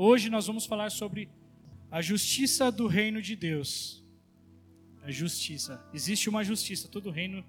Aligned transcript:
Hoje 0.00 0.30
nós 0.30 0.46
vamos 0.46 0.64
falar 0.64 0.90
sobre 0.90 1.28
a 1.90 2.00
justiça 2.00 2.70
do 2.70 2.86
reino 2.86 3.20
de 3.20 3.34
Deus. 3.34 4.06
A 5.02 5.10
justiça. 5.10 5.84
Existe 5.92 6.28
uma 6.28 6.44
justiça, 6.44 6.86
todo 6.86 7.10
reino 7.10 7.44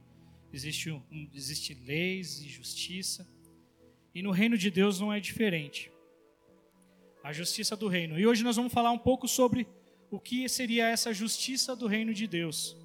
existe, 0.51 0.89
um, 0.89 1.29
existe 1.31 1.75
leis 1.75 2.41
e 2.41 2.49
justiça. 2.49 3.29
E 4.15 4.23
no 4.23 4.31
reino 4.31 4.57
de 4.57 4.71
Deus 4.71 4.99
não 4.99 5.13
é 5.13 5.19
diferente. 5.19 5.91
A 7.23 7.31
justiça 7.31 7.77
do 7.77 7.87
reino. 7.87 8.17
E 8.19 8.25
hoje 8.25 8.43
nós 8.43 8.55
vamos 8.55 8.73
falar 8.73 8.89
um 8.89 8.97
pouco 8.97 9.27
sobre 9.27 9.67
o 10.09 10.19
que 10.19 10.49
seria 10.49 10.87
essa 10.87 11.13
justiça 11.13 11.75
do 11.75 11.85
reino 11.85 12.15
de 12.15 12.25
Deus. 12.25 12.75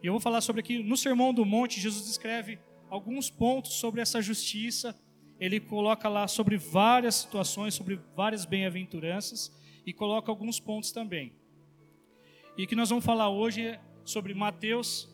E 0.00 0.06
eu 0.06 0.12
vou 0.12 0.20
falar 0.20 0.40
sobre 0.42 0.60
aqui, 0.60 0.80
no 0.80 0.96
Sermão 0.96 1.34
do 1.34 1.44
Monte, 1.44 1.80
Jesus 1.80 2.06
descreve 2.06 2.56
alguns 2.88 3.30
pontos 3.30 3.72
sobre 3.72 4.00
essa 4.00 4.22
justiça. 4.22 4.96
Ele 5.40 5.58
coloca 5.58 6.08
lá 6.08 6.28
sobre 6.28 6.58
várias 6.58 7.14
situações, 7.14 7.74
sobre 7.74 7.98
várias 8.14 8.44
bem-aventuranças, 8.44 9.50
e 9.86 9.92
coloca 9.92 10.30
alguns 10.30 10.60
pontos 10.60 10.92
também. 10.92 11.32
E 12.56 12.66
que 12.66 12.76
nós 12.76 12.90
vamos 12.90 13.04
falar 13.04 13.30
hoje 13.30 13.62
é 13.62 13.80
sobre 14.04 14.34
Mateus 14.34 15.08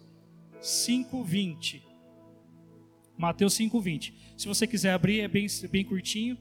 5:20. 0.61 1.83
Mateus 3.17 3.55
5:20. 3.55 4.13
Se 4.37 4.49
você 4.49 4.67
quiser 4.67 4.93
abrir, 4.93 5.21
é 5.21 5.29
bem, 5.29 5.47
bem 5.71 5.85
curtinho, 5.85 6.37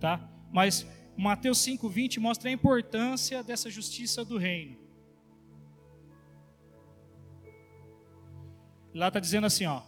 tá? 0.00 0.28
Mas 0.50 0.86
Mateus 1.16 1.58
5:20 1.58 2.18
mostra 2.18 2.48
a 2.48 2.52
importância 2.52 3.44
dessa 3.44 3.68
justiça 3.68 4.24
do 4.24 4.38
reino. 4.38 4.78
Lá 8.94 9.08
está 9.08 9.20
dizendo 9.20 9.46
assim, 9.46 9.66
ó. 9.66 9.82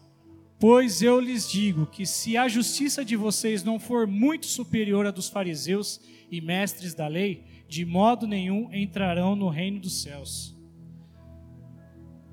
Pois 0.60 1.02
eu 1.02 1.20
lhes 1.20 1.48
digo 1.48 1.86
que 1.86 2.04
se 2.04 2.36
a 2.36 2.48
justiça 2.48 3.04
de 3.04 3.14
vocês 3.14 3.62
não 3.62 3.78
for 3.78 4.08
muito 4.08 4.46
superior 4.46 5.06
à 5.06 5.12
dos 5.12 5.28
fariseus 5.28 6.00
e 6.30 6.40
mestres 6.40 6.94
da 6.94 7.06
lei, 7.06 7.44
de 7.68 7.84
modo 7.84 8.26
nenhum 8.26 8.72
entrarão 8.74 9.36
no 9.36 9.48
reino 9.48 9.78
dos 9.78 10.02
céus. 10.02 10.56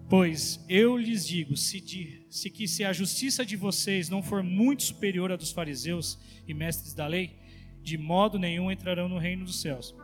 Pois 0.10 0.64
eu 0.68 0.98
lhes 0.98 1.28
digo, 1.28 1.56
se, 1.56 1.80
de, 1.80 2.26
se 2.30 2.50
que 2.50 2.68
se 2.68 2.84
a 2.84 2.92
justiça 2.92 3.46
de 3.46 3.56
vocês 3.56 4.10
não 4.10 4.24
for 4.24 4.42
muito 4.42 4.82
superior 4.82 5.32
à 5.32 5.36
dos 5.36 5.52
fariseus 5.52 6.20
e 6.48 6.54
mestres 6.54 6.96
da 6.96 7.06
lei, 7.06 7.38
de 7.84 7.96
modo 7.96 8.40
nenhum 8.40 8.72
entrarão 8.72 9.08
no 9.08 9.20
reino 9.20 9.46
dos 9.46 9.62
céus. 9.62 9.96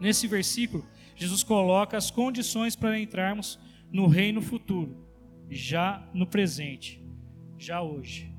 Nesse 0.00 0.28
versículo, 0.28 0.86
Jesus 1.16 1.42
coloca 1.42 1.96
as 1.96 2.08
condições 2.08 2.76
para 2.76 2.98
entrarmos 3.00 3.58
no 3.90 4.06
reino 4.06 4.40
futuro, 4.40 5.06
já 5.50 6.08
no 6.14 6.26
presente, 6.26 7.03
já 7.58 7.82
hoje. 7.82 8.32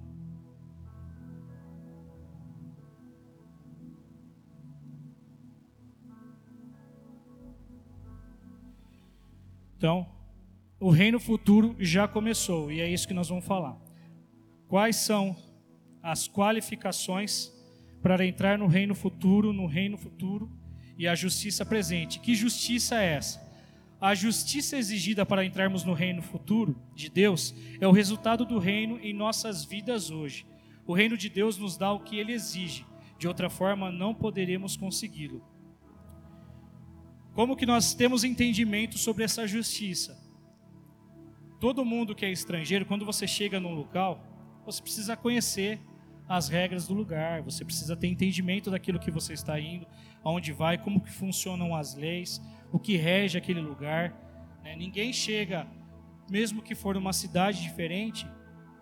Então, 9.78 10.08
o 10.80 10.90
reino 10.90 11.20
futuro 11.20 11.76
já 11.80 12.08
começou 12.08 12.72
e 12.72 12.82
é 12.82 12.90
isso 12.90 13.08
que 13.08 13.14
nós 13.14 13.30
vamos 13.30 13.46
falar. 13.46 13.78
Quais 14.68 14.96
são 14.96 15.36
as 16.02 16.28
qualificações 16.28 17.52
para 18.02 18.24
entrar 18.24 18.60
no 18.60 18.68
reino 18.68 18.94
futuro, 18.94 19.52
no 19.52 19.66
reino 19.66 19.98
futuro 19.98 20.48
e 20.96 21.08
a 21.08 21.16
justiça 21.16 21.66
presente. 21.66 22.20
Que 22.20 22.36
justiça 22.36 23.02
é 23.02 23.14
essa? 23.14 23.45
A 24.00 24.14
justiça 24.14 24.78
exigida 24.78 25.26
para 25.26 25.46
entrarmos 25.46 25.84
no 25.84 25.94
reino 25.94 26.22
futuro 26.22 26.76
de 26.94 27.10
Deus 27.10 27.56
é 27.80 27.88
o 27.88 27.92
resultado 27.92 28.46
do 28.46 28.60
reino 28.60 29.00
em 29.00 29.14
nossas 29.14 29.64
vidas 29.64 30.12
hoje. 30.12 30.46
O 30.86 30.94
reino 30.94 31.18
de 31.18 31.30
Deus 31.30 31.58
nos 31.58 31.78
dá 31.78 31.92
o 31.92 32.02
que 32.02 32.18
ele 32.18 32.34
exige, 32.34 32.86
de 33.18 33.28
outra 33.28 33.50
forma 33.50 33.92
não 33.92 34.14
poderemos 34.14 34.76
consegui-lo. 34.76 35.44
Como 37.34 37.56
que 37.56 37.66
nós 37.66 37.94
temos 37.94 38.24
entendimento 38.24 38.98
sobre 38.98 39.24
essa 39.24 39.48
justiça? 39.48 40.18
Todo 41.60 41.86
mundo 41.86 42.14
que 42.14 42.26
é 42.26 42.32
estrangeiro, 42.32 42.86
quando 42.86 43.06
você 43.06 43.26
chega 43.26 43.60
num 43.60 43.74
local, 43.74 44.24
você 44.66 44.82
precisa 44.82 45.18
conhecer 45.18 45.80
as 46.28 46.50
regras 46.50 46.88
do 46.88 46.94
lugar, 46.94 47.42
você 47.42 47.64
precisa 47.64 47.96
ter 47.96 48.08
entendimento 48.08 48.70
daquilo 48.70 49.00
que 49.00 49.12
você 49.12 49.34
está 49.34 49.60
indo, 49.60 49.86
aonde 50.24 50.52
vai, 50.52 50.78
como 50.78 51.02
que 51.02 51.12
funcionam 51.12 51.76
as 51.76 51.96
leis, 51.96 52.42
o 52.72 52.80
que 52.80 52.96
rege 52.96 53.38
aquele 53.38 53.62
lugar. 53.62 54.14
Né? 54.64 54.76
Ninguém 54.76 55.14
chega, 55.14 55.68
mesmo 56.30 56.62
que 56.62 56.76
for 56.76 56.98
uma 56.98 57.14
cidade 57.14 57.62
diferente, 57.62 58.28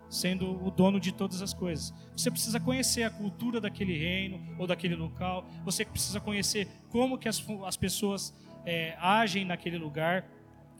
sendo 0.08 0.64
o 0.64 0.70
dono 0.70 1.00
de 1.00 1.12
todas 1.12 1.42
as 1.42 1.52
coisas. 1.52 1.92
Você 2.16 2.30
precisa 2.30 2.60
conhecer 2.60 3.02
a 3.02 3.10
cultura 3.10 3.60
daquele 3.60 3.96
reino 3.96 4.40
ou 4.58 4.66
daquele 4.66 4.94
local. 4.94 5.48
Você 5.64 5.84
precisa 5.84 6.20
conhecer 6.20 6.68
como 6.88 7.18
que 7.18 7.28
as, 7.28 7.44
as 7.66 7.76
pessoas 7.76 8.34
é, 8.64 8.96
agem 9.00 9.44
naquele 9.44 9.76
lugar, 9.76 10.28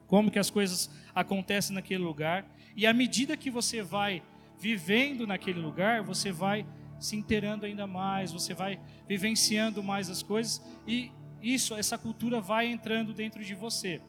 como 0.07 0.31
que 0.31 0.39
as 0.39 0.51
coisas 0.51 0.91
acontecem 1.15 1.75
naquele 1.75 2.03
lugar. 2.03 2.47
E 2.77 2.87
à 2.87 2.93
medida 2.93 3.37
que 3.37 3.51
você 3.51 3.83
vai 3.83 4.23
vivendo 4.59 5.27
naquele 5.27 5.61
lugar, 5.61 6.03
você 6.03 6.31
vai 6.31 6.67
se 6.99 7.17
inteirando 7.17 7.67
ainda 7.67 7.87
mais, 7.87 8.33
você 8.33 8.55
vai 8.55 8.81
vivenciando 9.07 9.83
mais 9.83 10.09
as 10.09 10.23
coisas 10.23 10.63
e 10.87 11.11
isso, 11.45 11.75
essa 11.75 11.99
cultura 11.99 12.41
vai 12.41 12.67
entrando 12.67 13.13
dentro 13.13 13.45
de 13.45 13.55
você. 13.55 14.01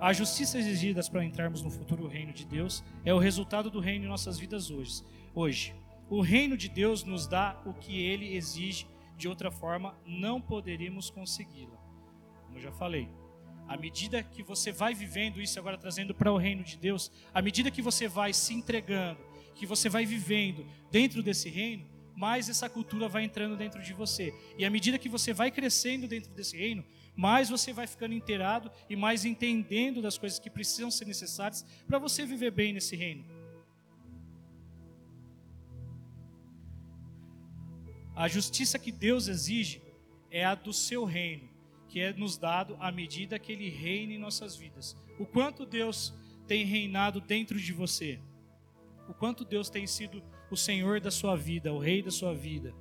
A 0.00 0.12
justiça 0.12 0.58
exigida 0.58 1.00
para 1.10 1.24
entrarmos 1.24 1.62
no 1.62 1.70
futuro 1.70 2.06
reino 2.06 2.32
de 2.32 2.44
Deus 2.44 2.84
é 3.04 3.14
o 3.14 3.18
resultado 3.18 3.70
do 3.70 3.80
reino 3.80 4.04
em 4.04 4.08
nossas 4.08 4.38
vidas 4.38 4.70
hoje. 4.70 5.02
Hoje, 5.34 5.74
o 6.10 6.20
reino 6.20 6.58
de 6.58 6.68
Deus 6.68 7.04
nos 7.04 7.26
dá 7.26 7.58
o 7.64 7.72
que 7.72 8.02
ele 8.02 8.36
exige, 8.36 8.86
de 9.16 9.28
outra 9.28 9.50
forma 9.50 9.96
não 10.04 10.40
poderíamos 10.40 11.08
consegui-lo. 11.08 11.78
Como 12.44 12.58
eu 12.58 12.62
já 12.62 12.72
falei, 12.72 13.08
à 13.66 13.78
medida 13.78 14.22
que 14.22 14.42
você 14.42 14.70
vai 14.70 14.92
vivendo 14.92 15.40
isso, 15.40 15.58
agora 15.58 15.78
trazendo 15.78 16.14
para 16.14 16.30
o 16.30 16.36
reino 16.36 16.62
de 16.62 16.76
Deus, 16.76 17.10
à 17.32 17.40
medida 17.40 17.70
que 17.70 17.80
você 17.80 18.06
vai 18.06 18.34
se 18.34 18.52
entregando, 18.52 19.20
que 19.54 19.64
você 19.64 19.88
vai 19.88 20.04
vivendo 20.04 20.66
dentro 20.90 21.22
desse 21.22 21.48
reino, 21.48 21.93
mais 22.16 22.48
essa 22.48 22.68
cultura 22.68 23.08
vai 23.08 23.24
entrando 23.24 23.56
dentro 23.56 23.82
de 23.82 23.92
você. 23.92 24.34
E 24.58 24.64
à 24.64 24.70
medida 24.70 24.98
que 24.98 25.08
você 25.08 25.32
vai 25.32 25.50
crescendo 25.50 26.06
dentro 26.06 26.32
desse 26.32 26.56
reino, 26.56 26.84
mais 27.16 27.48
você 27.48 27.72
vai 27.72 27.86
ficando 27.86 28.14
inteirado 28.14 28.70
e 28.88 28.96
mais 28.96 29.24
entendendo 29.24 30.02
das 30.02 30.18
coisas 30.18 30.38
que 30.38 30.50
precisam 30.50 30.90
ser 30.90 31.04
necessárias 31.04 31.64
para 31.86 31.98
você 31.98 32.24
viver 32.26 32.50
bem 32.50 32.72
nesse 32.72 32.96
reino. 32.96 33.24
A 38.14 38.28
justiça 38.28 38.78
que 38.78 38.92
Deus 38.92 39.26
exige 39.26 39.82
é 40.30 40.44
a 40.44 40.54
do 40.54 40.72
seu 40.72 41.04
reino 41.04 41.54
que 41.94 42.00
é 42.00 42.12
nos 42.12 42.36
dado 42.36 42.76
à 42.80 42.90
medida 42.90 43.38
que 43.38 43.52
Ele 43.52 43.68
reina 43.68 44.14
em 44.14 44.18
nossas 44.18 44.56
vidas. 44.56 44.96
O 45.16 45.24
quanto 45.24 45.64
Deus 45.64 46.12
tem 46.44 46.64
reinado 46.64 47.20
dentro 47.20 47.56
de 47.56 47.72
você. 47.72 48.18
O 49.08 49.14
quanto 49.14 49.44
Deus 49.44 49.70
tem 49.70 49.86
sido 49.86 50.20
o 50.54 50.56
Senhor 50.56 51.00
da 51.00 51.10
sua 51.10 51.36
vida, 51.36 51.72
o 51.72 51.78
Rei 51.78 52.02
da 52.02 52.10
sua 52.10 52.34
vida. 52.34 52.74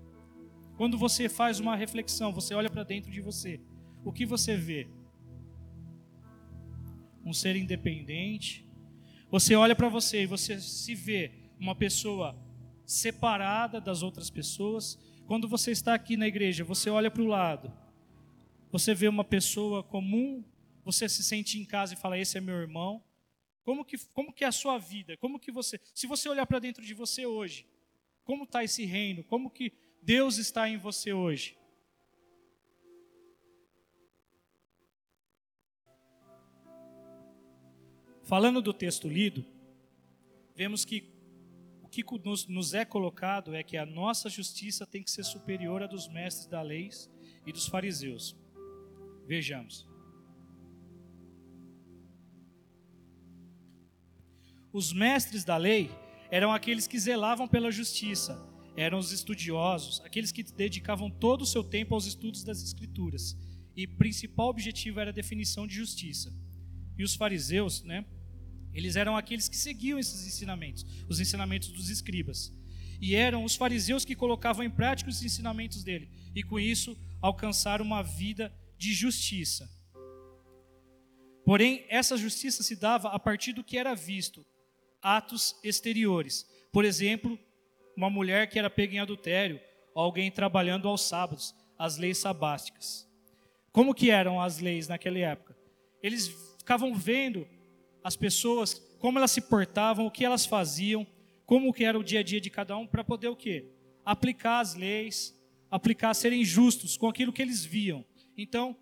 Quando 0.78 0.98
você 0.98 1.28
faz 1.28 1.60
uma 1.60 1.76
reflexão, 1.76 2.32
você 2.32 2.54
olha 2.54 2.70
para 2.70 2.84
dentro 2.84 3.12
de 3.12 3.22
você, 3.22 3.60
o 4.04 4.12
que 4.12 4.26
você 4.26 4.56
vê? 4.56 4.88
Um 7.26 7.34
ser 7.34 7.56
independente. 7.56 8.66
Você 9.30 9.56
olha 9.56 9.76
para 9.76 9.90
você 9.90 10.24
e 10.24 10.26
você 10.26 10.60
se 10.60 10.96
vê 10.96 11.32
uma 11.60 11.76
pessoa 11.76 12.38
separada 12.86 13.82
das 13.82 14.02
outras 14.02 14.30
pessoas. 14.30 14.98
Quando 15.26 15.48
você 15.48 15.72
está 15.72 15.94
aqui 15.94 16.16
na 16.16 16.28
igreja, 16.28 16.64
você 16.64 16.90
olha 16.90 17.12
para 17.12 17.22
o 17.22 17.28
lado 17.28 17.72
você 18.74 18.96
vê 18.96 19.08
uma 19.08 19.24
pessoa 19.24 19.84
comum, 19.84 20.44
você 20.84 21.08
se 21.08 21.22
sente 21.24 21.60
em 21.60 21.64
casa 21.64 21.94
e 21.94 21.96
fala: 21.98 22.18
Esse 22.18 22.40
é 22.40 22.42
meu 22.42 22.56
irmão. 22.56 23.04
Como 23.64 23.86
que, 23.86 23.98
como 24.14 24.34
que 24.34 24.44
é 24.44 24.48
a 24.48 24.52
sua 24.52 24.78
vida? 24.78 25.16
Como 25.18 25.40
que 25.40 25.52
você, 25.52 25.80
se 25.94 26.06
você 26.06 26.28
olhar 26.28 26.46
para 26.46 26.60
dentro 26.60 26.84
de 26.84 26.94
você 26.94 27.26
hoje, 27.26 27.66
como 28.24 28.44
está 28.44 28.64
esse 28.64 28.86
reino? 28.86 29.24
Como 29.24 29.50
que 29.50 29.72
Deus 30.02 30.38
está 30.38 30.68
em 30.68 30.78
você 30.78 31.14
hoje? 31.14 31.58
Falando 38.24 38.62
do 38.62 38.74
texto 38.74 39.08
lido, 39.08 39.46
vemos 40.56 40.84
que 40.86 41.12
o 41.82 41.88
que 41.88 42.04
nos, 42.24 42.48
nos 42.48 42.74
é 42.74 42.84
colocado 42.84 43.54
é 43.54 43.64
que 43.64 43.78
a 43.78 43.86
nossa 43.86 44.30
justiça 44.30 44.86
tem 44.86 45.04
que 45.04 45.12
ser 45.12 45.24
superior 45.24 45.84
à 45.84 45.88
dos 45.88 46.08
mestres 46.08 46.48
da 46.48 46.62
lei 46.62 46.90
e 47.46 47.52
dos 47.52 47.68
fariseus. 47.68 48.36
Vejamos. 49.26 49.93
Os 54.74 54.92
mestres 54.92 55.44
da 55.44 55.56
lei 55.56 55.92
eram 56.32 56.52
aqueles 56.52 56.88
que 56.88 57.00
zelavam 57.00 57.48
pela 57.48 57.72
justiça, 57.72 58.44
eram 58.76 58.98
os 58.98 59.12
estudiosos, 59.12 60.02
aqueles 60.04 60.32
que 60.32 60.42
dedicavam 60.42 61.12
todo 61.12 61.44
o 61.44 61.46
seu 61.46 61.64
tempo 61.64 61.94
aos 61.94 62.08
estudos 62.08 62.44
das 62.44 62.64
Escrituras. 62.64 63.38
E 63.76 63.86
principal 63.86 64.50
objetivo 64.50 65.00
era 65.00 65.12
a 65.12 65.14
definição 65.14 65.68
de 65.68 65.76
justiça. 65.76 66.34
E 66.98 67.04
os 67.04 67.14
fariseus, 67.14 67.84
né? 67.84 68.04
Eles 68.74 68.96
eram 68.96 69.16
aqueles 69.16 69.48
que 69.48 69.56
seguiam 69.56 70.00
esses 70.00 70.26
ensinamentos, 70.26 70.84
os 71.08 71.20
ensinamentos 71.20 71.70
dos 71.70 71.90
escribas. 71.92 72.52
E 73.00 73.14
eram 73.14 73.44
os 73.44 73.56
fariseus 73.56 74.04
que 74.04 74.16
colocavam 74.16 74.66
em 74.66 74.72
prática 74.72 75.10
os 75.10 75.22
ensinamentos 75.22 75.84
dele, 75.84 76.10
e 76.34 76.42
com 76.42 76.60
isso 76.60 76.98
alcançaram 77.22 77.86
uma 77.86 78.02
vida 78.02 78.52
de 78.76 78.92
justiça. 78.92 79.70
Porém, 81.46 81.86
essa 81.90 82.18
justiça 82.18 82.64
se 82.64 82.76
dava 82.76 83.10
a 83.10 83.20
partir 83.20 83.54
do 83.54 83.64
que 83.64 83.78
era 83.78 83.94
visto, 83.94 84.44
atos 85.04 85.56
exteriores. 85.64 86.48
Por 86.72 86.86
exemplo, 86.86 87.38
uma 87.96 88.10
mulher 88.10 88.50
que 88.50 88.58
era 88.58 88.70
pega 88.70 88.96
em 88.96 89.00
adultério, 89.00 89.60
alguém 89.94 90.32
trabalhando 90.32 90.88
aos 90.88 91.02
sábados, 91.02 91.54
as 91.78 91.98
leis 91.98 92.18
sabáticas. 92.18 93.08
Como 93.72 93.94
que 93.94 94.10
eram 94.10 94.40
as 94.40 94.60
leis 94.60 94.88
naquela 94.88 95.20
época? 95.20 95.56
Eles 96.02 96.30
ficavam 96.58 96.96
vendo 96.96 97.48
as 98.04 98.16
pessoas, 98.16 98.76
como 99.00 99.18
elas 99.18 99.32
se 99.32 99.42
portavam, 99.42 100.06
o 100.06 100.12
que 100.12 100.26
elas 100.26 100.46
faziam, 100.46 101.06
como 101.46 101.74
que 101.74 101.84
era 101.84 102.00
o 102.00 102.04
dia 102.04 102.22
a 102.22 102.24
dia 102.24 102.40
de 102.40 102.50
cada 102.50 102.78
um, 102.78 102.88
para 102.88 103.04
poder 103.04 103.28
o 103.28 103.36
quê? 103.36 103.70
Aplicar 104.06 104.60
as 104.60 104.76
leis, 104.76 105.34
aplicar, 105.70 106.14
serem 106.14 106.44
justos 106.44 106.98
com 106.98 107.08
aquilo 107.08 107.34
que 107.34 107.42
eles 107.42 107.66
viam. 107.66 108.06
Então, 108.38 108.76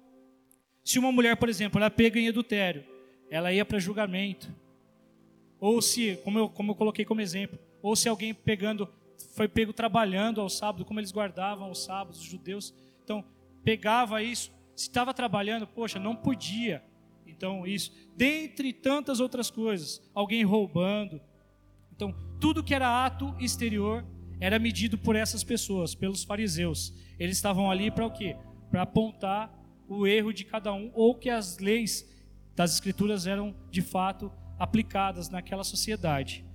se 0.83 0.99
uma 0.99 1.11
mulher, 1.11 1.37
por 1.37 1.49
exemplo, 1.49 1.79
ela 1.79 1.89
pega 1.89 2.19
em 2.19 2.27
adultério, 2.27 2.85
ela 3.29 3.53
ia 3.53 3.63
para 3.63 3.79
julgamento. 3.79 4.53
Ou 5.61 5.79
se, 5.79 6.17
como 6.23 6.39
eu, 6.39 6.49
como 6.49 6.71
eu 6.71 6.75
coloquei 6.75 7.05
como 7.05 7.21
exemplo, 7.21 7.59
ou 7.83 7.95
se 7.95 8.09
alguém 8.09 8.33
pegando, 8.33 8.89
foi 9.35 9.47
pego 9.47 9.71
trabalhando 9.71 10.41
ao 10.41 10.49
sábado, 10.49 10.83
como 10.83 10.99
eles 10.99 11.11
guardavam 11.11 11.69
os 11.69 11.83
sábados, 11.83 12.19
os 12.19 12.25
judeus. 12.25 12.73
Então, 13.03 13.23
pegava 13.63 14.23
isso, 14.23 14.51
se 14.75 14.87
estava 14.87 15.13
trabalhando, 15.13 15.67
poxa, 15.67 15.99
não 15.99 16.15
podia. 16.15 16.83
Então, 17.27 17.67
isso, 17.67 17.93
dentre 18.17 18.73
tantas 18.73 19.19
outras 19.19 19.51
coisas, 19.51 20.01
alguém 20.15 20.43
roubando. 20.43 21.21
Então, 21.95 22.11
tudo 22.39 22.63
que 22.63 22.73
era 22.73 23.05
ato 23.05 23.35
exterior 23.39 24.03
era 24.39 24.57
medido 24.57 24.97
por 24.97 25.15
essas 25.15 25.43
pessoas, 25.43 25.93
pelos 25.93 26.23
fariseus. 26.23 26.91
Eles 27.19 27.37
estavam 27.37 27.69
ali 27.69 27.91
para 27.91 28.07
o 28.07 28.11
quê? 28.11 28.35
Para 28.71 28.81
apontar 28.81 29.55
o 29.87 30.07
erro 30.07 30.33
de 30.33 30.43
cada 30.43 30.73
um 30.73 30.89
ou 30.95 31.13
que 31.13 31.29
as 31.29 31.59
leis 31.59 32.09
das 32.55 32.73
escrituras 32.73 33.27
eram 33.27 33.55
de 33.69 33.83
fato 33.83 34.31
aplicadas 34.61 35.27
naquela 35.27 35.63
sociedade. 35.63 36.45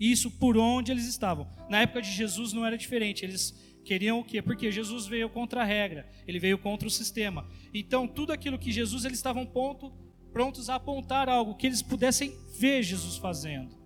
Isso 0.00 0.30
por 0.30 0.56
onde 0.56 0.90
eles 0.90 1.06
estavam. 1.06 1.46
Na 1.68 1.82
época 1.82 2.00
de 2.00 2.10
Jesus 2.10 2.54
não 2.54 2.64
era 2.64 2.78
diferente. 2.78 3.26
Eles 3.26 3.52
queriam 3.84 4.20
o 4.20 4.24
quê? 4.24 4.40
Porque 4.40 4.72
Jesus 4.72 5.06
veio 5.06 5.28
contra 5.28 5.60
a 5.60 5.64
regra, 5.64 6.08
ele 6.26 6.38
veio 6.38 6.56
contra 6.56 6.88
o 6.88 6.90
sistema. 6.90 7.46
Então, 7.74 8.08
tudo 8.08 8.32
aquilo 8.32 8.58
que 8.58 8.72
Jesus, 8.72 9.04
eles 9.04 9.18
estavam 9.18 9.44
ponto, 9.44 9.92
prontos 10.32 10.70
a 10.70 10.76
apontar 10.76 11.28
algo 11.28 11.54
que 11.56 11.66
eles 11.66 11.82
pudessem 11.82 12.34
ver 12.58 12.82
Jesus 12.82 13.18
fazendo. 13.18 13.76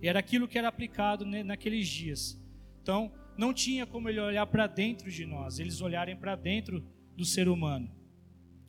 E 0.00 0.08
era 0.08 0.18
aquilo 0.18 0.48
que 0.48 0.56
era 0.56 0.68
aplicado 0.68 1.26
naqueles 1.26 1.86
dias. 1.86 2.42
Então, 2.80 3.12
não 3.36 3.52
tinha 3.52 3.86
como 3.86 4.08
ele 4.08 4.20
olhar 4.20 4.46
para 4.46 4.66
dentro 4.66 5.10
de 5.10 5.26
nós, 5.26 5.58
eles 5.58 5.82
olharem 5.82 6.16
para 6.16 6.34
dentro 6.34 6.82
do 7.14 7.26
ser 7.26 7.46
humano. 7.46 7.94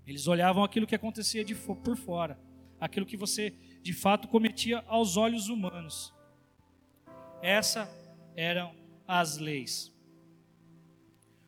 Eles 0.05 0.27
olhavam 0.27 0.65
aquilo 0.65 0.85
que 0.85 0.95
acontecia 0.95 1.45
de 1.45 1.55
por 1.55 1.95
fora, 1.95 2.37
aquilo 2.79 3.05
que 3.05 3.17
você 3.17 3.53
de 3.81 3.93
fato 3.93 4.27
cometia 4.27 4.83
aos 4.87 5.17
olhos 5.17 5.49
humanos. 5.49 6.13
Essas 7.41 7.87
eram 8.35 8.75
as 9.07 9.37
leis. 9.37 9.93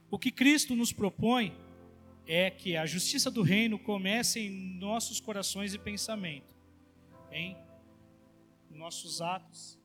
O 0.09 0.17
que 0.17 0.31
Cristo 0.31 0.75
nos 0.75 0.91
propõe 0.91 1.55
é 2.25 2.49
que 2.49 2.75
a 2.75 2.85
justiça 2.85 3.29
do 3.29 3.41
reino 3.41 3.77
comece 3.77 4.39
em 4.39 4.77
nossos 4.79 5.19
corações 5.19 5.73
e 5.73 5.79
pensamento, 5.79 6.55
em 7.31 7.57
nossos 8.69 9.21
atos 9.21 9.79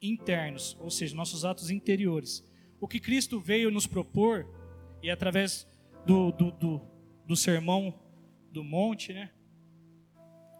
internos, 0.00 0.76
ou 0.80 0.90
seja, 0.90 1.16
nossos 1.16 1.44
atos 1.44 1.70
interiores. 1.70 2.44
O 2.80 2.86
que 2.86 3.00
Cristo 3.00 3.40
veio 3.40 3.70
nos 3.70 3.86
propor, 3.86 4.46
e 5.02 5.10
através 5.10 5.66
do, 6.04 6.30
do, 6.32 6.50
do, 6.52 6.80
do 7.26 7.36
sermão 7.36 7.94
do 8.50 8.64
monte, 8.64 9.12
né, 9.12 9.30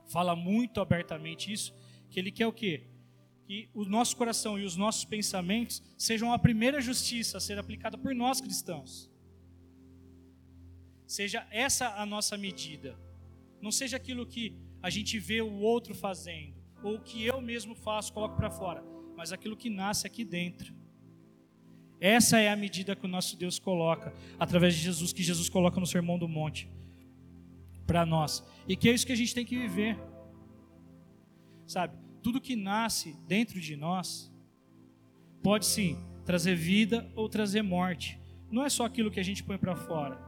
fala 0.08 0.36
muito 0.36 0.80
abertamente 0.80 1.52
isso, 1.52 1.74
que 2.10 2.18
ele 2.20 2.30
quer 2.30 2.46
o 2.46 2.52
quê? 2.52 2.88
que 3.46 3.70
o 3.72 3.84
nosso 3.84 4.16
coração 4.16 4.58
e 4.58 4.64
os 4.64 4.76
nossos 4.76 5.04
pensamentos 5.04 5.80
sejam 5.96 6.32
a 6.32 6.38
primeira 6.38 6.80
justiça 6.80 7.38
a 7.38 7.40
ser 7.40 7.58
aplicada 7.58 7.96
por 7.96 8.12
nós 8.12 8.40
cristãos. 8.40 9.08
Seja 11.06 11.46
essa 11.52 11.94
a 11.94 12.04
nossa 12.04 12.36
medida. 12.36 12.98
Não 13.62 13.70
seja 13.70 13.96
aquilo 13.96 14.26
que 14.26 14.58
a 14.82 14.90
gente 14.90 15.18
vê 15.18 15.40
o 15.40 15.60
outro 15.60 15.94
fazendo, 15.94 16.54
ou 16.82 16.98
que 16.98 17.24
eu 17.24 17.40
mesmo 17.40 17.74
faço, 17.76 18.12
coloco 18.12 18.36
para 18.36 18.50
fora, 18.50 18.82
mas 19.16 19.32
aquilo 19.32 19.56
que 19.56 19.70
nasce 19.70 20.06
aqui 20.06 20.24
dentro. 20.24 20.74
Essa 22.00 22.40
é 22.40 22.50
a 22.50 22.56
medida 22.56 22.96
que 22.96 23.06
o 23.06 23.08
nosso 23.08 23.36
Deus 23.36 23.58
coloca, 23.60 24.12
através 24.38 24.74
de 24.74 24.80
Jesus, 24.80 25.12
que 25.12 25.22
Jesus 25.22 25.48
coloca 25.48 25.78
no 25.78 25.86
Sermão 25.86 26.18
do 26.18 26.28
Monte, 26.28 26.68
para 27.86 28.04
nós. 28.04 28.44
E 28.66 28.76
que 28.76 28.88
é 28.88 28.92
isso 28.92 29.06
que 29.06 29.12
a 29.12 29.16
gente 29.16 29.34
tem 29.34 29.44
que 29.44 29.56
viver. 29.56 29.98
Sabe? 31.66 32.06
tudo 32.26 32.40
que 32.40 32.56
nasce 32.56 33.16
dentro 33.28 33.60
de 33.60 33.76
nós 33.76 34.34
pode 35.44 35.64
sim 35.64 35.96
trazer 36.24 36.56
vida 36.56 37.08
ou 37.14 37.28
trazer 37.28 37.62
morte. 37.62 38.20
Não 38.50 38.64
é 38.64 38.68
só 38.68 38.84
aquilo 38.84 39.12
que 39.12 39.20
a 39.20 39.22
gente 39.22 39.44
põe 39.44 39.56
para 39.56 39.76
fora. 39.76 40.18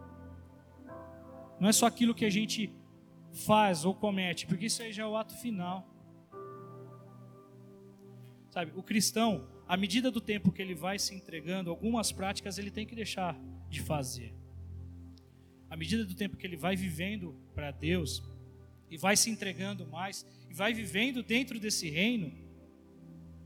Não 1.58 1.68
é 1.68 1.72
só 1.72 1.86
aquilo 1.86 2.14
que 2.14 2.24
a 2.24 2.30
gente 2.30 2.72
faz 3.32 3.84
ou 3.84 3.92
comete, 3.92 4.46
porque 4.46 4.66
isso 4.66 4.80
aí 4.80 4.92
já 4.92 5.02
é 5.02 5.06
o 5.06 5.16
ato 5.16 5.34
final. 5.38 5.92
Sabe, 8.48 8.70
o 8.76 8.82
cristão, 8.84 9.48
à 9.66 9.76
medida 9.76 10.08
do 10.08 10.20
tempo 10.20 10.52
que 10.52 10.62
ele 10.62 10.76
vai 10.76 11.00
se 11.00 11.16
entregando, 11.16 11.68
algumas 11.68 12.12
práticas 12.12 12.58
ele 12.58 12.70
tem 12.70 12.86
que 12.86 12.94
deixar 12.94 13.36
de 13.68 13.82
fazer. 13.82 14.32
À 15.68 15.76
medida 15.76 16.04
do 16.04 16.14
tempo 16.14 16.36
que 16.36 16.46
ele 16.46 16.56
vai 16.56 16.76
vivendo 16.76 17.34
para 17.54 17.70
Deus, 17.70 18.22
e 18.90 18.96
vai 18.96 19.16
se 19.16 19.30
entregando 19.30 19.86
mais 19.86 20.26
e 20.48 20.54
vai 20.54 20.72
vivendo 20.72 21.22
dentro 21.22 21.60
desse 21.60 21.88
reino, 21.88 22.32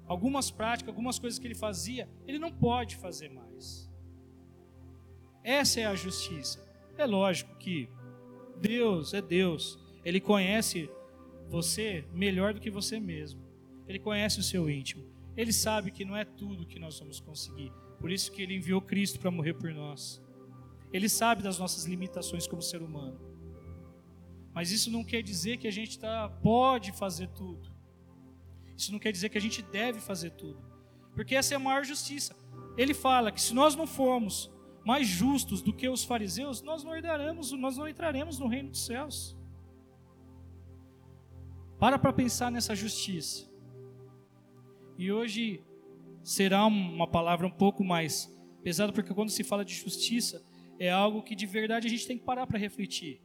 algumas 0.06 0.50
práticas, 0.50 0.88
algumas 0.88 1.18
coisas 1.18 1.38
que 1.38 1.46
ele 1.46 1.54
fazia, 1.54 2.08
ele 2.26 2.38
não 2.38 2.52
pode 2.52 2.96
fazer 2.96 3.28
mais. 3.28 3.90
Essa 5.42 5.80
é 5.80 5.86
a 5.86 5.94
justiça. 5.94 6.64
É 6.96 7.04
lógico 7.04 7.56
que 7.56 7.88
Deus 8.60 9.12
é 9.14 9.20
Deus, 9.20 9.78
ele 10.04 10.20
conhece 10.20 10.88
você 11.48 12.04
melhor 12.12 12.54
do 12.54 12.60
que 12.60 12.70
você 12.70 13.00
mesmo. 13.00 13.42
Ele 13.88 13.98
conhece 13.98 14.38
o 14.38 14.42
seu 14.42 14.70
íntimo. 14.70 15.04
Ele 15.36 15.52
sabe 15.52 15.90
que 15.90 16.04
não 16.04 16.16
é 16.16 16.24
tudo 16.24 16.66
que 16.66 16.78
nós 16.78 16.98
vamos 16.98 17.18
conseguir. 17.18 17.72
Por 17.98 18.10
isso 18.10 18.30
que 18.30 18.42
ele 18.42 18.54
enviou 18.54 18.80
Cristo 18.80 19.18
para 19.18 19.30
morrer 19.30 19.54
por 19.54 19.72
nós. 19.72 20.22
Ele 20.92 21.08
sabe 21.08 21.42
das 21.42 21.58
nossas 21.58 21.84
limitações 21.84 22.46
como 22.46 22.60
ser 22.60 22.82
humano. 22.82 23.18
Mas 24.52 24.70
isso 24.70 24.90
não 24.90 25.02
quer 25.02 25.22
dizer 25.22 25.56
que 25.56 25.66
a 25.66 25.70
gente 25.70 25.98
tá, 25.98 26.28
pode 26.28 26.92
fazer 26.92 27.28
tudo. 27.28 27.70
Isso 28.76 28.92
não 28.92 28.98
quer 28.98 29.12
dizer 29.12 29.28
que 29.30 29.38
a 29.38 29.40
gente 29.40 29.62
deve 29.62 30.00
fazer 30.00 30.30
tudo. 30.30 30.62
Porque 31.14 31.34
essa 31.34 31.54
é 31.54 31.56
a 31.56 31.60
maior 31.60 31.84
justiça. 31.84 32.36
Ele 32.76 32.92
fala 32.92 33.32
que 33.32 33.40
se 33.40 33.54
nós 33.54 33.74
não 33.74 33.86
formos 33.86 34.50
mais 34.84 35.06
justos 35.06 35.62
do 35.62 35.72
que 35.72 35.88
os 35.88 36.04
fariseus, 36.04 36.60
nós 36.60 36.82
não 36.82 36.94
herdaremos, 36.94 37.52
nós 37.52 37.76
não 37.76 37.88
entraremos 37.88 38.38
no 38.38 38.48
reino 38.48 38.70
dos 38.70 38.84
céus. 38.84 39.36
Para 41.78 41.98
para 41.98 42.12
pensar 42.12 42.50
nessa 42.50 42.74
justiça. 42.74 43.50
E 44.98 45.10
hoje 45.10 45.64
será 46.22 46.66
uma 46.66 47.06
palavra 47.06 47.46
um 47.46 47.50
pouco 47.50 47.82
mais 47.82 48.32
pesada, 48.62 48.92
porque 48.92 49.14
quando 49.14 49.30
se 49.30 49.42
fala 49.42 49.64
de 49.64 49.74
justiça, 49.74 50.44
é 50.86 50.90
algo 50.90 51.22
que 51.22 51.36
de 51.36 51.46
verdade 51.46 51.86
a 51.86 51.90
gente 51.90 52.08
tem 52.08 52.18
que 52.18 52.24
parar 52.24 52.44
para 52.44 52.58
refletir 52.58 53.20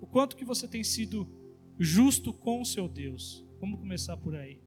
o 0.00 0.06
quanto 0.06 0.36
que 0.36 0.44
você 0.44 0.68
tem 0.68 0.84
sido 0.84 1.28
justo 1.76 2.32
com 2.32 2.60
o 2.60 2.64
seu 2.64 2.88
Deus. 2.88 3.44
Vamos 3.60 3.80
começar 3.80 4.16
por 4.16 4.36
aí. 4.36 4.60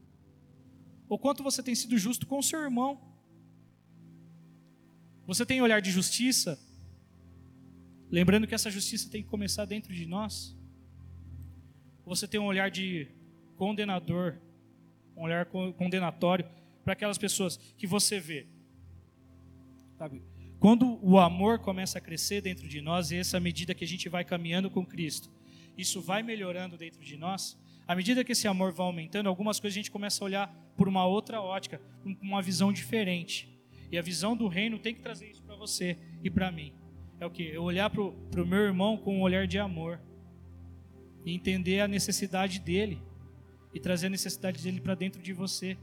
O 1.08 1.18
quanto 1.18 1.42
você 1.42 1.64
tem 1.64 1.74
sido 1.74 1.98
justo 1.98 2.28
com 2.28 2.40
o 2.40 2.44
seu 2.44 2.60
irmão. 2.62 3.00
Você 5.26 5.46
tem 5.46 5.62
olhar 5.62 5.82
de 5.82 5.90
justiça, 5.90 6.60
lembrando 8.12 8.46
que 8.46 8.56
essa 8.56 8.70
justiça 8.70 9.10
tem 9.10 9.24
que 9.24 9.30
começar 9.30 9.64
dentro 9.64 9.94
de 9.94 10.06
nós. 10.06 10.54
Você 12.06 12.28
tem 12.28 12.42
um 12.42 12.46
olhar 12.46 12.70
de 12.70 13.08
condenador, 13.56 14.38
um 15.16 15.22
olhar 15.22 15.46
condenatório 15.46 16.46
para 16.84 16.92
aquelas 16.92 17.18
pessoas 17.18 17.56
que 17.78 17.88
você 17.88 18.20
vê. 18.20 18.48
Sabe? 19.98 20.22
Quando 20.60 20.98
o 21.04 21.20
amor 21.20 21.60
começa 21.60 22.00
a 22.00 22.02
crescer 22.02 22.42
dentro 22.42 22.68
de 22.68 22.82
nós, 22.82 23.12
e 23.12 23.18
essa 23.18 23.40
medida 23.40 23.76
que 23.76 23.84
a 23.84 23.88
gente 23.88 24.10
vai 24.10 24.24
caminhando 24.24 24.70
com 24.70 24.86
Cristo, 24.86 25.30
isso 25.78 26.02
vai 26.02 26.24
melhorando 26.24 26.78
dentro 26.78 27.04
de 27.04 27.16
nós. 27.16 27.58
À 27.88 27.96
medida 27.96 28.24
que 28.24 28.32
esse 28.32 28.48
amor 28.48 28.74
vai 28.74 28.88
aumentando, 28.88 29.30
algumas 29.30 29.60
coisas 29.60 29.76
a 29.76 29.80
gente 29.80 29.92
começa 29.92 30.24
a 30.24 30.26
olhar 30.26 30.74
por 30.76 30.88
uma 30.88 31.06
outra 31.06 31.42
ótica, 31.42 31.80
com 32.04 32.18
uma 32.22 32.42
visão 32.42 32.74
diferente. 32.74 33.48
E 33.92 33.98
a 33.98 34.02
visão 34.02 34.36
do 34.36 34.48
reino 34.48 34.80
tem 34.80 34.94
que 34.94 35.00
trazer 35.02 35.30
isso 35.30 35.44
para 35.44 35.56
você 35.56 35.98
e 36.24 36.30
para 36.30 36.52
mim. 36.52 36.74
É 37.20 37.26
o 37.26 37.30
que? 37.30 37.44
Eu 37.44 37.64
olhar 37.64 37.90
para 37.90 38.02
o 38.02 38.46
meu 38.46 38.60
irmão 38.60 38.98
com 38.98 39.18
um 39.18 39.22
olhar 39.22 39.48
de 39.48 39.60
amor. 39.60 40.02
E 41.24 41.34
entender 41.34 41.82
a 41.82 41.88
necessidade 41.88 42.60
dele. 42.60 43.02
e 43.74 43.80
trazer 43.80 44.08
a 44.08 44.10
necessidade 44.10 44.64
dele 44.64 44.82
para 44.82 44.96
dentro 44.96 45.22
de 45.22 45.32
você. 45.34 45.78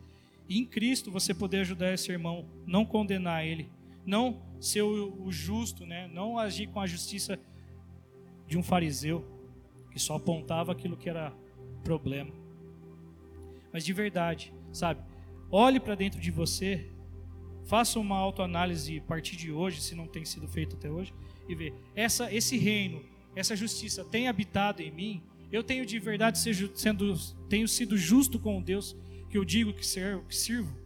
E 0.49 0.59
em 0.59 0.65
Cristo 0.65 1.13
você 1.13 1.33
poder 1.33 1.61
ajudar 1.61 1.93
esse 1.95 2.11
irmão, 2.11 2.45
não 2.67 2.85
condenar 2.85 3.47
ele, 3.47 3.71
não 4.05 4.43
ser 4.67 4.83
o, 4.83 5.31
justo, 5.31 5.85
né? 5.85 6.09
não 6.13 6.39
agir 6.39 6.69
com 6.69 6.81
a 6.81 6.87
justiça 6.87 7.39
de 8.47 8.59
um 8.59 8.63
fariseu 8.63 9.25
que 9.91 9.99
só 9.99 10.15
apontava 10.15 10.73
aquilo 10.73 10.97
que 10.97 11.09
era 11.09 11.33
problema. 11.83 12.33
Mas 13.73 13.85
de 13.85 13.93
verdade, 13.93 14.53
sabe? 14.73 15.03
Olhe 15.51 15.79
para 15.79 15.95
dentro 15.95 16.21
de 16.21 16.31
você, 16.31 16.91
faça 17.65 17.99
uma 17.99 18.17
autoanálise 18.17 18.99
a 18.99 19.03
partir 19.03 19.37
de 19.37 19.53
hoje, 19.53 19.81
se 19.81 19.95
não 19.95 20.07
tem 20.07 20.25
sido 20.25 20.49
feito 20.49 20.77
até 20.77 20.91
hoje, 20.91 21.13
e 21.49 21.55
ver 21.55 21.75
essa 21.95 22.33
esse 22.33 22.57
reino, 22.57 23.03
essa 23.37 23.55
justiça 23.55 24.05
tem 24.05 24.29
habitado 24.29 24.83
em 24.83 24.91
mim. 24.91 25.23
Eu 25.53 25.63
tenho 25.63 25.85
de 25.85 25.99
verdade 25.99 26.39
sendo 26.39 27.15
tenho 27.49 27.69
sido 27.69 27.97
justo 27.97 28.39
com 28.39 28.59
o 28.59 28.63
Deus 28.63 28.97
que 29.29 29.39
eu 29.39 29.45
digo 29.45 29.73
que 29.73 29.87
servo, 29.87 30.25
que 30.25 30.37
sirvo. 30.37 30.84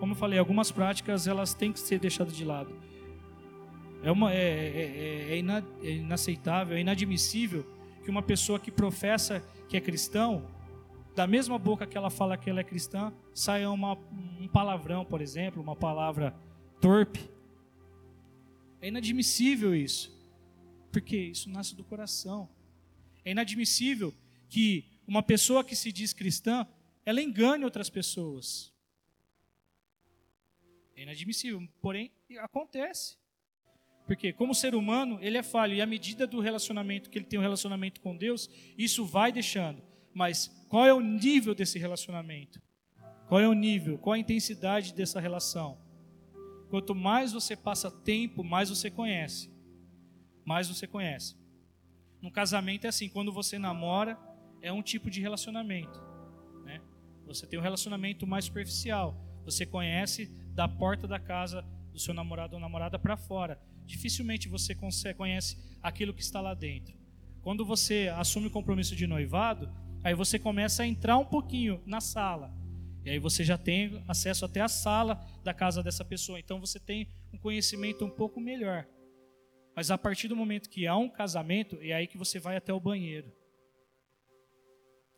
Como 0.00 0.12
eu 0.12 0.16
falei, 0.16 0.38
algumas 0.38 0.72
práticas 0.72 1.26
elas 1.28 1.52
têm 1.52 1.70
que 1.72 1.78
ser 1.78 2.00
deixadas 2.00 2.34
de 2.34 2.44
lado. 2.44 2.74
É, 4.02 4.10
uma, 4.10 4.32
é, 4.32 4.38
é, 4.38 5.32
é, 5.32 5.38
ina, 5.38 5.62
é 5.82 5.90
inaceitável, 5.90 6.74
é 6.74 6.80
inadmissível 6.80 7.66
que 8.02 8.10
uma 8.10 8.22
pessoa 8.22 8.58
que 8.58 8.70
professa 8.70 9.44
que 9.68 9.76
é 9.76 9.80
cristão, 9.80 10.48
da 11.14 11.26
mesma 11.26 11.58
boca 11.58 11.86
que 11.86 11.98
ela 11.98 12.08
fala 12.08 12.38
que 12.38 12.48
ela 12.48 12.60
é 12.60 12.64
cristã, 12.64 13.12
saia 13.34 13.70
uma, 13.70 13.92
um 14.40 14.48
palavrão, 14.48 15.04
por 15.04 15.20
exemplo, 15.20 15.62
uma 15.62 15.76
palavra 15.76 16.34
torpe. 16.80 17.30
É 18.80 18.88
inadmissível 18.88 19.74
isso. 19.74 20.18
Porque 20.90 21.16
isso 21.16 21.50
nasce 21.50 21.76
do 21.76 21.84
coração. 21.84 22.48
É 23.22 23.32
inadmissível 23.32 24.14
que 24.48 24.86
uma 25.06 25.22
pessoa 25.22 25.62
que 25.62 25.76
se 25.76 25.92
diz 25.92 26.14
cristã, 26.14 26.66
ela 27.04 27.20
engane 27.20 27.64
outras 27.64 27.90
pessoas. 27.90 28.72
É 31.00 31.02
inadmissível, 31.02 31.66
porém 31.80 32.12
acontece. 32.40 33.16
Porque 34.06 34.34
como 34.34 34.54
ser 34.54 34.74
humano, 34.74 35.18
ele 35.22 35.38
é 35.38 35.42
falho 35.42 35.72
e 35.72 35.80
à 35.80 35.86
medida 35.86 36.26
do 36.26 36.40
relacionamento 36.40 37.08
que 37.08 37.16
ele 37.16 37.24
tem 37.24 37.38
um 37.38 37.42
relacionamento 37.42 38.02
com 38.02 38.14
Deus, 38.14 38.50
isso 38.76 39.06
vai 39.06 39.32
deixando. 39.32 39.82
Mas 40.12 40.48
qual 40.68 40.84
é 40.84 40.92
o 40.92 41.00
nível 41.00 41.54
desse 41.54 41.78
relacionamento? 41.78 42.60
Qual 43.28 43.40
é 43.40 43.48
o 43.48 43.54
nível? 43.54 43.96
Qual 43.96 44.12
a 44.12 44.18
intensidade 44.18 44.92
dessa 44.92 45.18
relação? 45.18 45.80
Quanto 46.68 46.94
mais 46.94 47.32
você 47.32 47.56
passa 47.56 47.90
tempo, 47.90 48.44
mais 48.44 48.68
você 48.68 48.90
conhece. 48.90 49.50
Mais 50.44 50.68
você 50.68 50.86
conhece. 50.86 51.34
No 52.20 52.30
casamento 52.30 52.84
é 52.84 52.88
assim, 52.88 53.08
quando 53.08 53.32
você 53.32 53.58
namora, 53.58 54.18
é 54.60 54.70
um 54.70 54.82
tipo 54.82 55.08
de 55.08 55.22
relacionamento. 55.22 55.98
Né? 56.62 56.78
Você 57.24 57.46
tem 57.46 57.58
um 57.58 57.62
relacionamento 57.62 58.26
mais 58.26 58.44
superficial. 58.44 59.29
Você 59.44 59.66
conhece 59.66 60.26
da 60.54 60.68
porta 60.68 61.06
da 61.06 61.18
casa 61.18 61.62
do 61.92 61.98
seu 61.98 62.14
namorado 62.14 62.54
ou 62.54 62.60
namorada 62.60 62.98
para 62.98 63.16
fora. 63.16 63.60
Dificilmente 63.84 64.48
você 64.48 64.74
conhece 65.14 65.58
aquilo 65.82 66.14
que 66.14 66.22
está 66.22 66.40
lá 66.40 66.54
dentro. 66.54 66.94
Quando 67.42 67.64
você 67.64 68.12
assume 68.16 68.46
o 68.46 68.50
compromisso 68.50 68.94
de 68.94 69.06
noivado, 69.06 69.72
aí 70.04 70.14
você 70.14 70.38
começa 70.38 70.82
a 70.82 70.86
entrar 70.86 71.16
um 71.18 71.24
pouquinho 71.24 71.82
na 71.86 72.00
sala. 72.00 72.54
E 73.04 73.10
aí 73.10 73.18
você 73.18 73.42
já 73.42 73.56
tem 73.56 74.02
acesso 74.06 74.44
até 74.44 74.60
a 74.60 74.68
sala 74.68 75.20
da 75.42 75.54
casa 75.54 75.82
dessa 75.82 76.04
pessoa. 76.04 76.38
Então 76.38 76.60
você 76.60 76.78
tem 76.78 77.08
um 77.32 77.38
conhecimento 77.38 78.04
um 78.04 78.10
pouco 78.10 78.40
melhor. 78.40 78.86
Mas 79.74 79.90
a 79.90 79.96
partir 79.96 80.28
do 80.28 80.36
momento 80.36 80.68
que 80.68 80.86
há 80.86 80.96
um 80.96 81.08
casamento, 81.08 81.78
é 81.80 81.92
aí 81.92 82.06
que 82.06 82.18
você 82.18 82.38
vai 82.38 82.56
até 82.56 82.72
o 82.72 82.80
banheiro. 82.80 83.32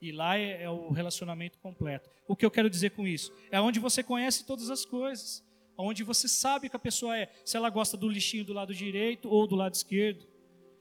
E 0.03 0.11
lá 0.11 0.37
é, 0.37 0.65
é 0.65 0.69
o 0.69 0.91
relacionamento 0.91 1.61
completo. 1.61 2.11
O 2.27 2.35
que 2.35 2.45
eu 2.45 2.51
quero 2.51 2.69
dizer 2.69 2.91
com 2.91 3.07
isso? 3.07 3.33
É 3.53 3.61
onde 3.61 3.79
você 3.79 4.03
conhece 4.03 4.45
todas 4.45 4.69
as 4.69 4.85
coisas. 4.85 5.45
Onde 5.79 6.03
você 6.03 6.27
sabe 6.27 6.69
que 6.69 6.75
a 6.75 6.79
pessoa 6.79 7.17
é. 7.17 7.33
Se 7.45 7.57
ela 7.57 7.71
gosta 7.71 7.97
do 7.97 8.09
lixinho 8.09 8.45
do 8.45 8.53
lado 8.53 8.75
direito 8.75 9.29
ou 9.29 9.47
do 9.47 9.55
lado 9.55 9.75
esquerdo. 9.75 10.27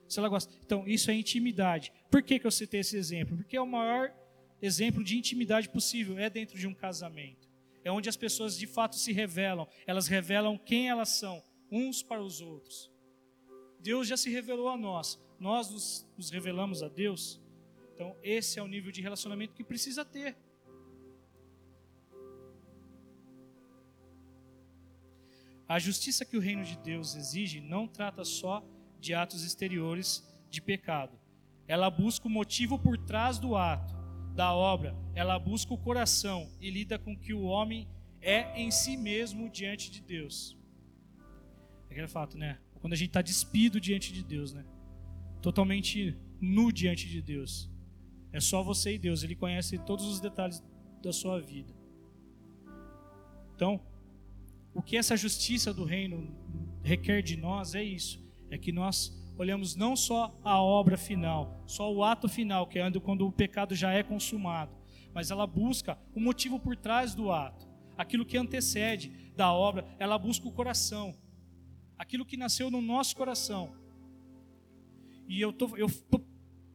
Se 0.10 0.18
ela 0.18 0.28
gosta. 0.28 0.52
Então, 0.66 0.88
isso 0.88 1.12
é 1.12 1.14
intimidade. 1.14 1.94
Por 2.10 2.24
que, 2.24 2.40
que 2.40 2.48
eu 2.48 2.52
citei 2.52 2.80
esse 2.80 2.98
exemplo? 2.98 3.38
Porque 3.38 3.56
é 3.56 3.62
o 3.62 3.68
maior 3.68 4.12
exemplo 4.60 5.04
de 5.04 5.16
intimidade 5.16 5.70
possível 5.70 6.18
é 6.18 6.28
dentro 6.28 6.58
de 6.58 6.66
um 6.66 6.74
casamento. 6.74 7.48
É 7.84 7.92
onde 7.92 8.10
as 8.10 8.18
pessoas 8.18 8.58
de 8.58 8.66
fato 8.66 8.96
se 8.96 9.14
revelam. 9.14 9.68
Elas 9.86 10.08
revelam 10.08 10.58
quem 10.58 10.90
elas 10.90 11.10
são, 11.10 11.44
uns 11.72 12.02
para 12.02 12.24
os 12.24 12.42
outros. 12.42 12.92
Deus 13.80 14.08
já 14.08 14.18
se 14.18 14.32
revelou 14.32 14.68
a 14.68 14.78
nós. 14.78 15.20
Nós 15.40 15.70
nos, 15.70 16.08
nos 16.18 16.32
revelamos 16.32 16.82
a 16.82 16.88
Deus. 16.88 17.40
Então, 18.02 18.18
esse 18.24 18.58
é 18.58 18.64
o 18.64 18.68
nível 18.68 18.92
de 18.92 19.00
relacionamento 19.00 19.54
que 19.54 19.64
precisa 19.64 20.04
ter. 20.04 20.36
A 25.68 25.78
justiça 25.78 26.26
que 26.26 26.36
o 26.36 26.40
reino 26.40 26.64
de 26.64 26.76
Deus 26.80 27.14
exige 27.14 27.62
não 27.62 27.88
trata 27.88 28.26
só 28.26 28.68
de 29.00 29.14
atos 29.14 29.44
exteriores 29.44 30.28
de 30.50 30.60
pecado. 30.60 31.16
Ela 31.68 31.92
busca 31.92 32.28
o 32.28 32.32
motivo 32.32 32.80
por 32.80 32.98
trás 32.98 33.38
do 33.38 33.56
ato 33.56 33.94
da 34.34 34.52
obra, 34.52 34.96
ela 35.14 35.38
busca 35.38 35.72
o 35.72 35.78
coração 35.78 36.52
e 36.60 36.72
lida 36.72 36.98
com 36.98 37.14
o 37.14 37.20
que 37.20 37.36
o 37.36 37.44
homem 37.44 37.88
é 38.20 38.60
em 38.60 38.72
si 38.72 38.98
mesmo 38.98 39.48
diante 39.48 39.92
de 39.92 40.02
Deus. 40.02 40.58
É 41.88 41.92
aquele 41.92 42.08
fato, 42.08 42.36
né? 42.36 42.60
Quando 42.80 42.94
a 42.94 42.96
gente 42.96 43.10
está 43.10 43.22
despido 43.22 43.80
diante 43.80 44.12
de 44.12 44.24
Deus, 44.24 44.54
né? 44.54 44.66
Totalmente 45.40 46.18
nu 46.42 46.72
diante 46.72 47.08
de 47.08 47.22
Deus. 47.22 47.71
É 48.34 48.40
só 48.40 48.64
você 48.64 48.96
e 48.96 49.00
Deus. 49.00 49.24
Ele 49.24 49.36
conhece 49.36 49.78
todos 49.80 50.06
os 50.06 50.20
detalhes 50.20 50.64
da 51.02 51.12
sua 51.12 51.40
vida. 51.40 51.74
Então, 53.56 53.80
o 54.74 54.82
que 54.82 54.98
essa 54.98 55.18
justiça 55.18 55.74
do 55.74 55.84
reino 55.84 56.34
requer 56.84 57.22
de 57.22 57.36
nós 57.38 57.76
é 57.76 57.84
isso: 57.84 58.24
é 58.50 58.58
que 58.58 58.72
nós 58.72 59.18
olhamos 59.38 59.76
não 59.76 59.96
só 59.96 60.38
a 60.44 60.62
obra 60.62 60.98
final, 60.98 61.64
só 61.66 61.92
o 61.92 62.04
ato 62.04 62.30
final, 62.30 62.68
que 62.68 62.80
é 62.80 62.92
quando 63.00 63.28
o 63.28 63.32
pecado 63.32 63.76
já 63.76 63.92
é 63.92 64.04
consumado, 64.04 64.72
mas 65.14 65.32
ela 65.32 65.48
busca 65.48 65.98
o 66.14 66.20
motivo 66.20 66.60
por 66.60 66.76
trás 66.76 67.16
do 67.16 67.32
ato, 67.32 67.68
aquilo 67.98 68.26
que 68.26 68.38
antecede 68.38 69.32
da 69.36 69.52
obra, 69.52 69.86
ela 69.98 70.18
busca 70.18 70.48
o 70.48 70.52
coração, 70.52 71.16
aquilo 71.98 72.26
que 72.26 72.38
nasceu 72.38 72.70
no 72.70 72.82
nosso 72.82 73.16
coração. 73.16 73.74
E 75.28 75.40
eu 75.40 75.52
tô, 75.54 75.76
eu 75.78 75.88
tô 75.90 76.20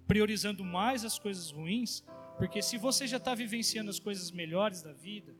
priorizando 0.06 0.64
mais 0.64 1.04
as 1.04 1.18
coisas 1.18 1.50
ruins, 1.50 2.04
porque 2.38 2.62
se 2.62 2.78
você 2.78 3.06
já 3.06 3.16
está 3.16 3.34
vivenciando 3.34 3.90
as 3.90 3.98
coisas 3.98 4.30
melhores 4.30 4.82
da 4.82 4.92
vida, 4.92 5.34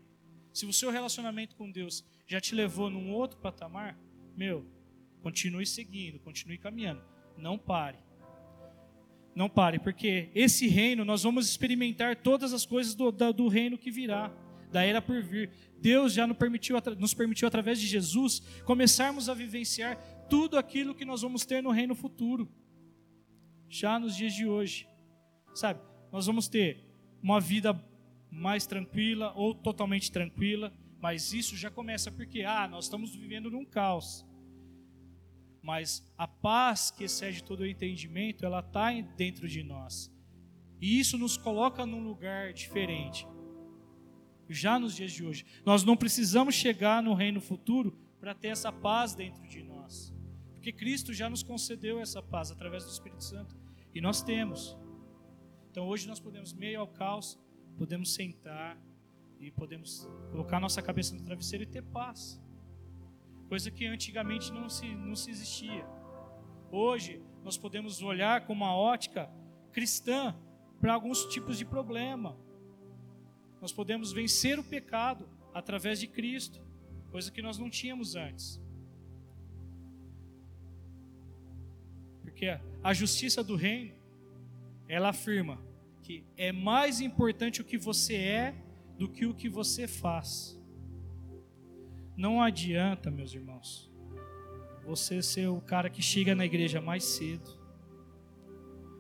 se 0.53 0.65
o 0.65 0.73
seu 0.73 0.91
relacionamento 0.91 1.55
com 1.55 1.71
Deus 1.71 2.05
já 2.27 2.41
te 2.41 2.55
levou 2.55 2.89
num 2.89 3.13
outro 3.13 3.39
patamar, 3.39 3.99
meu, 4.37 4.67
continue 5.23 5.67
seguindo, 5.67 6.19
continue 6.19 6.59
caminhando. 6.59 7.03
Não 7.37 7.59
pare. 7.59 7.99
Não 9.35 9.51
pare, 9.51 9.79
porque 9.79 10.31
esse 10.35 10.67
reino, 10.67 11.05
nós 11.05 11.23
vamos 11.23 11.47
experimentar 11.47 12.17
todas 12.17 12.55
as 12.55 12.65
coisas 12.65 12.95
do, 12.95 13.13
do 13.13 13.49
reino 13.49 13.77
que 13.77 13.91
virá, 13.91 14.33
da 14.73 14.83
era 14.83 15.03
por 15.03 15.23
vir. 15.23 15.51
Deus 15.79 16.15
já 16.15 16.27
nos 16.27 16.39
permitiu, 16.39 16.77
nos 16.99 17.13
permitiu, 17.13 17.47
através 17.47 17.79
de 17.79 17.87
Jesus, 17.87 18.41
começarmos 18.65 19.29
a 19.29 19.35
vivenciar 19.35 19.99
tudo 20.31 20.57
aquilo 20.57 20.95
que 20.95 21.05
nós 21.05 21.21
vamos 21.21 21.45
ter 21.45 21.63
no 21.63 21.71
reino 21.71 21.95
futuro, 21.95 22.49
já 23.69 23.99
nos 23.99 24.17
dias 24.17 24.35
de 24.35 24.47
hoje. 24.47 24.89
Sabe, 25.55 25.81
nós 26.13 26.27
vamos 26.27 26.49
ter 26.49 26.85
uma 27.23 27.41
vida 27.41 27.79
mais 28.31 28.67
tranquila 28.67 29.33
ou 29.35 29.55
totalmente 29.55 30.11
tranquila, 30.11 30.73
mas 31.01 31.33
isso 31.33 31.57
já 31.57 31.71
começa 31.71 32.11
porque, 32.11 32.43
ah, 32.43 32.69
nós 32.69 32.85
estamos 32.85 33.15
vivendo 33.15 33.51
num 33.51 33.65
caos 33.65 34.27
mas 35.67 36.09
a 36.17 36.29
paz 36.29 36.93
que 36.93 37.03
excede 37.03 37.43
todo 37.43 37.63
o 37.63 37.67
entendimento, 37.67 38.47
ela 38.47 38.61
está 38.61 38.93
dentro 39.17 39.49
de 39.49 39.65
nós. 39.65 40.09
E 40.81 41.01
isso 41.01 41.19
nos 41.19 41.37
coloca 41.37 41.85
num 41.85 42.07
lugar 42.07 42.53
diferente. 42.53 43.27
Já 44.49 44.79
nos 44.79 44.95
dias 44.95 45.11
de 45.11 45.25
hoje, 45.25 45.45
nós 45.65 45.83
não 45.83 45.97
precisamos 45.97 46.55
chegar 46.55 47.03
no 47.03 47.15
reino 47.15 47.41
futuro 47.41 47.99
para 48.21 48.33
ter 48.33 48.49
essa 48.49 48.71
paz 48.71 49.17
dentro 49.17 49.43
de 49.49 49.65
nós. 49.65 49.76
Porque 50.67 50.79
Cristo 50.85 51.15
já 51.15 51.31
nos 51.31 51.45
concedeu 51.45 52.01
essa 52.01 52.21
paz 52.21 52.51
através 52.51 52.83
do 52.83 52.91
Espírito 52.91 53.23
Santo. 53.23 53.57
E 53.95 54.01
nós 54.01 54.21
temos. 54.21 54.77
Então 55.71 55.87
hoje 55.87 56.09
nós 56.09 56.19
podemos, 56.19 56.53
meio 56.53 56.81
ao 56.81 56.89
caos, 56.89 57.39
podemos 57.79 58.13
sentar 58.13 58.77
e 59.39 59.53
podemos 59.53 60.11
colocar 60.33 60.59
nossa 60.59 60.83
cabeça 60.83 61.15
no 61.15 61.23
travesseiro 61.23 61.63
e 61.63 61.69
ter 61.69 61.83
paz 61.83 62.43
coisa 63.49 63.71
que 63.71 63.87
antigamente 63.87 64.53
não 64.53 64.69
se, 64.69 64.93
não 64.93 65.15
se 65.15 65.31
existia. 65.31 65.87
Hoje, 66.73 67.23
nós 67.45 67.57
podemos 67.57 68.03
olhar 68.03 68.45
com 68.45 68.53
uma 68.53 68.75
ótica 68.75 69.31
cristã 69.71 70.37
para 70.81 70.95
alguns 70.95 71.27
tipos 71.27 71.57
de 71.57 71.65
problema. 71.65 72.37
Nós 73.61 73.73
podemos 73.73 74.11
vencer 74.13 74.59
o 74.59 74.65
pecado 74.65 75.29
através 75.55 76.01
de 76.01 76.09
Cristo, 76.09 76.61
coisa 77.13 77.31
que 77.31 77.41
nós 77.41 77.57
não 77.57 77.71
tínhamos 77.71 78.17
antes. 78.17 78.66
Porque 82.27 82.59
a 82.83 82.93
justiça 82.93 83.43
do 83.43 83.55
reino 83.55 83.95
ela 84.89 85.11
afirma 85.11 85.61
que 86.03 86.25
é 86.37 86.51
mais 86.51 87.01
importante 87.01 87.61
o 87.61 87.65
que 87.65 87.79
você 87.79 88.17
é 88.17 88.55
do 88.99 89.09
que 89.09 89.27
o 89.27 89.33
que 89.33 89.49
você 89.49 89.87
faz. 89.87 90.61
Não 92.17 92.43
adianta, 92.43 93.13
meus 93.13 93.33
irmãos, 93.33 93.89
você 94.85 95.23
ser 95.23 95.47
o 95.47 95.61
cara 95.61 95.89
que 95.89 96.03
chega 96.03 96.35
na 96.35 96.45
igreja 96.45 96.81
mais 96.81 97.05
cedo, 97.05 97.49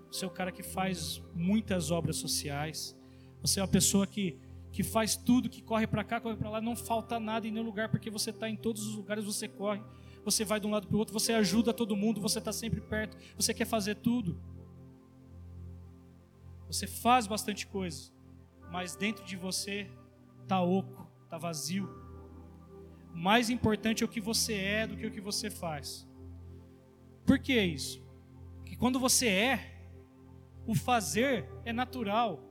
você 0.08 0.24
é 0.24 0.28
o 0.28 0.30
cara 0.30 0.52
que 0.52 0.62
faz 0.62 1.20
muitas 1.34 1.90
obras 1.90 2.16
sociais, 2.16 2.96
você 3.42 3.58
é 3.58 3.62
a 3.62 3.68
pessoa 3.68 4.06
que, 4.06 4.38
que 4.70 4.84
faz 4.84 5.16
tudo, 5.16 5.48
que 5.48 5.62
corre 5.62 5.88
para 5.88 6.04
cá, 6.04 6.20
corre 6.20 6.36
para 6.36 6.48
lá, 6.48 6.60
não 6.60 6.76
falta 6.76 7.18
nada 7.18 7.48
em 7.48 7.50
nenhum 7.50 7.66
lugar, 7.66 7.88
porque 7.88 8.08
você 8.08 8.30
está 8.30 8.48
em 8.48 8.56
todos 8.56 8.86
os 8.86 8.94
lugares, 8.94 9.24
você 9.24 9.48
corre, 9.48 9.82
você 10.26 10.44
vai 10.44 10.58
de 10.58 10.66
um 10.66 10.70
lado 10.70 10.88
para 10.88 10.96
o 10.96 10.98
outro, 10.98 11.14
você 11.14 11.32
ajuda 11.32 11.72
todo 11.72 11.96
mundo, 11.96 12.20
você 12.20 12.40
está 12.40 12.52
sempre 12.52 12.80
perto, 12.80 13.16
você 13.36 13.54
quer 13.54 13.64
fazer 13.64 13.94
tudo. 13.94 14.42
Você 16.66 16.84
faz 16.88 17.28
bastante 17.28 17.64
coisa, 17.64 18.10
mas 18.72 18.96
dentro 18.96 19.24
de 19.24 19.36
você 19.36 19.88
está 20.42 20.60
oco, 20.60 21.08
está 21.22 21.38
vazio. 21.38 21.88
Mais 23.14 23.48
importante 23.50 24.02
é 24.02 24.06
o 24.06 24.08
que 24.08 24.20
você 24.20 24.54
é 24.54 24.86
do 24.88 24.96
que 24.96 25.06
o 25.06 25.12
que 25.12 25.20
você 25.20 25.48
faz. 25.48 26.08
Por 27.24 27.38
que 27.38 27.58
isso? 27.62 28.04
Que 28.64 28.74
quando 28.76 28.98
você 28.98 29.28
é, 29.28 29.80
o 30.66 30.74
fazer 30.74 31.48
é 31.64 31.72
natural 31.72 32.42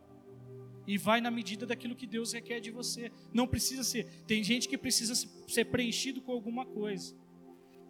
e 0.88 0.98
vai 0.98 1.20
na 1.20 1.30
medida 1.30 1.66
daquilo 1.66 1.94
que 1.94 2.08
Deus 2.08 2.32
requer 2.32 2.62
de 2.62 2.72
você. 2.72 3.12
Não 3.34 3.46
precisa 3.46 3.84
ser. 3.84 4.06
Tem 4.26 4.42
gente 4.42 4.70
que 4.70 4.78
precisa 4.78 5.14
ser 5.46 5.66
preenchido 5.66 6.22
com 6.22 6.32
alguma 6.32 6.66
coisa. 6.66 7.14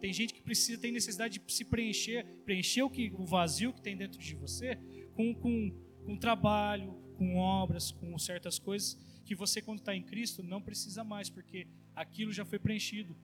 Tem 0.00 0.12
gente 0.12 0.34
que 0.34 0.42
precisa, 0.42 0.80
tem 0.80 0.92
necessidade 0.92 1.38
de 1.38 1.52
se 1.52 1.64
preencher, 1.64 2.24
preencher 2.44 2.82
o, 2.82 2.90
que, 2.90 3.12
o 3.16 3.24
vazio 3.24 3.72
que 3.72 3.80
tem 3.80 3.96
dentro 3.96 4.18
de 4.18 4.34
você 4.34 4.78
com, 5.14 5.34
com 5.34 5.70
com 6.06 6.16
trabalho, 6.16 6.92
com 7.18 7.36
obras, 7.36 7.90
com 7.90 8.16
certas 8.16 8.58
coisas 8.58 8.96
que 9.24 9.34
você, 9.34 9.60
quando 9.60 9.80
está 9.80 9.94
em 9.94 10.04
Cristo, 10.04 10.40
não 10.40 10.62
precisa 10.62 11.02
mais, 11.02 11.28
porque 11.28 11.66
aquilo 11.96 12.32
já 12.32 12.44
foi 12.44 12.60
preenchido 12.60 13.16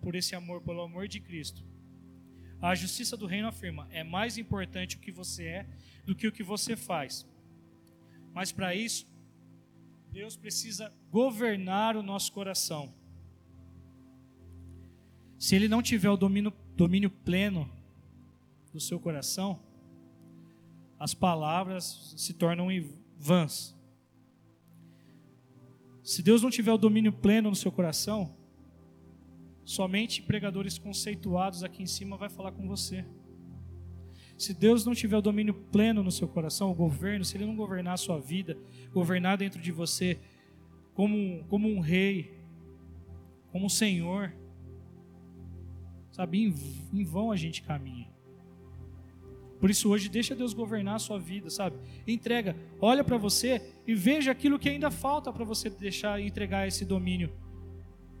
por 0.00 0.14
esse 0.14 0.36
amor, 0.36 0.62
pelo 0.62 0.82
amor 0.82 1.08
de 1.08 1.18
Cristo. 1.18 1.64
A 2.62 2.72
justiça 2.74 3.16
do 3.16 3.26
reino 3.26 3.48
afirma: 3.48 3.88
é 3.90 4.04
mais 4.04 4.38
importante 4.38 4.96
o 4.96 5.00
que 5.00 5.10
você 5.10 5.44
é 5.44 5.66
do 6.06 6.14
que 6.14 6.28
o 6.28 6.32
que 6.32 6.44
você 6.44 6.76
faz. 6.76 7.26
Mas 8.32 8.52
para 8.52 8.74
isso, 8.76 9.06
Deus 10.12 10.36
precisa 10.36 10.92
governar 11.10 11.96
o 11.96 12.02
nosso 12.02 12.32
coração. 12.32 12.94
Se 15.44 15.54
Ele 15.54 15.68
não 15.68 15.82
tiver 15.82 16.08
o 16.08 16.16
domínio, 16.16 16.50
domínio 16.74 17.10
pleno 17.10 17.70
do 18.72 18.80
seu 18.80 18.98
coração, 18.98 19.60
as 20.98 21.12
palavras 21.12 22.14
se 22.16 22.32
tornam 22.32 22.68
vãs. 23.18 23.76
Se 26.02 26.22
Deus 26.22 26.40
não 26.40 26.48
tiver 26.48 26.72
o 26.72 26.78
domínio 26.78 27.12
pleno 27.12 27.50
no 27.50 27.54
seu 27.54 27.70
coração, 27.70 28.34
somente 29.66 30.22
pregadores 30.22 30.78
conceituados 30.78 31.62
aqui 31.62 31.82
em 31.82 31.86
cima 31.86 32.16
vai 32.16 32.30
falar 32.30 32.52
com 32.52 32.66
você. 32.66 33.04
Se 34.38 34.54
Deus 34.54 34.86
não 34.86 34.94
tiver 34.94 35.18
o 35.18 35.22
domínio 35.22 35.52
pleno 35.52 36.02
no 36.02 36.10
seu 36.10 36.26
coração, 36.26 36.70
o 36.70 36.74
governo, 36.74 37.22
se 37.22 37.36
Ele 37.36 37.44
não 37.44 37.54
governar 37.54 37.92
a 37.92 37.98
sua 37.98 38.18
vida, 38.18 38.56
governar 38.94 39.36
dentro 39.36 39.60
de 39.60 39.70
você 39.70 40.18
como, 40.94 41.44
como 41.50 41.68
um 41.68 41.80
rei, 41.80 42.32
como 43.52 43.66
um 43.66 43.68
senhor, 43.68 44.32
sabe, 46.14 46.44
em, 46.92 47.04
vão 47.04 47.32
a 47.32 47.36
gente 47.36 47.60
caminha. 47.60 48.08
Por 49.58 49.68
isso 49.68 49.90
hoje 49.90 50.08
deixa 50.08 50.32
Deus 50.32 50.54
governar 50.54 50.94
a 50.94 50.98
sua 51.00 51.18
vida, 51.18 51.50
sabe? 51.50 51.76
Entrega, 52.06 52.54
olha 52.80 53.02
para 53.02 53.16
você 53.16 53.60
e 53.84 53.96
veja 53.96 54.30
aquilo 54.30 54.58
que 54.58 54.68
ainda 54.68 54.92
falta 54.92 55.32
para 55.32 55.44
você 55.44 55.68
deixar 55.68 56.20
entregar 56.20 56.68
esse 56.68 56.84
domínio 56.84 57.32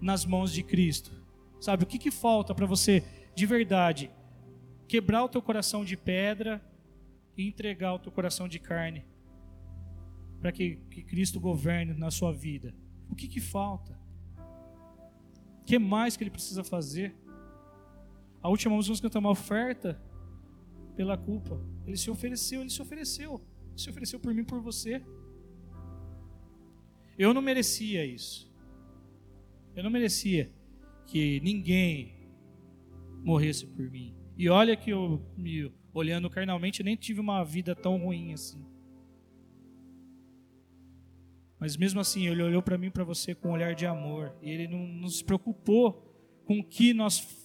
nas 0.00 0.24
mãos 0.24 0.52
de 0.52 0.64
Cristo. 0.64 1.12
Sabe 1.60 1.84
o 1.84 1.86
que 1.86 1.98
que 1.98 2.10
falta 2.10 2.52
para 2.52 2.66
você 2.66 3.04
de 3.32 3.46
verdade 3.46 4.10
quebrar 4.88 5.22
o 5.22 5.28
teu 5.28 5.40
coração 5.40 5.84
de 5.84 5.96
pedra 5.96 6.60
e 7.36 7.46
entregar 7.46 7.94
o 7.94 7.98
teu 8.00 8.10
coração 8.10 8.48
de 8.48 8.58
carne 8.58 9.04
para 10.40 10.50
que, 10.50 10.76
que 10.90 11.02
Cristo 11.02 11.38
governe 11.38 11.94
na 11.94 12.10
sua 12.10 12.32
vida? 12.32 12.74
O 13.08 13.14
que 13.14 13.28
que 13.28 13.40
falta? 13.40 13.96
O 15.60 15.64
que 15.64 15.78
mais 15.78 16.16
que 16.16 16.24
ele 16.24 16.30
precisa 16.30 16.64
fazer? 16.64 17.14
A 18.44 18.50
última 18.50 18.76
música 18.76 18.92
nós 18.92 19.00
cantamos 19.00 19.26
uma 19.26 19.32
oferta 19.32 19.98
pela 20.94 21.16
culpa. 21.16 21.58
Ele 21.86 21.96
se 21.96 22.10
ofereceu, 22.10 22.60
ele 22.60 22.68
se 22.68 22.82
ofereceu. 22.82 23.40
Ele 23.70 23.78
se 23.78 23.88
ofereceu 23.88 24.20
por 24.20 24.34
mim, 24.34 24.44
por 24.44 24.60
você. 24.60 25.02
Eu 27.16 27.32
não 27.32 27.40
merecia 27.40 28.04
isso. 28.04 28.52
Eu 29.74 29.82
não 29.82 29.90
merecia 29.90 30.52
que 31.06 31.40
ninguém 31.40 32.28
morresse 33.24 33.66
por 33.66 33.90
mim. 33.90 34.14
E 34.36 34.46
olha 34.50 34.76
que 34.76 34.90
eu, 34.90 35.24
me, 35.38 35.72
olhando 35.94 36.28
carnalmente, 36.28 36.82
nem 36.82 36.96
tive 36.96 37.20
uma 37.20 37.42
vida 37.42 37.74
tão 37.74 37.96
ruim 37.96 38.34
assim. 38.34 38.62
Mas 41.58 41.78
mesmo 41.78 41.98
assim, 41.98 42.28
ele 42.28 42.42
olhou 42.42 42.62
para 42.62 42.76
mim, 42.76 42.90
para 42.90 43.04
você 43.04 43.34
com 43.34 43.48
um 43.48 43.52
olhar 43.52 43.74
de 43.74 43.86
amor. 43.86 44.36
E 44.42 44.50
ele 44.50 44.68
não, 44.68 44.86
não 44.86 45.08
se 45.08 45.24
preocupou 45.24 46.12
com 46.44 46.58
o 46.58 46.64
que 46.64 46.92
nós 46.92 47.42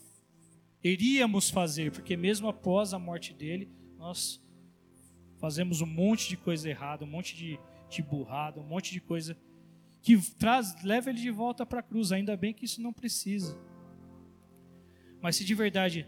iríamos 0.83 1.49
fazer, 1.49 1.91
porque 1.91 2.15
mesmo 2.15 2.47
após 2.47 2.93
a 2.93 2.99
morte 2.99 3.33
dele, 3.33 3.69
nós 3.97 4.41
fazemos 5.37 5.81
um 5.81 5.85
monte 5.85 6.29
de 6.29 6.37
coisa 6.37 6.69
errada, 6.69 7.03
um 7.03 7.07
monte 7.07 7.35
de, 7.35 7.59
de 7.89 8.01
burrada, 8.01 8.59
um 8.59 8.63
monte 8.63 8.91
de 8.91 9.01
coisa 9.01 9.37
que 10.01 10.17
traz, 10.37 10.81
leva 10.83 11.09
ele 11.09 11.19
de 11.19 11.31
volta 11.31 11.65
para 11.65 11.79
a 11.79 11.83
cruz. 11.83 12.11
Ainda 12.11 12.35
bem 12.37 12.53
que 12.53 12.65
isso 12.65 12.81
não 12.81 12.93
precisa. 12.93 13.57
Mas 15.21 15.35
se 15.35 15.43
de 15.43 15.53
verdade 15.53 16.07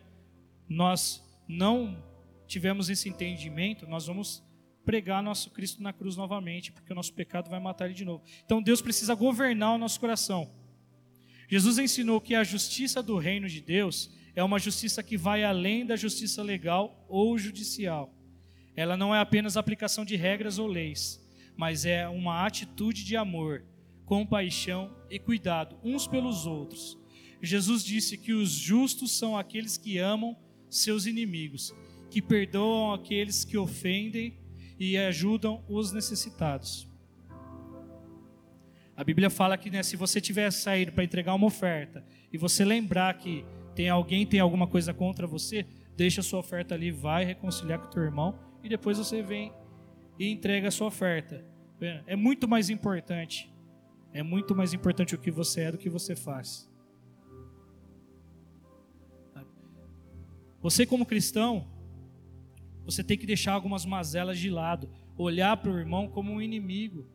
nós 0.67 1.23
não 1.47 2.01
tivermos 2.47 2.89
esse 2.89 3.09
entendimento, 3.09 3.87
nós 3.87 4.07
vamos 4.07 4.43
pregar 4.85 5.21
nosso 5.21 5.51
Cristo 5.51 5.83
na 5.83 5.93
cruz 5.93 6.15
novamente, 6.15 6.71
porque 6.71 6.91
o 6.91 6.95
nosso 6.95 7.13
pecado 7.13 7.49
vai 7.49 7.59
matar 7.59 7.85
ele 7.85 7.93
de 7.93 8.05
novo. 8.05 8.23
Então 8.45 8.61
Deus 8.61 8.81
precisa 8.81 9.13
governar 9.13 9.75
o 9.75 9.77
nosso 9.77 9.99
coração. 9.99 10.49
Jesus 11.47 11.77
ensinou 11.77 12.21
que 12.21 12.33
a 12.33 12.43
justiça 12.43 13.03
do 13.03 13.17
reino 13.17 13.47
de 13.47 13.61
Deus 13.61 14.11
é 14.35 14.43
uma 14.43 14.59
justiça 14.59 15.03
que 15.03 15.17
vai 15.17 15.43
além 15.43 15.85
da 15.85 15.95
justiça 15.95 16.41
legal 16.41 17.05
ou 17.09 17.37
judicial. 17.37 18.13
Ela 18.75 18.95
não 18.95 19.13
é 19.13 19.19
apenas 19.19 19.57
aplicação 19.57 20.05
de 20.05 20.15
regras 20.15 20.57
ou 20.57 20.67
leis, 20.67 21.21
mas 21.57 21.85
é 21.85 22.07
uma 22.07 22.45
atitude 22.45 23.03
de 23.03 23.17
amor, 23.17 23.65
compaixão 24.05 24.95
e 25.09 25.19
cuidado 25.19 25.77
uns 25.83 26.07
pelos 26.07 26.45
outros. 26.45 26.97
Jesus 27.41 27.83
disse 27.83 28.17
que 28.17 28.33
os 28.33 28.51
justos 28.51 29.17
são 29.17 29.37
aqueles 29.37 29.77
que 29.77 29.97
amam 29.97 30.37
seus 30.69 31.05
inimigos, 31.05 31.73
que 32.09 32.21
perdoam 32.21 32.93
aqueles 32.93 33.43
que 33.43 33.57
ofendem 33.57 34.37
e 34.79 34.97
ajudam 34.97 35.63
os 35.67 35.91
necessitados. 35.91 36.87
A 38.95 39.03
Bíblia 39.03 39.29
fala 39.29 39.57
que 39.57 39.69
né, 39.69 39.81
se 39.81 39.95
você 39.95 40.21
tiver 40.21 40.51
saído 40.51 40.91
para 40.91 41.03
entregar 41.03 41.33
uma 41.33 41.47
oferta 41.47 42.05
e 42.31 42.37
você 42.37 42.63
lembrar 42.63 43.17
que 43.17 43.43
tem 43.75 43.89
alguém 43.89 44.25
tem 44.25 44.39
alguma 44.39 44.67
coisa 44.67 44.93
contra 44.93 45.25
você, 45.25 45.65
deixa 45.95 46.21
a 46.21 46.23
sua 46.23 46.39
oferta 46.39 46.75
ali, 46.75 46.91
vai 46.91 47.23
reconciliar 47.25 47.79
com 47.79 47.87
o 47.87 47.89
teu 47.89 48.03
irmão 48.03 48.37
e 48.63 48.69
depois 48.69 48.97
você 48.97 49.21
vem 49.21 49.51
e 50.19 50.29
entrega 50.29 50.67
a 50.67 50.71
sua 50.71 50.87
oferta. 50.87 51.45
É 52.05 52.15
muito 52.15 52.47
mais 52.47 52.69
importante. 52.69 53.51
É 54.13 54.21
muito 54.21 54.53
mais 54.53 54.73
importante 54.73 55.15
o 55.15 55.17
que 55.17 55.31
você 55.31 55.61
é 55.61 55.71
do 55.71 55.77
que 55.77 55.89
você 55.89 56.15
faz. 56.15 56.69
Você 60.61 60.85
como 60.85 61.07
cristão, 61.07 61.67
você 62.85 63.03
tem 63.03 63.17
que 63.17 63.25
deixar 63.25 63.53
algumas 63.53 63.83
mazelas 63.83 64.37
de 64.37 64.49
lado, 64.49 64.89
olhar 65.17 65.57
para 65.57 65.71
o 65.71 65.79
irmão 65.79 66.07
como 66.07 66.31
um 66.31 66.41
inimigo, 66.41 67.07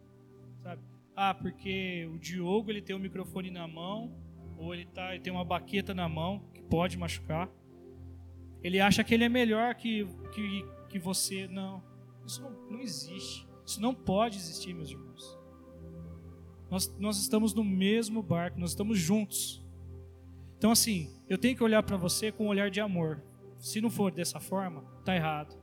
sabe? 0.63 0.83
Ah, 1.15 1.33
porque 1.33 2.09
o 2.13 2.19
Diogo 2.19 2.71
ele 2.71 2.83
tem 2.83 2.97
o 2.97 2.99
microfone 2.99 3.51
na 3.51 3.69
mão, 3.69 4.13
ou 4.57 4.75
ele, 4.75 4.87
tá, 4.87 5.15
ele 5.15 5.23
tem 5.23 5.33
uma 5.33 5.45
baqueta 5.45 5.95
na 5.95 6.09
mão 6.09 6.43
que 6.53 6.63
pode 6.63 6.97
machucar. 6.97 7.51
Ele 8.63 8.81
acha 8.81 9.05
que 9.05 9.15
ele 9.15 9.25
é 9.25 9.29
melhor 9.29 9.75
que, 9.75 10.07
que, 10.35 10.65
que 10.89 10.99
você. 10.99 11.47
Não, 11.49 11.83
isso 12.27 12.43
não, 12.43 12.51
não 12.71 12.81
existe. 12.81 13.47
Isso 13.65 13.81
não 13.81 13.95
pode 13.95 14.37
existir, 14.37 14.75
meus 14.75 14.91
irmãos. 14.91 15.39
Nós, 16.71 16.99
nós 16.99 17.19
estamos 17.19 17.55
no 17.55 17.65
mesmo 17.65 18.23
barco, 18.23 18.59
nós 18.59 18.71
estamos 18.71 18.99
juntos. 18.99 19.65
Então, 20.59 20.71
assim, 20.71 21.11
eu 21.29 21.39
tenho 21.39 21.57
que 21.57 21.63
olhar 21.63 21.83
para 21.83 21.97
você 21.97 22.33
com 22.33 22.47
um 22.47 22.49
olhar 22.49 22.71
de 22.71 22.81
amor. 22.81 23.23
Se 23.59 23.81
não 23.81 23.91
for 23.91 24.11
dessa 24.11 24.41
forma, 24.41 24.83
tá 25.05 25.15
errado. 25.15 25.57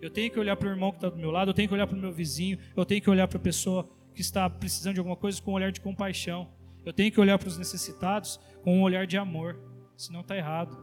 Eu 0.00 0.10
tenho 0.10 0.30
que 0.30 0.38
olhar 0.38 0.56
para 0.56 0.68
o 0.68 0.70
irmão 0.70 0.90
que 0.90 0.98
está 0.98 1.08
do 1.08 1.16
meu 1.16 1.30
lado, 1.30 1.50
eu 1.50 1.54
tenho 1.54 1.68
que 1.68 1.74
olhar 1.74 1.86
para 1.86 1.96
o 1.96 2.00
meu 2.00 2.12
vizinho, 2.12 2.58
eu 2.76 2.84
tenho 2.84 3.00
que 3.00 3.08
olhar 3.08 3.26
para 3.26 3.38
a 3.38 3.40
pessoa 3.40 3.88
que 4.14 4.20
está 4.20 4.48
precisando 4.48 4.94
de 4.94 5.00
alguma 5.00 5.16
coisa 5.16 5.40
com 5.40 5.52
um 5.52 5.54
olhar 5.54 5.72
de 5.72 5.80
compaixão. 5.80 6.48
Eu 6.86 6.92
tenho 6.92 7.12
que 7.12 7.20
olhar 7.20 7.38
para 7.38 7.48
os 7.48 7.58
necessitados 7.58 8.40
com 8.62 8.78
um 8.78 8.82
olhar 8.82 9.06
de 9.06 9.18
amor, 9.18 9.60
senão 9.96 10.20
está 10.20 10.36
errado. 10.36 10.74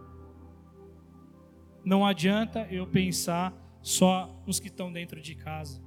Não 1.84 2.06
adianta 2.06 2.68
eu 2.70 2.86
pensar 2.86 3.52
só 3.82 4.44
nos 4.46 4.60
que 4.60 4.68
estão 4.68 4.92
dentro 4.92 5.20
de 5.20 5.34
casa. 5.34 5.82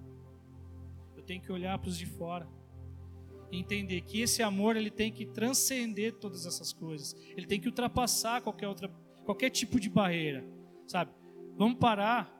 Eu 1.14 1.22
tenho 1.22 1.40
que 1.40 1.52
olhar 1.52 1.78
para 1.78 1.88
os 1.88 1.96
de 1.96 2.06
fora 2.06 2.48
entender 3.52 4.00
que 4.02 4.20
esse 4.20 4.42
amor 4.42 4.76
ele 4.76 4.90
tem 4.90 5.12
que 5.12 5.26
transcender 5.26 6.14
todas 6.14 6.46
essas 6.46 6.72
coisas. 6.72 7.14
Ele 7.36 7.46
tem 7.46 7.60
que 7.60 7.68
ultrapassar 7.68 8.40
qualquer 8.40 8.68
outra 8.68 8.88
qualquer 9.24 9.50
tipo 9.50 9.80
de 9.80 9.90
barreira, 9.90 10.44
sabe? 10.86 11.10
Vamos 11.56 11.78
parar 11.78 12.32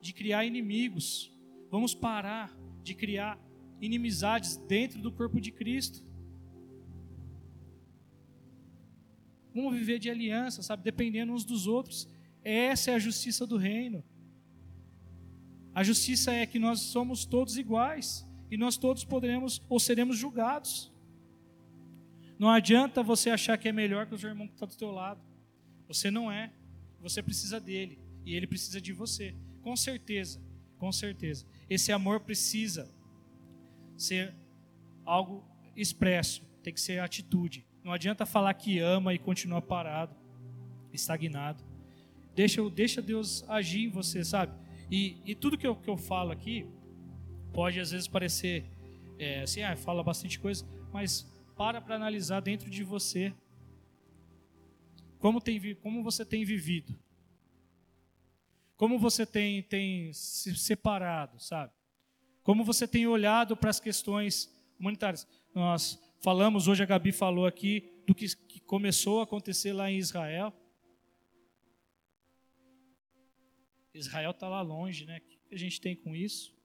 de 0.00 0.12
criar 0.12 0.44
inimigos. 0.44 1.32
Vamos 1.70 1.94
parar 1.94 2.56
de 2.82 2.94
criar 2.94 3.38
inimizades 3.80 4.56
dentro 4.56 5.00
do 5.00 5.12
corpo 5.12 5.40
de 5.40 5.52
Cristo. 5.52 6.02
Vamos 9.54 9.74
viver 9.74 9.98
de 9.98 10.10
aliança, 10.10 10.62
sabe? 10.62 10.82
Dependendo 10.82 11.32
uns 11.32 11.44
dos 11.44 11.66
outros. 11.66 12.08
Essa 12.42 12.90
é 12.90 12.94
a 12.94 12.98
justiça 12.98 13.46
do 13.46 13.56
reino. 13.56 14.02
A 15.74 15.82
justiça 15.82 16.32
é 16.32 16.44
que 16.44 16.58
nós 16.58 16.80
somos 16.80 17.24
todos 17.24 17.56
iguais 17.56 18.26
e 18.50 18.56
nós 18.56 18.76
todos 18.76 19.04
poderemos 19.04 19.62
ou 19.68 19.78
seremos 19.78 20.18
julgados. 20.18 20.92
Não 22.38 22.50
adianta 22.50 23.02
você 23.02 23.30
achar 23.30 23.56
que 23.56 23.68
é 23.68 23.72
melhor 23.72 24.06
que 24.06 24.14
o 24.14 24.18
seu 24.18 24.28
irmão 24.28 24.46
que 24.46 24.54
está 24.54 24.66
do 24.66 24.76
teu 24.76 24.90
lado. 24.90 25.20
Você 25.86 26.10
não 26.10 26.30
é. 26.30 26.52
Você 27.00 27.22
precisa 27.22 27.60
dele 27.60 27.98
e 28.24 28.34
ele 28.34 28.46
precisa 28.46 28.80
de 28.80 28.92
você. 28.92 29.34
Com 29.62 29.76
certeza, 29.76 30.40
com 30.78 30.90
certeza. 30.92 31.46
Esse 31.68 31.92
amor 31.92 32.20
precisa 32.20 32.92
ser 33.96 34.34
algo 35.04 35.44
expresso, 35.76 36.42
tem 36.62 36.72
que 36.72 36.80
ser 36.80 37.00
atitude. 37.00 37.66
Não 37.84 37.92
adianta 37.92 38.24
falar 38.24 38.54
que 38.54 38.78
ama 38.78 39.12
e 39.12 39.18
continuar 39.18 39.60
parado, 39.60 40.16
estagnado. 40.90 41.62
Deixa, 42.34 42.68
deixa 42.70 43.02
Deus 43.02 43.44
agir 43.46 43.84
em 43.84 43.90
você, 43.90 44.24
sabe? 44.24 44.54
E, 44.90 45.18
e 45.26 45.34
tudo 45.34 45.58
que 45.58 45.66
eu, 45.66 45.76
que 45.76 45.90
eu 45.90 45.98
falo 45.98 46.32
aqui 46.32 46.66
pode 47.52 47.78
às 47.78 47.90
vezes 47.90 48.08
parecer 48.08 48.64
é, 49.18 49.42
assim, 49.42 49.62
ah, 49.62 49.76
fala 49.76 50.02
bastante 50.02 50.40
coisa, 50.40 50.66
mas 50.92 51.30
para 51.54 51.80
para 51.80 51.94
analisar 51.94 52.40
dentro 52.40 52.70
de 52.70 52.82
você 52.82 53.32
como, 55.18 55.40
tem, 55.40 55.74
como 55.76 56.02
você 56.02 56.24
tem 56.24 56.44
vivido, 56.44 56.98
como 58.76 58.98
você 58.98 59.24
tem, 59.24 59.62
tem 59.62 60.12
se 60.12 60.56
separado, 60.56 61.38
sabe? 61.38 61.72
Como 62.42 62.64
você 62.64 62.88
tem 62.88 63.06
olhado 63.06 63.56
para 63.56 63.70
as 63.70 63.80
questões 63.80 64.50
humanitárias. 64.78 65.26
Nós 65.54 65.98
falamos, 66.24 66.68
hoje 66.68 66.82
a 66.82 66.86
Gabi 66.86 67.12
falou 67.12 67.44
aqui, 67.44 67.92
do 68.06 68.14
que, 68.14 68.34
que 68.34 68.58
começou 68.60 69.20
a 69.20 69.24
acontecer 69.24 69.74
lá 69.74 69.90
em 69.90 69.98
Israel. 69.98 70.54
Israel 73.92 74.30
está 74.30 74.48
lá 74.48 74.62
longe, 74.62 75.04
né? 75.04 75.18
O 75.18 75.48
que 75.48 75.54
a 75.54 75.58
gente 75.58 75.78
tem 75.78 75.94
com 75.94 76.16
isso? 76.16 76.56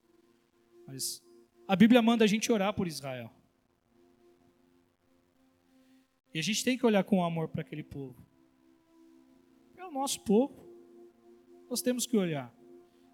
Mas 0.88 1.22
a 1.68 1.76
Bíblia 1.76 2.02
manda 2.02 2.24
a 2.24 2.28
gente 2.28 2.50
orar 2.50 2.74
por 2.74 2.88
Israel. 2.88 3.30
E 6.34 6.40
a 6.40 6.42
gente 6.42 6.64
tem 6.64 6.78
que 6.78 6.86
olhar 6.86 7.04
com 7.04 7.22
amor 7.22 7.50
para 7.50 7.62
aquele 7.62 7.84
povo. 7.84 8.26
É 9.76 9.86
o 9.86 9.92
nosso 9.92 10.22
povo. 10.22 10.56
Nós 11.70 11.82
temos 11.82 12.08
que 12.08 12.16
olhar. 12.16 12.50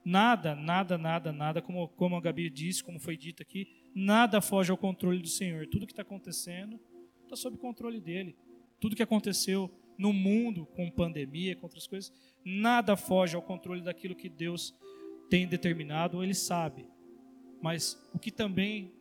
Nada, 0.05 0.53
nada, 0.53 0.95
nada, 0.95 1.31
nada, 1.31 1.60
como, 1.60 1.88
como 1.89 2.15
a 2.15 2.21
Gabi 2.21 2.51
disse, 2.51 2.84
como 2.84 2.99
foi 2.99 3.17
dito 3.17 3.41
aqui, 3.41 3.85
nada 3.95 4.41
foge 4.41 4.69
ao 4.69 4.77
controle 4.77 5.19
do 5.19 5.29
Senhor. 5.29 5.65
Tudo 5.67 5.88
que 5.88 5.93
está 5.93 6.01
acontecendo 6.01 6.77
está 7.23 7.38
sob 7.38 7.58
controle 7.58 8.01
dele. 8.01 8.36
Tudo 8.79 8.95
que 8.95 9.01
aconteceu 9.01 9.71
no 9.97 10.12
mundo, 10.12 10.65
com 10.75 10.91
pandemia, 10.91 11.55
com 11.55 11.65
outras 11.65 11.88
coisas, 11.88 12.13
nada 12.43 12.97
foge 12.97 13.36
ao 13.36 13.41
controle 13.41 13.81
daquilo 13.81 14.13
que 14.13 14.27
Deus 14.27 14.75
tem 15.29 15.47
determinado, 15.47 16.17
ou 16.17 16.23
Ele 16.23 16.34
sabe. 16.34 16.86
Mas 17.62 17.97
o 18.13 18.19
que 18.19 18.29
também 18.29 18.93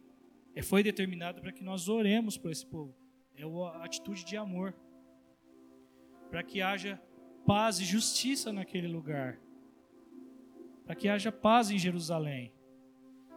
é, 0.55 0.63
foi 0.63 0.83
determinado 0.83 1.41
para 1.41 1.53
que 1.53 1.65
nós 1.65 1.89
oremos 1.89 2.39
por 2.39 2.53
esse 2.53 2.65
povo 2.65 2.95
é 3.37 3.43
a 3.43 3.85
atitude 3.85 4.25
de 4.25 4.37
amor, 4.37 4.73
para 6.31 6.43
que 6.43 6.63
haja 6.63 7.03
paz 7.45 7.81
e 7.81 7.85
justiça 7.85 8.53
naquele 8.53 8.87
lugar, 8.87 9.41
para 10.85 10.95
que 10.95 11.09
haja 11.09 11.33
paz 11.33 11.71
em 11.71 11.79
Jerusalém. 11.79 12.53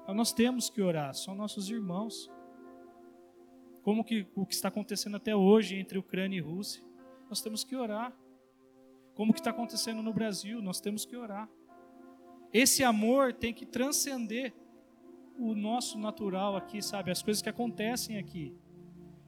Então 0.08 0.16
nós 0.16 0.32
temos 0.32 0.70
que 0.70 0.82
orar, 0.82 1.14
são 1.14 1.36
nossos 1.36 1.70
irmãos. 1.70 2.32
Como 3.84 4.06
que 4.06 4.26
o 4.34 4.46
que 4.46 4.54
está 4.54 4.70
acontecendo 4.70 5.18
até 5.18 5.36
hoje 5.36 5.76
entre 5.76 5.98
Ucrânia 5.98 6.38
e 6.38 6.40
Rússia, 6.40 6.82
nós 7.30 7.42
temos 7.42 7.66
que 7.66 7.76
orar. 7.76 8.18
Como 9.16 9.34
que 9.34 9.40
está 9.42 9.50
acontecendo 9.50 10.02
no 10.02 10.14
Brasil, 10.14 10.62
nós 10.62 10.80
temos 10.80 11.04
que 11.04 11.14
orar. 11.18 11.50
Esse 12.54 12.86
amor 12.86 13.34
tem 13.34 13.54
que 13.54 13.66
transcender 13.66 14.54
o 15.38 15.54
nosso 15.54 16.00
natural 16.00 16.56
aqui, 16.56 16.82
sabe? 16.82 17.12
As 17.12 17.22
coisas 17.22 17.44
que 17.44 17.50
acontecem 17.50 18.18
aqui. 18.18 18.56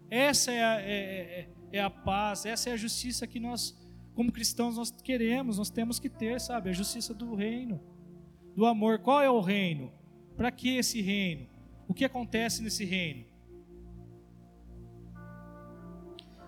Essa 0.09 0.53
é 0.53 0.63
a, 0.63 0.79
é, 0.79 0.93
é, 0.93 1.49
é 1.73 1.81
a 1.81 1.89
paz, 1.89 2.45
essa 2.45 2.69
é 2.69 2.71
a 2.71 2.77
justiça 2.77 3.27
que 3.27 3.37
nós, 3.37 3.77
como 4.15 4.31
cristãos, 4.31 4.77
nós 4.77 4.91
queremos, 4.91 5.57
nós 5.57 5.69
temos 5.69 5.99
que 5.99 6.07
ter, 6.07 6.39
sabe? 6.39 6.69
A 6.69 6.73
justiça 6.73 7.13
do 7.13 7.35
reino, 7.35 7.83
do 8.55 8.65
amor. 8.65 8.99
Qual 8.99 9.21
é 9.21 9.29
o 9.29 9.41
reino? 9.41 9.98
Para 10.39 10.51
que 10.51 10.77
esse 10.77 11.01
reino? 11.01 11.49
O 11.85 11.93
que 11.93 12.05
acontece 12.05 12.63
nesse 12.63 12.85
reino? 12.85 13.25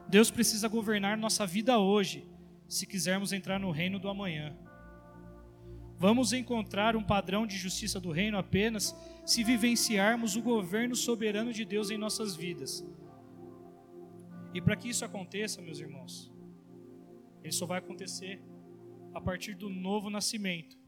Deus 0.08 0.32
precisa 0.32 0.70
governar 0.70 1.18
nossa 1.18 1.46
vida 1.46 1.78
hoje, 1.78 2.26
se 2.70 2.88
quisermos 2.88 3.34
entrar 3.34 3.60
no 3.60 3.70
reino 3.70 4.00
do 4.00 4.08
amanhã. 4.08 4.56
Vamos 5.98 6.32
encontrar 6.32 6.96
um 6.96 7.04
padrão 7.04 7.46
de 7.46 7.58
justiça 7.58 8.00
do 8.00 8.12
reino 8.12 8.38
apenas 8.38 8.96
se 9.26 9.44
vivenciarmos 9.44 10.38
o 10.38 10.42
governo 10.42 10.96
soberano 10.96 11.52
de 11.52 11.66
Deus 11.66 11.92
em 11.92 11.98
nossas 11.98 12.34
vidas. 12.34 12.88
E 14.54 14.62
para 14.62 14.78
que 14.78 14.88
isso 14.88 15.04
aconteça, 15.04 15.62
meus 15.62 15.82
irmãos, 15.82 16.32
ele 17.44 17.52
só 17.52 17.66
vai 17.66 17.80
acontecer 17.80 18.42
a 19.14 19.20
partir 19.20 19.54
do 19.54 19.70
novo 19.70 20.10
nascimento. 20.10 20.80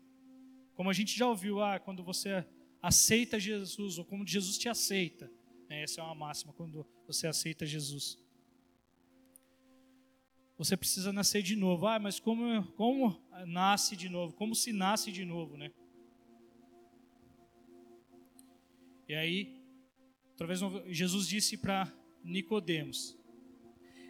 Como 0.74 0.90
a 0.90 0.94
gente 0.94 1.20
já 1.20 1.28
ouviu, 1.28 1.62
ah, 1.62 1.78
quando 1.80 2.02
você 2.02 2.46
aceita 2.84 3.40
Jesus, 3.40 3.98
ou 3.98 4.04
como 4.04 4.28
Jesus 4.28 4.58
te 4.58 4.68
aceita. 4.68 5.32
Né? 5.70 5.84
Essa 5.84 6.02
é 6.02 6.04
uma 6.04 6.14
máxima, 6.14 6.52
quando 6.52 6.86
você 7.08 7.26
aceita 7.28 7.66
Jesus. 7.66 8.22
Você 10.58 10.76
precisa 10.76 11.14
nascer 11.14 11.42
de 11.42 11.56
novo. 11.56 11.88
Ah, 11.88 11.98
mas 11.98 12.20
como, 12.20 12.64
como 12.74 13.18
nasce 13.48 13.96
de 13.96 14.10
novo? 14.10 14.34
Como 14.34 14.54
se 14.54 14.74
nasce 14.74 15.12
de 15.12 15.24
novo, 15.24 15.56
né? 15.56 15.72
E 19.08 19.16
aí, 19.16 19.62
talvez 20.38 20.60
Jesus 20.88 21.28
disse 21.28 21.58
para 21.58 21.92
Nicodemos: 22.24 23.18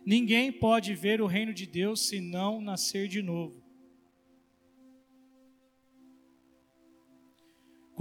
Ninguém 0.05 0.51
pode 0.51 0.93
ver 0.95 1.21
o 1.21 1.27
reino 1.27 1.53
de 1.53 1.65
Deus 1.65 2.07
se 2.07 2.19
não 2.19 2.59
nascer 2.59 3.07
de 3.07 3.21
novo. 3.21 3.62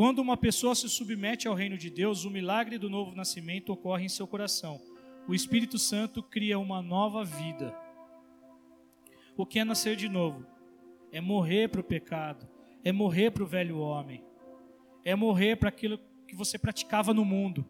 Quando 0.02 0.18
uma 0.18 0.36
pessoa 0.36 0.74
se 0.74 0.88
submete 0.88 1.46
ao 1.46 1.54
reino 1.54 1.78
de 1.78 1.88
Deus, 1.88 2.24
o 2.24 2.30
milagre 2.30 2.76
do 2.76 2.90
novo 2.90 3.14
nascimento 3.14 3.72
ocorre 3.72 4.04
em 4.04 4.08
seu 4.08 4.26
coração. 4.26 4.82
O 5.28 5.32
Espírito 5.32 5.78
Santo 5.78 6.24
cria 6.24 6.58
uma 6.58 6.82
nova 6.82 7.24
vida. 7.24 7.72
O 9.36 9.46
que 9.46 9.60
é 9.60 9.64
nascer 9.64 9.94
de 9.94 10.08
novo? 10.08 10.44
É 11.12 11.20
morrer 11.20 11.68
para 11.68 11.80
o 11.80 11.84
pecado, 11.84 12.48
é 12.82 12.90
morrer 12.90 13.30
para 13.30 13.44
o 13.44 13.46
velho 13.46 13.78
homem, 13.78 14.24
é 15.04 15.14
morrer 15.14 15.54
para 15.54 15.68
aquilo 15.68 16.00
que 16.26 16.34
você 16.34 16.58
praticava 16.58 17.14
no 17.14 17.24
mundo, 17.24 17.64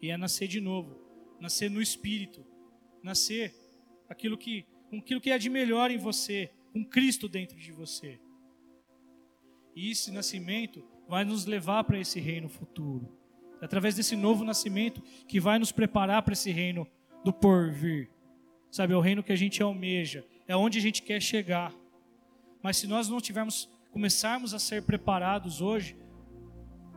e 0.00 0.10
é 0.10 0.16
nascer 0.16 0.48
de 0.48 0.62
novo, 0.62 0.98
nascer 1.38 1.70
no 1.70 1.82
Espírito, 1.82 2.42
nascer 3.02 3.54
aquilo 4.08 4.38
que, 4.38 4.64
com 4.88 4.96
aquilo 4.96 5.20
que 5.20 5.30
é 5.30 5.36
de 5.36 5.50
melhor 5.50 5.90
em 5.90 5.98
você, 5.98 6.50
com 6.72 6.82
Cristo 6.82 7.28
dentro 7.28 7.58
de 7.58 7.70
você. 7.70 8.18
E 9.74 9.90
esse 9.90 10.10
nascimento 10.10 10.95
vai 11.08 11.24
nos 11.24 11.46
levar 11.46 11.84
para 11.84 11.98
esse 11.98 12.20
reino 12.20 12.48
futuro. 12.48 13.08
É 13.60 13.64
através 13.64 13.94
desse 13.94 14.16
novo 14.16 14.44
nascimento 14.44 15.02
que 15.26 15.40
vai 15.40 15.58
nos 15.58 15.72
preparar 15.72 16.22
para 16.22 16.32
esse 16.32 16.50
reino 16.50 16.86
do 17.24 17.32
porvir. 17.32 18.10
Sabe, 18.70 18.92
é 18.92 18.96
o 18.96 19.00
reino 19.00 19.22
que 19.22 19.32
a 19.32 19.36
gente 19.36 19.62
almeja, 19.62 20.24
é 20.46 20.54
onde 20.56 20.78
a 20.78 20.82
gente 20.82 21.02
quer 21.02 21.20
chegar. 21.20 21.72
Mas 22.62 22.76
se 22.76 22.86
nós 22.86 23.08
não 23.08 23.20
tivermos, 23.20 23.68
começarmos 23.90 24.52
a 24.52 24.58
ser 24.58 24.82
preparados 24.82 25.60
hoje, 25.60 25.96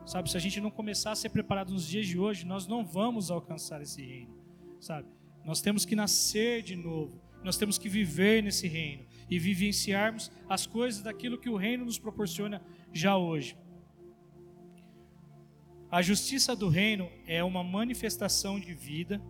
sabe, 0.04 0.30
se 0.30 0.36
a 0.36 0.40
gente 0.40 0.60
não 0.60 0.70
começar 0.70 1.12
a 1.12 1.16
ser 1.16 1.30
preparado 1.30 1.72
nos 1.72 1.86
dias 1.86 2.06
de 2.06 2.18
hoje, 2.18 2.44
nós 2.44 2.66
não 2.66 2.84
vamos 2.84 3.30
alcançar 3.30 3.80
esse 3.80 4.02
reino, 4.02 4.34
sabe? 4.80 5.08
Nós 5.44 5.62
temos 5.62 5.84
que 5.84 5.96
nascer 5.96 6.62
de 6.62 6.76
novo, 6.76 7.20
nós 7.42 7.56
temos 7.56 7.78
que 7.78 7.88
viver 7.88 8.42
nesse 8.42 8.68
reino 8.68 9.06
e 9.30 9.38
vivenciarmos 9.38 10.30
as 10.48 10.66
coisas 10.66 11.02
daquilo 11.02 11.38
que 11.38 11.48
o 11.48 11.56
reino 11.56 11.84
nos 11.84 11.98
proporciona 11.98 12.60
já 12.92 13.16
hoje. 13.16 13.56
A 15.90 16.02
justiça 16.02 16.54
do 16.54 16.68
reino 16.68 17.10
é 17.26 17.42
uma 17.42 17.64
manifestação 17.64 18.60
de 18.60 18.72
vida 18.72 19.20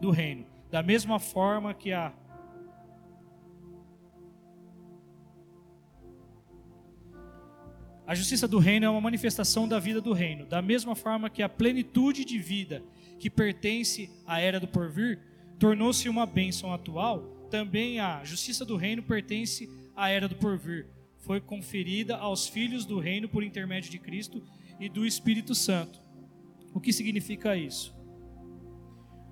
do 0.00 0.10
reino, 0.10 0.46
da 0.70 0.82
mesma 0.82 1.18
forma 1.18 1.74
que 1.74 1.92
a 1.92 2.12
A 8.06 8.14
justiça 8.14 8.46
do 8.46 8.58
reino 8.58 8.84
é 8.84 8.90
uma 8.90 9.00
manifestação 9.00 9.66
da 9.66 9.80
vida 9.80 9.98
do 9.98 10.12
reino, 10.12 10.44
da 10.44 10.60
mesma 10.60 10.94
forma 10.94 11.30
que 11.30 11.42
a 11.42 11.48
plenitude 11.48 12.22
de 12.22 12.38
vida 12.38 12.82
que 13.18 13.30
pertence 13.30 14.10
à 14.26 14.38
era 14.40 14.60
do 14.60 14.68
porvir 14.68 15.20
tornou-se 15.58 16.06
uma 16.06 16.26
bênção 16.26 16.70
atual, 16.74 17.22
também 17.50 18.00
a 18.00 18.22
justiça 18.22 18.62
do 18.62 18.76
reino 18.76 19.02
pertence 19.02 19.70
à 19.96 20.10
era 20.10 20.28
do 20.28 20.36
porvir. 20.36 20.86
Foi 21.20 21.40
conferida 21.40 22.16
aos 22.16 22.46
filhos 22.46 22.84
do 22.84 22.98
reino 22.98 23.26
por 23.26 23.42
intermédio 23.42 23.90
de 23.90 23.98
Cristo 23.98 24.42
e 24.78 24.88
do 24.88 25.06
Espírito 25.06 25.54
Santo. 25.54 26.00
O 26.72 26.80
que 26.80 26.92
significa 26.92 27.56
isso? 27.56 27.94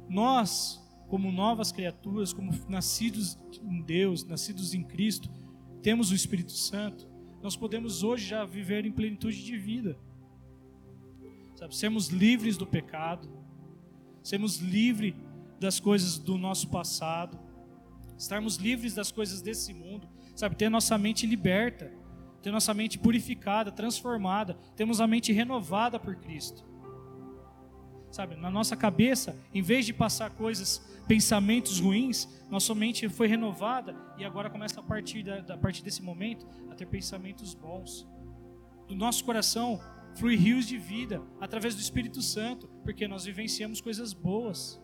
Nós, 0.09 0.81
como 1.09 1.33
novas 1.33 1.73
criaturas, 1.73 2.33
como 2.33 2.53
nascidos 2.69 3.39
em 3.63 3.83
Deus, 3.83 4.25
nascidos 4.25 4.75
em 4.75 4.83
Cristo, 4.83 5.31
temos 5.83 6.11
o 6.11 6.15
Espírito 6.15 6.53
Santo, 6.53 7.09
nós 7.43 7.57
podemos 7.57 8.03
hoje 8.03 8.27
já 8.27 8.45
viver 8.45 8.87
em 8.87 8.93
plenitude 8.93 9.45
de 9.45 9.59
vida. 9.59 9.99
Sabe, 11.57 11.75
sermos 11.75 12.09
livres 12.09 12.57
do 12.57 12.67
pecado, 12.67 13.29
sermos 14.23 14.59
livres 14.59 15.15
das 15.59 15.81
coisas 15.81 16.19
do 16.19 16.39
nosso 16.39 16.69
passado, 16.69 17.39
estarmos 18.17 18.57
livres 18.57 18.95
das 18.95 19.11
coisas 19.11 19.43
desse 19.43 19.75
mundo, 19.75 20.09
sabe, 20.37 20.55
ter 20.55 20.69
nossa 20.69 20.97
mente 20.97 21.27
liberta, 21.27 21.93
ter 22.43 22.51
nossa 22.51 22.75
mente 22.75 22.99
purificada, 22.99 23.71
transformada, 23.71 24.59
temos 24.77 25.01
a 25.01 25.07
mente 25.07 25.33
renovada 25.33 25.99
por 25.99 26.17
Cristo. 26.17 26.65
Sabe, 28.11 28.37
na 28.37 28.51
nossa 28.51 28.77
cabeça, 28.77 29.39
em 29.55 29.63
vez 29.63 29.87
de 29.87 29.93
passar 29.95 30.31
coisas, 30.31 30.87
pensamentos 31.09 31.81
ruins, 31.81 32.29
nossa 32.51 32.75
mente 32.75 33.09
foi 33.09 33.27
renovada 33.27 33.97
e 34.19 34.25
agora 34.25 34.51
começa 34.51 34.81
a 34.81 34.83
partir, 34.83 35.23
da, 35.23 35.55
a 35.55 35.57
partir 35.57 35.83
desse 35.83 36.03
momento 36.03 36.47
a 36.71 36.75
ter 36.75 36.85
pensamentos 36.87 37.55
bons. 37.55 38.07
Do 38.87 38.95
nosso 38.95 39.25
coração 39.25 39.81
flui 40.15 40.37
rios 40.37 40.67
de 40.67 40.77
vida 40.77 41.23
através 41.41 41.75
do 41.75 41.81
Espírito 41.81 42.21
Santo, 42.21 42.69
porque 42.85 43.09
nós 43.09 43.25
vivenciamos 43.25 43.81
coisas 43.81 44.13
boas. 44.13 44.79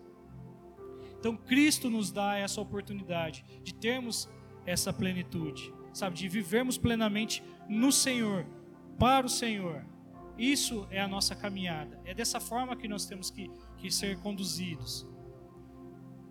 Então 1.19 1.37
Cristo 1.37 1.89
nos 1.89 2.11
dá 2.11 2.35
essa 2.35 2.59
oportunidade 2.59 3.45
de 3.61 3.75
termos 3.75 4.27
essa 4.65 4.91
plenitude, 4.91 5.71
sabe, 5.93 6.15
de 6.15 6.27
vivermos 6.27 6.77
plenamente 6.77 7.43
no 7.67 7.91
Senhor, 7.91 8.45
para 8.97 9.25
o 9.25 9.29
Senhor. 9.29 9.85
Isso 10.37 10.87
é 10.89 11.01
a 11.01 11.07
nossa 11.07 11.35
caminhada. 11.35 11.99
É 12.05 12.13
dessa 12.13 12.39
forma 12.39 12.75
que 12.75 12.87
nós 12.87 13.05
temos 13.05 13.29
que, 13.29 13.51
que 13.77 13.91
ser 13.91 14.19
conduzidos. 14.19 15.05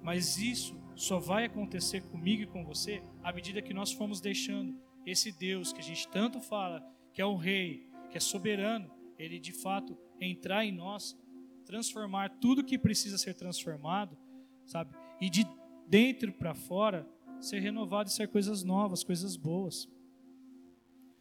Mas 0.03 0.39
isso 0.39 0.79
só 0.95 1.19
vai 1.19 1.45
acontecer 1.45 2.03
comigo 2.03 2.43
e 2.43 2.47
com 2.47 2.65
você 2.65 3.03
à 3.23 3.33
medida 3.33 3.63
que 3.63 3.75
nós 3.75 3.93
formos 3.93 4.21
deixando 4.21 4.75
esse 5.05 5.31
Deus 5.31 5.73
que 5.73 5.81
a 5.81 5.85
gente 5.85 6.09
tanto 6.09 6.41
fala, 6.41 6.83
que 7.13 7.21
é 7.21 7.25
o 7.25 7.37
Rei, 7.37 7.89
que 8.11 8.17
é 8.17 8.21
soberano, 8.21 8.91
ele 9.19 9.39
de 9.39 9.53
fato 9.53 9.97
entrar 10.21 10.65
em 10.65 10.73
nós, 10.73 11.17
transformar 11.65 12.31
tudo 12.41 12.65
que 12.65 12.79
precisa 12.79 13.19
ser 13.19 13.35
transformado, 13.35 14.17
sabe? 14.65 14.95
E 15.21 15.29
de 15.29 15.47
dentro 15.87 16.33
para 16.33 16.55
fora 16.55 17.09
ser 17.41 17.61
renovado 17.61 18.09
e 18.09 18.13
ser 18.13 18.29
coisas 18.29 18.63
novas, 18.63 19.05
coisas 19.05 19.37
boas. 19.37 19.89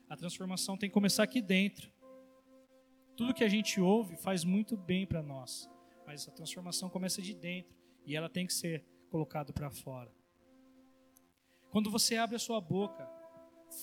A 0.09 0.15
transformação 0.15 0.77
tem 0.77 0.89
que 0.89 0.93
começar 0.93 1.23
aqui 1.23 1.41
dentro. 1.41 1.91
Tudo 3.15 3.33
que 3.33 3.43
a 3.43 3.49
gente 3.49 3.81
ouve 3.81 4.15
faz 4.15 4.43
muito 4.43 4.77
bem 4.77 5.05
para 5.05 5.21
nós, 5.21 5.69
mas 6.05 6.27
a 6.27 6.31
transformação 6.31 6.89
começa 6.89 7.21
de 7.21 7.33
dentro 7.33 7.75
e 8.05 8.15
ela 8.15 8.29
tem 8.29 8.45
que 8.45 8.53
ser 8.53 8.85
colocada 9.09 9.51
para 9.51 9.69
fora. 9.69 10.11
Quando 11.69 11.91
você 11.91 12.15
abre 12.15 12.35
a 12.35 12.39
sua 12.39 12.61
boca, 12.61 13.09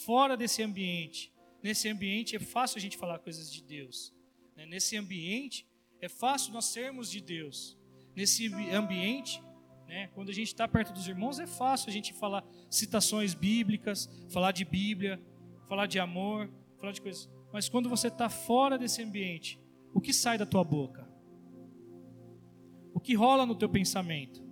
fora 0.05 0.37
desse 0.37 0.63
ambiente, 0.63 1.33
nesse 1.63 1.89
ambiente 1.89 2.37
é 2.37 2.39
fácil 2.39 2.79
a 2.79 2.81
gente 2.81 2.97
falar 2.97 3.19
coisas 3.19 3.53
de 3.53 3.63
Deus. 3.63 4.15
Né? 4.57 4.67
Nesse 4.67 4.97
ambiente 4.97 5.67
é 6.01 6.09
fácil 6.09 6.53
nós 6.53 6.67
sermos 6.67 7.11
de 7.11 7.21
Deus. 7.21 7.77
Nesse 8.17 8.47
ambiente, 8.73 9.43
né, 9.87 10.09
quando 10.15 10.31
a 10.31 10.33
gente 10.33 10.49
está 10.49 10.67
perto 10.67 10.93
dos 10.93 11.07
irmãos, 11.07 11.39
é 11.39 11.47
fácil 11.47 11.91
a 11.91 11.93
gente 11.93 12.13
falar 12.13 12.45
citações 12.71 13.35
bíblicas, 13.35 14.09
falar 14.31 14.53
de 14.53 14.65
Bíblia, 14.65 15.23
falar 15.69 15.87
de 15.87 15.99
amor, 15.99 16.51
falar 16.79 16.93
de 16.93 17.01
coisas. 17.01 17.31
Mas 17.53 17.69
quando 17.69 17.89
você 17.89 18.09
está 18.09 18.29
fora 18.29 18.79
desse 18.79 19.03
ambiente, 19.03 19.61
o 19.93 20.01
que 20.01 20.13
sai 20.13 20.37
da 20.37 20.47
tua 20.47 20.65
boca? 20.65 21.09
O 22.93 23.01
que 23.01 23.15
rola 23.15 23.47
no 23.47 23.55
teu 23.55 23.69
pensamento? 23.69 24.43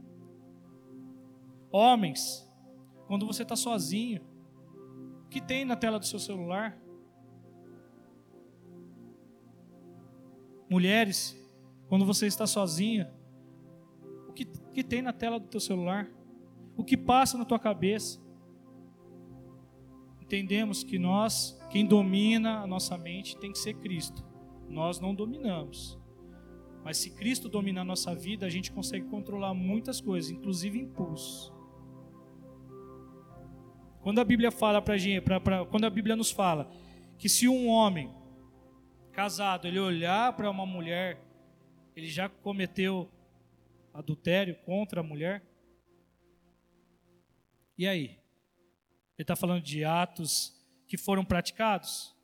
Homens, 1.71 2.49
quando 3.07 3.27
você 3.27 3.43
está 3.43 3.57
sozinho, 3.57 4.23
o 5.25 5.29
que 5.29 5.41
tem 5.41 5.65
na 5.65 5.77
tela 5.77 5.99
do 5.99 6.07
seu 6.07 6.19
celular? 6.19 6.79
Mulheres, 10.69 11.37
quando 11.89 12.07
você 12.07 12.27
está 12.27 12.47
sozinha, 12.47 13.13
o 14.33 14.35
que, 14.35 14.45
que 14.45 14.83
tem 14.83 15.01
na 15.01 15.13
tela 15.13 15.39
do 15.39 15.47
teu 15.47 15.61
celular? 15.61 16.09
O 16.77 16.83
que 16.83 16.97
passa 16.97 17.39
na 17.39 17.45
tua 17.45 17.59
cabeça? 17.59 18.23
entendemos 20.33 20.83
que 20.83 20.99
nós, 20.99 21.61
quem 21.71 21.85
domina 21.85 22.61
a 22.61 22.67
nossa 22.67 22.97
mente 22.97 23.37
tem 23.37 23.53
que 23.53 23.59
ser 23.59 23.75
Cristo. 23.75 24.25
Nós 24.67 24.99
não 24.99 25.15
dominamos. 25.15 25.99
Mas 26.83 26.97
se 26.97 27.11
Cristo 27.11 27.51
domina 27.51 27.83
a 27.83 27.85
nossa 27.85 28.15
vida, 28.15 28.47
a 28.47 28.49
gente 28.49 28.73
consegue 28.73 29.07
controlar 29.09 29.53
muitas 29.53 30.01
coisas, 30.01 30.31
inclusive 30.31 30.79
impulsos. 30.79 31.53
Quando 34.01 34.21
a 34.21 34.25
Bíblia 34.25 34.51
fala 34.51 34.81
para 34.81 34.97
gente, 34.97 35.21
pra, 35.21 35.39
pra, 35.39 35.67
quando 35.67 35.85
a 35.85 35.91
Bíblia 35.91 36.17
nos 36.17 36.31
fala 36.31 36.71
que 37.19 37.29
se 37.29 37.47
um 37.47 37.69
homem 37.69 38.11
casado 39.13 39.69
ele 39.69 39.79
olhar 39.79 40.33
para 40.33 40.51
uma 40.51 40.65
mulher, 40.65 41.23
ele 41.95 42.09
já 42.09 42.31
cometeu 42.31 43.07
adultério 43.93 44.57
contra 44.65 45.01
a 45.01 45.05
mulher. 45.05 45.45
E 47.77 47.87
aí? 47.87 48.19
Ele 49.17 49.25
está 49.25 49.37
falando 49.37 49.63
de 49.63 49.85
atos 49.85 50.55
que 50.87 50.97
foram 50.97 51.25
praticados. 51.25 52.15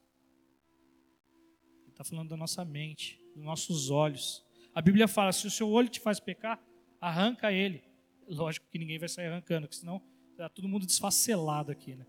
Ele 1.83 1.90
está 1.90 2.04
falando 2.04 2.28
da 2.28 2.37
nossa 2.37 2.64
mente, 2.64 3.20
dos 3.35 3.44
nossos 3.44 3.90
olhos. 3.90 4.44
A 4.74 4.81
Bíblia 4.81 5.09
fala: 5.09 5.33
se 5.33 5.46
o 5.46 5.50
seu 5.50 5.68
olho 5.68 5.88
te 5.88 6.00
faz 6.00 6.18
pecar, 6.20 6.62
arranca 7.00 7.52
ele. 7.52 7.83
Lógico 8.26 8.66
que 8.70 8.78
ninguém 8.78 8.98
vai 8.98 9.09
sair 9.09 9.26
arrancando, 9.26 9.66
porque 9.66 9.81
senão 9.81 10.02
está 10.31 10.48
todo 10.48 10.68
mundo 10.68 10.87
desfacelado 10.87 11.72
aqui, 11.72 11.96
né? 11.96 12.07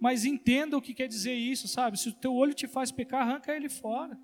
Mas 0.00 0.24
entenda 0.24 0.76
o 0.76 0.82
que 0.82 0.94
quer 0.94 1.06
dizer 1.06 1.34
isso, 1.34 1.68
sabe? 1.68 1.96
Se 1.96 2.08
o 2.08 2.12
teu 2.12 2.34
olho 2.34 2.52
te 2.52 2.66
faz 2.66 2.90
pecar, 2.90 3.22
arranca 3.22 3.54
ele 3.54 3.68
fora. 3.68 4.18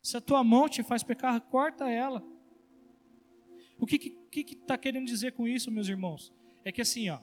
Se 0.00 0.16
a 0.16 0.20
tua 0.20 0.44
mão 0.44 0.68
te 0.68 0.82
faz 0.82 1.02
pecar, 1.02 1.40
corta 1.40 1.90
ela. 1.90 2.22
O 3.78 3.86
que 3.86 3.96
está 3.96 4.20
que, 4.30 4.44
que 4.44 4.56
tá 4.56 4.78
querendo 4.78 5.06
dizer 5.06 5.32
com 5.32 5.46
isso, 5.46 5.70
meus 5.70 5.88
irmãos? 5.88 6.32
É 6.64 6.72
que 6.72 6.80
assim, 6.80 7.10
ó, 7.10 7.18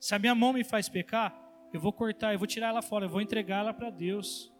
se 0.00 0.14
a 0.14 0.18
minha 0.18 0.34
mão 0.34 0.52
me 0.52 0.64
faz 0.64 0.88
pecar, 0.88 1.40
eu 1.72 1.80
vou 1.80 1.92
cortar, 1.92 2.32
eu 2.32 2.38
vou 2.38 2.46
tirar 2.46 2.68
ela 2.68 2.82
fora, 2.82 3.06
eu 3.06 3.08
vou 3.08 3.20
entregar 3.20 3.60
ela 3.60 3.74
para 3.74 3.90
Deus. 3.90 4.52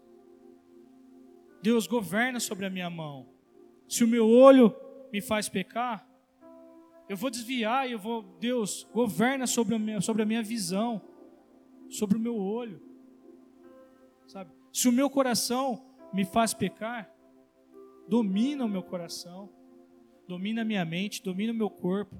Deus 1.61 1.87
governa 1.87 2.39
sobre 2.39 2.65
a 2.65 2.69
minha 2.69 2.89
mão. 2.89 3.27
Se 3.87 4.03
o 4.03 4.07
meu 4.07 4.27
olho 4.27 4.75
me 5.11 5.21
faz 5.21 5.47
pecar, 5.47 6.07
eu 7.07 7.15
vou 7.15 7.29
desviar 7.29 7.87
e 7.87 7.91
eu 7.91 7.99
vou, 7.99 8.23
Deus, 8.39 8.87
governa 8.91 9.45
sobre 9.45 9.75
a 9.75 9.79
minha, 9.79 10.01
sobre 10.01 10.23
a 10.23 10.25
minha 10.25 10.41
visão, 10.41 11.01
sobre 11.89 12.17
o 12.17 12.19
meu 12.19 12.35
olho. 12.35 12.81
Sabe? 14.27 14.51
Se 14.73 14.89
o 14.89 14.91
meu 14.91 15.09
coração 15.09 15.85
me 16.11 16.25
faz 16.25 16.53
pecar, 16.53 17.09
domina 18.07 18.65
o 18.65 18.69
meu 18.69 18.83
coração, 18.83 19.49
domina 20.27 20.61
a 20.61 20.65
minha 20.65 20.85
mente, 20.85 21.23
domina 21.23 21.51
o 21.51 21.55
meu 21.55 21.69
corpo 21.69 22.15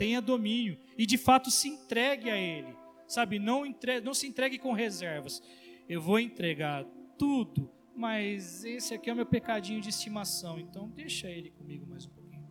tenha 0.00 0.22
domínio 0.22 0.78
e 0.96 1.04
de 1.04 1.18
fato 1.18 1.50
se 1.50 1.68
entregue 1.68 2.30
a 2.30 2.36
Ele, 2.36 2.74
sabe? 3.06 3.38
Não, 3.38 3.66
entre, 3.66 4.00
não 4.00 4.14
se 4.14 4.26
entregue 4.26 4.58
com 4.58 4.72
reservas. 4.72 5.42
Eu 5.86 6.00
vou 6.00 6.18
entregar 6.18 6.86
tudo, 7.18 7.70
mas 7.94 8.64
esse 8.64 8.94
aqui 8.94 9.10
é 9.10 9.12
o 9.12 9.16
meu 9.16 9.26
pecadinho 9.26 9.78
de 9.78 9.90
estimação, 9.90 10.58
então 10.58 10.88
deixa 10.88 11.28
Ele 11.28 11.50
comigo 11.50 11.86
mais 11.86 12.06
um 12.06 12.10
pouquinho. 12.12 12.48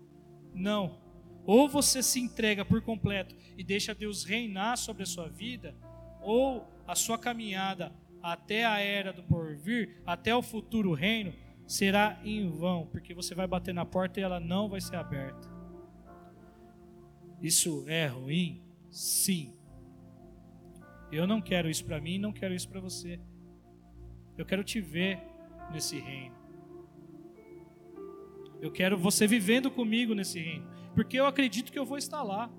Não. 0.54 1.02
Ou 1.44 1.68
você 1.68 2.04
se 2.04 2.20
entrega 2.20 2.64
por 2.64 2.84
completo 2.84 3.36
e 3.58 3.64
deixa 3.64 3.96
Deus 3.96 4.24
reinar 4.24 4.78
sobre 4.78 5.02
a 5.02 5.08
sua 5.08 5.28
vida, 5.28 5.76
ou 6.22 6.68
a 6.86 6.94
sua 6.94 7.18
caminhada 7.18 7.92
até 8.22 8.64
a 8.64 8.78
era 8.78 9.12
do 9.12 9.24
porvir, 9.24 10.04
até 10.06 10.36
o 10.36 10.44
futuro 10.44 10.94
reino, 10.94 11.34
será 11.70 12.20
em 12.24 12.50
vão, 12.50 12.88
porque 12.88 13.14
você 13.14 13.36
vai 13.36 13.46
bater 13.46 13.76
na 13.76 13.86
porta 13.86 14.20
e 14.20 14.24
ela 14.24 14.40
não 14.40 14.68
vai 14.68 14.82
ser 14.82 14.96
aberta. 14.96 15.48
Isso 17.40 17.86
é 17.88 18.08
ruim? 18.08 18.64
Sim. 18.90 19.54
Eu 21.12 21.28
não 21.28 21.40
quero 21.40 21.70
isso 21.70 21.86
para 21.86 22.02
mim, 22.02 22.18
não 22.18 22.34
quero 22.34 22.56
isso 22.56 22.68
para 22.68 22.82
você. 22.82 23.20
Eu 24.36 24.48
quero 24.48 24.64
te 24.64 24.82
ver 24.82 25.22
nesse 25.72 26.00
reino. 26.00 26.36
Eu 28.60 28.72
quero 28.72 28.98
você 28.98 29.28
vivendo 29.28 29.70
comigo 29.70 30.16
nesse 30.16 30.40
reino, 30.40 30.68
porque 30.96 31.20
eu 31.20 31.28
acredito 31.28 31.72
que 31.72 31.78
eu 31.78 31.86
vou 31.86 32.00
estar 32.00 32.24
lá. 32.24 32.52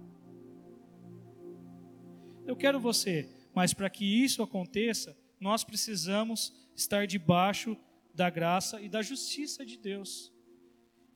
Eu 2.46 2.55
quero 2.55 2.79
você, 2.79 3.29
mas 3.53 3.75
para 3.75 3.90
que 3.90 4.05
isso 4.05 4.40
aconteça, 4.40 5.18
nós 5.40 5.64
precisamos 5.64 6.55
estar 6.77 7.09
debaixo 7.09 7.77
da 8.21 8.29
graça 8.29 8.83
e 8.83 8.87
da 8.87 9.01
justiça 9.01 9.65
de 9.65 9.79
Deus. 9.79 10.31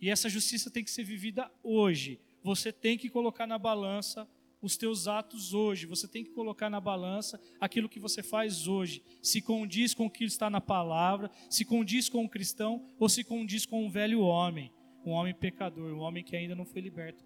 E 0.01 0.09
essa 0.09 0.27
justiça 0.27 0.71
tem 0.71 0.83
que 0.83 0.91
ser 0.91 1.05
vivida 1.05 1.53
hoje. 1.63 2.19
Você 2.43 2.73
tem 2.73 2.97
que 2.97 3.11
colocar 3.11 3.47
na 3.47 3.59
balança 3.59 4.27
os 4.63 4.79
teus 4.79 5.07
atos 5.07 5.53
hoje. 5.53 5.85
Você 5.85 6.09
tem 6.09 6.25
que 6.25 6.31
colocar 6.31 6.71
na 6.71 6.81
balança 6.81 7.39
aquilo 7.61 7.91
que 7.91 8.01
você 8.01 8.23
faz 8.23 8.67
hoje. 8.67 9.03
Se 9.21 9.43
condiz 9.43 9.93
com 9.93 10.07
o 10.07 10.11
que 10.11 10.25
está 10.25 10.49
na 10.49 10.63
palavra, 10.63 11.31
se 11.51 11.63
condiz 11.63 12.09
com 12.09 12.25
o 12.25 12.29
cristão 12.29 12.83
ou 12.99 13.07
se 13.07 13.23
condiz 13.23 13.67
com 13.67 13.85
um 13.85 13.91
velho 13.91 14.21
homem, 14.21 14.73
um 15.05 15.11
homem 15.11 15.35
pecador, 15.35 15.93
um 15.93 16.01
homem 16.01 16.25
que 16.25 16.35
ainda 16.35 16.55
não 16.55 16.65
foi 16.65 16.81
liberto. 16.81 17.23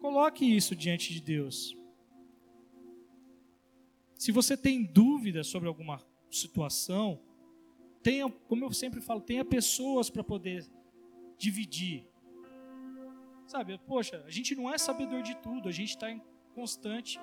Coloque 0.00 0.42
isso 0.42 0.74
diante 0.74 1.12
de 1.12 1.20
Deus. 1.20 1.76
Se 4.16 4.32
você 4.32 4.56
tem 4.56 4.82
dúvida 4.82 5.44
sobre 5.44 5.68
alguma 5.68 6.02
situação, 6.30 7.20
tenha, 8.02 8.30
como 8.48 8.64
eu 8.64 8.72
sempre 8.72 9.00
falo, 9.00 9.20
tenha 9.20 9.44
pessoas 9.44 10.10
para 10.10 10.24
poder 10.24 10.66
dividir. 11.38 12.06
Sabe, 13.46 13.78
poxa, 13.86 14.22
a 14.26 14.30
gente 14.30 14.54
não 14.54 14.72
é 14.72 14.78
sabedor 14.78 15.22
de 15.22 15.34
tudo, 15.36 15.68
a 15.68 15.72
gente 15.72 15.90
está 15.90 16.10
em 16.10 16.22
constante 16.54 17.20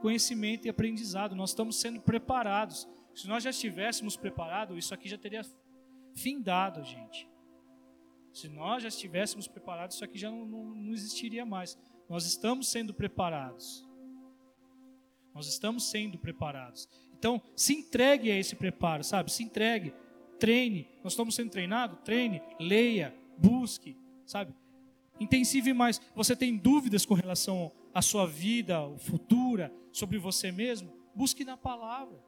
conhecimento 0.00 0.66
e 0.66 0.68
aprendizado, 0.70 1.36
nós 1.36 1.50
estamos 1.50 1.76
sendo 1.76 2.00
preparados. 2.00 2.88
Se 3.14 3.28
nós 3.28 3.44
já 3.44 3.50
estivéssemos 3.50 4.16
preparados, 4.16 4.76
isso 4.76 4.92
aqui 4.92 5.08
já 5.08 5.16
teria 5.16 5.42
findado, 6.14 6.82
gente. 6.82 7.28
Se 8.32 8.48
nós 8.48 8.82
já 8.82 8.88
estivéssemos 8.88 9.46
preparados, 9.46 9.94
isso 9.94 10.04
aqui 10.04 10.18
já 10.18 10.30
não, 10.30 10.44
não, 10.44 10.64
não 10.74 10.92
existiria 10.92 11.46
mais. 11.46 11.78
Nós 12.08 12.26
estamos 12.26 12.68
sendo 12.68 12.92
preparados. 12.92 13.86
Nós 15.34 15.46
estamos 15.46 15.88
sendo 15.88 16.18
preparados. 16.18 16.88
Então, 17.16 17.40
se 17.54 17.72
entregue 17.74 18.30
a 18.30 18.36
esse 18.36 18.56
preparo, 18.56 19.04
sabe? 19.04 19.30
Se 19.30 19.44
entregue, 19.44 19.94
treine. 20.42 20.88
Nós 21.04 21.12
estamos 21.12 21.36
sendo 21.36 21.50
treinados? 21.50 22.00
Treine, 22.04 22.42
leia, 22.58 23.14
busque, 23.38 23.96
sabe? 24.26 24.52
Intensive 25.20 25.72
mais. 25.72 26.00
Você 26.16 26.34
tem 26.34 26.56
dúvidas 26.56 27.06
com 27.06 27.14
relação 27.14 27.70
à 27.94 28.02
sua 28.02 28.26
vida 28.26 28.90
futura, 28.98 29.72
sobre 29.92 30.18
você 30.18 30.50
mesmo? 30.50 30.92
Busque 31.14 31.44
na 31.44 31.56
palavra. 31.56 32.18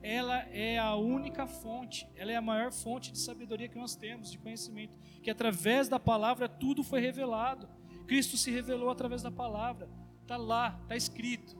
Ela 0.00 0.42
é 0.50 0.78
a 0.78 0.94
única 0.94 1.44
fonte, 1.44 2.06
ela 2.14 2.30
é 2.30 2.36
a 2.36 2.42
maior 2.42 2.70
fonte 2.70 3.10
de 3.10 3.18
sabedoria 3.18 3.68
que 3.68 3.78
nós 3.78 3.96
temos, 3.96 4.30
de 4.30 4.38
conhecimento. 4.38 4.96
Que 5.24 5.30
através 5.30 5.88
da 5.88 5.98
palavra 5.98 6.48
tudo 6.48 6.84
foi 6.84 7.00
revelado. 7.00 7.68
Cristo 8.06 8.36
se 8.36 8.52
revelou 8.52 8.90
através 8.90 9.22
da 9.22 9.30
palavra. 9.30 9.88
Está 10.22 10.36
lá, 10.36 10.78
está 10.82 10.94
escrito. 10.94 11.56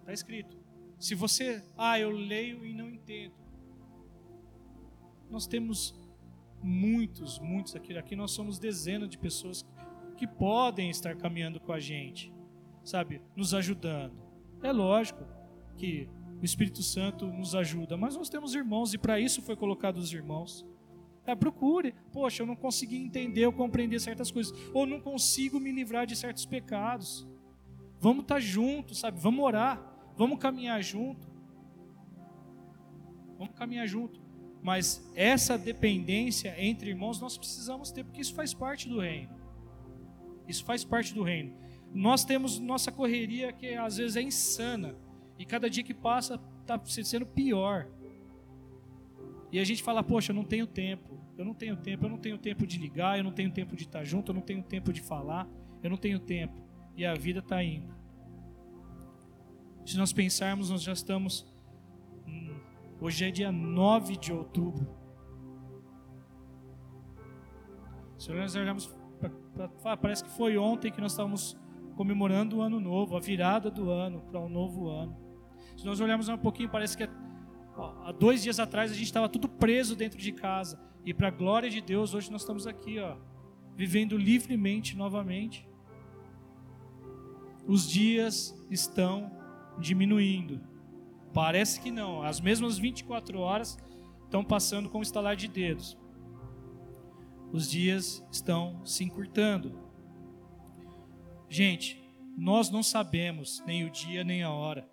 Está 0.00 0.12
escrito. 0.12 0.63
Se 1.04 1.14
você, 1.14 1.62
ah, 1.76 2.00
eu 2.00 2.10
leio 2.10 2.64
e 2.64 2.72
não 2.72 2.88
entendo. 2.88 3.34
Nós 5.30 5.46
temos 5.46 5.94
muitos, 6.62 7.38
muitos 7.38 7.76
aqui. 7.76 7.94
Aqui 7.94 8.16
nós 8.16 8.30
somos 8.30 8.58
dezenas 8.58 9.10
de 9.10 9.18
pessoas 9.18 9.66
que 10.16 10.26
podem 10.26 10.88
estar 10.88 11.14
caminhando 11.14 11.60
com 11.60 11.74
a 11.74 11.78
gente, 11.78 12.32
sabe, 12.82 13.20
nos 13.36 13.52
ajudando. 13.52 14.14
É 14.62 14.72
lógico 14.72 15.26
que 15.76 16.08
o 16.40 16.44
Espírito 16.46 16.82
Santo 16.82 17.26
nos 17.26 17.54
ajuda, 17.54 17.98
mas 17.98 18.16
nós 18.16 18.30
temos 18.30 18.54
irmãos 18.54 18.94
e 18.94 18.96
para 18.96 19.20
isso 19.20 19.42
foi 19.42 19.56
colocado 19.56 19.98
os 19.98 20.10
irmãos. 20.10 20.64
É, 21.26 21.34
procure. 21.34 21.94
Poxa, 22.14 22.42
eu 22.42 22.46
não 22.46 22.56
consegui 22.56 22.96
entender 22.96 23.44
ou 23.44 23.52
compreender 23.52 24.00
certas 24.00 24.30
coisas, 24.30 24.58
ou 24.72 24.86
não 24.86 25.02
consigo 25.02 25.60
me 25.60 25.70
livrar 25.70 26.06
de 26.06 26.16
certos 26.16 26.46
pecados. 26.46 27.28
Vamos 28.00 28.22
estar 28.22 28.36
tá 28.36 28.40
juntos, 28.40 29.00
sabe? 29.00 29.20
Vamos 29.20 29.44
orar. 29.44 29.93
Vamos 30.16 30.38
caminhar 30.38 30.82
junto. 30.82 31.28
Vamos 33.38 33.54
caminhar 33.54 33.86
junto. 33.86 34.20
Mas 34.62 35.10
essa 35.14 35.58
dependência 35.58 36.54
entre 36.58 36.90
irmãos 36.90 37.20
nós 37.20 37.36
precisamos 37.36 37.90
ter, 37.90 38.04
porque 38.04 38.20
isso 38.20 38.34
faz 38.34 38.54
parte 38.54 38.88
do 38.88 39.00
reino. 39.00 39.34
Isso 40.48 40.64
faz 40.64 40.84
parte 40.84 41.12
do 41.12 41.22
reino. 41.22 41.54
Nós 41.92 42.24
temos 42.24 42.58
nossa 42.58 42.90
correria 42.90 43.52
que 43.52 43.74
às 43.74 43.96
vezes 43.96 44.16
é 44.16 44.22
insana. 44.22 44.96
E 45.38 45.44
cada 45.44 45.68
dia 45.68 45.82
que 45.82 45.94
passa 45.94 46.40
está 46.60 46.80
sendo 46.84 47.26
pior. 47.26 47.88
E 49.52 49.58
a 49.58 49.64
gente 49.64 49.82
fala, 49.82 50.02
poxa, 50.02 50.32
eu 50.32 50.34
não 50.34 50.44
tenho 50.44 50.66
tempo. 50.66 51.14
Eu 51.36 51.44
não 51.44 51.54
tenho 51.54 51.76
tempo, 51.76 52.04
eu 52.04 52.08
não 52.08 52.18
tenho 52.18 52.38
tempo 52.38 52.66
de 52.66 52.78
ligar, 52.78 53.18
eu 53.18 53.24
não 53.24 53.32
tenho 53.32 53.50
tempo 53.50 53.74
de 53.74 53.82
estar 53.82 54.04
junto, 54.04 54.30
eu 54.30 54.34
não 54.34 54.42
tenho 54.42 54.62
tempo 54.62 54.92
de 54.92 55.00
falar, 55.00 55.48
eu 55.82 55.90
não 55.90 55.96
tenho 55.96 56.18
tempo. 56.20 56.62
E 56.96 57.04
a 57.04 57.14
vida 57.14 57.40
está 57.40 57.62
indo. 57.62 57.92
Se 59.84 59.98
nós 59.98 60.12
pensarmos, 60.12 60.70
nós 60.70 60.82
já 60.82 60.92
estamos. 60.92 61.46
Hum, 62.26 62.56
hoje 63.00 63.26
é 63.26 63.30
dia 63.30 63.52
9 63.52 64.16
de 64.16 64.32
outubro. 64.32 64.88
Se 68.18 68.32
nós 68.32 68.54
olharmos 68.54 68.90
parece 70.00 70.24
que 70.24 70.30
foi 70.30 70.56
ontem 70.56 70.90
que 70.90 71.00
nós 71.00 71.12
estávamos 71.12 71.56
comemorando 71.96 72.56
o 72.56 72.62
ano 72.62 72.80
novo, 72.80 73.16
a 73.16 73.20
virada 73.20 73.70
do 73.70 73.90
ano 73.90 74.22
para 74.22 74.40
um 74.40 74.48
novo 74.48 74.88
ano. 74.88 75.16
Se 75.76 75.84
nós 75.84 76.00
olharmos 76.00 76.28
um 76.28 76.38
pouquinho, 76.38 76.68
parece 76.68 76.96
que 76.96 77.08
ó, 77.76 77.92
há 78.04 78.12
dois 78.12 78.42
dias 78.42 78.58
atrás 78.58 78.90
a 78.90 78.94
gente 78.94 79.04
estava 79.04 79.28
tudo 79.28 79.48
preso 79.48 79.94
dentro 79.94 80.18
de 80.18 80.32
casa. 80.32 80.80
E 81.04 81.12
para 81.12 81.28
a 81.28 81.30
glória 81.30 81.68
de 81.68 81.80
Deus, 81.80 82.14
hoje 82.14 82.32
nós 82.32 82.40
estamos 82.40 82.66
aqui, 82.66 82.98
ó, 82.98 83.16
vivendo 83.76 84.16
livremente 84.16 84.96
novamente. 84.96 85.68
Os 87.66 87.88
dias 87.88 88.54
estão 88.70 89.43
diminuindo. 89.78 90.60
Parece 91.32 91.80
que 91.80 91.90
não. 91.90 92.22
As 92.22 92.40
mesmas 92.40 92.78
24 92.78 93.38
horas 93.40 93.76
estão 94.24 94.44
passando 94.44 94.88
com 94.88 94.98
o 94.98 95.02
estalar 95.02 95.36
de 95.36 95.48
dedos. 95.48 95.98
Os 97.52 97.68
dias 97.68 98.24
estão 98.30 98.84
se 98.84 99.04
encurtando. 99.04 99.78
Gente, 101.48 102.02
nós 102.36 102.70
não 102.70 102.82
sabemos 102.82 103.62
nem 103.66 103.84
o 103.84 103.90
dia 103.90 104.24
nem 104.24 104.42
a 104.42 104.50
hora. 104.50 104.88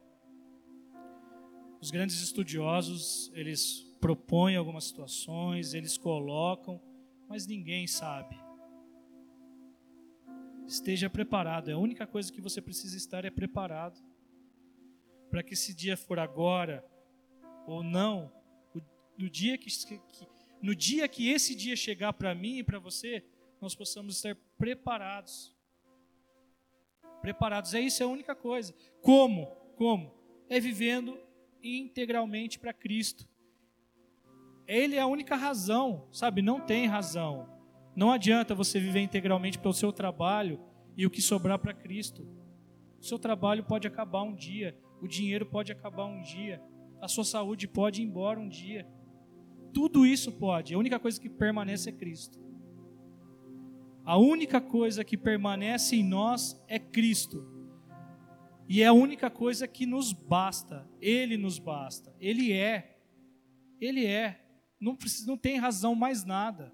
Os 1.80 1.90
grandes 1.90 2.22
estudiosos, 2.22 3.32
eles 3.34 3.88
propõem 4.00 4.56
algumas 4.56 4.84
situações, 4.84 5.74
eles 5.74 5.98
colocam, 5.98 6.80
mas 7.28 7.48
ninguém 7.48 7.88
sabe. 7.88 8.40
Esteja 10.68 11.10
preparado, 11.10 11.70
é 11.70 11.74
a 11.74 11.80
única 11.80 12.06
coisa 12.06 12.32
que 12.32 12.42
você 12.42 12.62
precisa 12.62 12.96
estar 12.96 13.26
é 13.26 13.32
preparado 13.32 14.00
para 15.32 15.42
que 15.42 15.54
esse 15.54 15.74
dia 15.74 15.98
for 15.98 16.20
agora 16.20 16.86
ou 17.66 17.82
não, 17.82 18.32
no 19.18 19.30
dia 19.30 19.58
que, 19.58 19.70
que 19.70 20.00
no 20.62 20.76
dia 20.76 21.08
que 21.08 21.30
esse 21.30 21.56
dia 21.56 21.76
chegar 21.76 22.14
para 22.14 22.36
mim 22.36 22.58
e 22.58 22.64
para 22.64 22.78
você, 22.78 23.26
nós 23.60 23.74
possamos 23.74 24.18
estar 24.18 24.36
preparados. 24.58 25.56
Preparados, 27.22 27.74
é 27.74 27.80
isso, 27.80 28.04
é 28.04 28.06
a 28.06 28.10
única 28.10 28.36
coisa. 28.36 28.74
Como? 29.02 29.48
Como? 29.76 30.14
É 30.50 30.60
vivendo 30.60 31.20
integralmente 31.64 32.60
para 32.60 32.74
Cristo. 32.74 33.28
Ele 34.68 34.96
é 34.96 35.00
a 35.00 35.08
única 35.08 35.36
razão, 35.36 36.08
sabe? 36.12 36.42
Não 36.42 36.60
tem 36.60 36.86
razão. 36.88 37.50
Não 37.96 38.12
adianta 38.12 38.56
você 38.56 38.80
viver 38.80 39.02
integralmente 39.02 39.60
pelo 39.60 39.74
seu 39.74 39.92
trabalho 39.92 40.60
e 40.96 41.06
o 41.06 41.10
que 41.10 41.22
sobrar 41.22 41.60
para 41.60 41.74
Cristo. 41.74 42.28
O 43.00 43.04
seu 43.04 43.18
trabalho 43.18 43.64
pode 43.64 43.88
acabar 43.88 44.22
um 44.22 44.34
dia, 44.34 44.78
o 45.02 45.08
dinheiro 45.08 45.46
pode 45.46 45.72
acabar 45.72 46.06
um 46.06 46.22
dia, 46.22 46.62
a 47.02 47.08
sua 47.08 47.24
saúde 47.24 47.68
pode 47.68 48.02
ir 48.02 48.06
embora 48.06 48.40
um 48.40 48.48
dia. 48.48 48.88
Tudo 49.74 50.06
isso 50.06 50.32
pode, 50.32 50.74
a 50.74 50.78
única 50.78 51.00
coisa 51.00 51.20
que 51.20 51.30
permanece 51.30 51.90
é 51.90 51.92
Cristo. 51.92 52.40
A 54.04 54.18
única 54.18 54.60
coisa 54.60 55.04
que 55.04 55.18
permanece 55.18 55.96
em 55.96 56.04
nós 56.04 56.62
é 56.68 56.80
Cristo. 56.80 57.46
E 58.68 58.82
é 58.82 58.88
a 58.88 58.94
única 58.94 59.30
coisa 59.30 59.68
que 59.68 59.86
nos 59.86 60.14
basta. 60.14 60.90
Ele 61.00 61.38
nos 61.38 61.60
basta. 61.60 62.16
Ele 62.20 62.52
é. 62.52 63.00
Ele 63.80 64.06
é. 64.06 64.44
Não, 64.80 64.96
precisa, 64.96 65.28
não 65.28 65.38
tem 65.38 65.58
razão 65.58 65.94
mais 65.94 66.24
nada. 66.24 66.74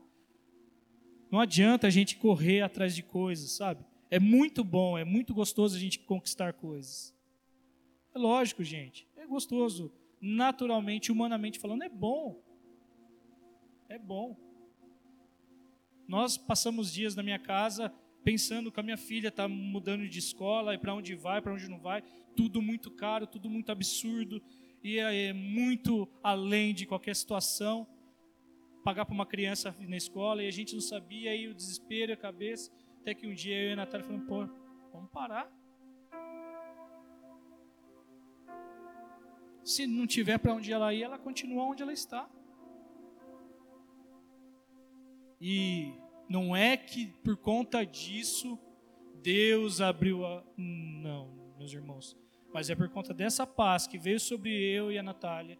Não 1.30 1.40
adianta 1.40 1.88
a 1.88 1.90
gente 1.90 2.18
correr 2.18 2.62
atrás 2.62 2.96
de 2.96 3.04
coisas, 3.04 3.52
sabe? 3.52 3.84
É 4.10 4.20
muito 4.20 4.64
bom, 4.64 4.98
é 4.98 5.04
muito 5.04 5.34
gostoso 5.34 5.76
a 5.76 5.80
gente 5.80 6.00
conquistar 6.00 6.54
coisas. 6.54 7.17
É 8.14 8.18
lógico, 8.18 8.64
gente. 8.64 9.08
É 9.16 9.26
gostoso. 9.26 9.92
Naturalmente, 10.20 11.12
humanamente 11.12 11.60
falando, 11.60 11.84
é 11.84 11.90
bom. 11.90 12.42
É 13.88 13.98
bom. 13.98 14.36
Nós 16.08 16.38
passamos 16.38 16.92
dias 16.92 17.16
na 17.16 17.24
minha 17.24 17.40
casa 17.40 17.94
pensando 18.24 18.72
que 18.72 18.80
a 18.80 18.84
minha 18.84 18.98
filha 18.98 19.30
está 19.30 19.48
mudando 19.48 20.08
de 20.08 20.20
escola 20.20 20.74
e 20.74 20.78
para 20.78 20.94
onde 20.94 21.16
vai, 21.16 21.42
para 21.42 21.54
onde 21.54 21.70
não 21.70 21.80
vai. 21.80 22.04
Tudo 22.36 22.62
muito 22.62 22.92
caro, 22.92 23.26
tudo 23.26 23.50
muito 23.50 23.72
absurdo 23.72 24.42
e 24.84 25.00
é 25.00 25.34
muito 25.34 26.08
além 26.24 26.74
de 26.74 26.86
qualquer 26.86 27.16
situação. 27.16 27.88
Pagar 28.84 29.06
para 29.06 29.14
uma 29.14 29.26
criança 29.26 29.76
na 29.80 29.98
escola 29.98 30.44
e 30.44 30.48
a 30.48 30.52
gente 30.52 30.74
não 30.74 30.82
sabia, 30.82 31.32
aí 31.32 31.48
o 31.48 31.54
desespero 31.54 32.12
e 32.12 32.14
a 32.14 32.18
cabeça. 32.18 32.72
Até 33.02 33.14
que 33.14 33.28
um 33.28 33.34
dia 33.34 33.56
eu 33.56 33.70
e 33.70 33.74
a 33.74 33.76
Natália 33.78 34.06
falamos, 34.06 34.28
pô, 34.28 34.46
vamos 34.92 35.10
parar. 35.12 35.52
Se 39.68 39.86
não 39.86 40.08
tiver 40.08 40.38
para 40.38 40.54
onde 40.54 40.72
ela 40.72 40.94
ir, 40.94 41.04
ela 41.04 41.20
continua 41.20 41.66
onde 41.66 41.84
ela 41.84 41.92
está. 41.92 42.26
E 45.42 45.92
não 46.30 46.56
é 46.56 46.78
que 46.78 47.08
por 47.22 47.36
conta 47.36 47.86
disso 47.86 48.58
Deus 49.22 49.82
abriu 49.82 50.26
a. 50.26 50.42
Não, 50.56 51.54
meus 51.60 51.74
irmãos. 51.74 52.16
Mas 52.54 52.70
é 52.70 52.76
por 52.76 52.88
conta 52.88 53.14
dessa 53.14 53.46
paz 53.46 53.86
que 53.88 53.98
veio 53.98 54.22
sobre 54.22 54.52
eu 54.52 54.90
e 54.90 54.98
a 54.98 55.04
Natália, 55.04 55.60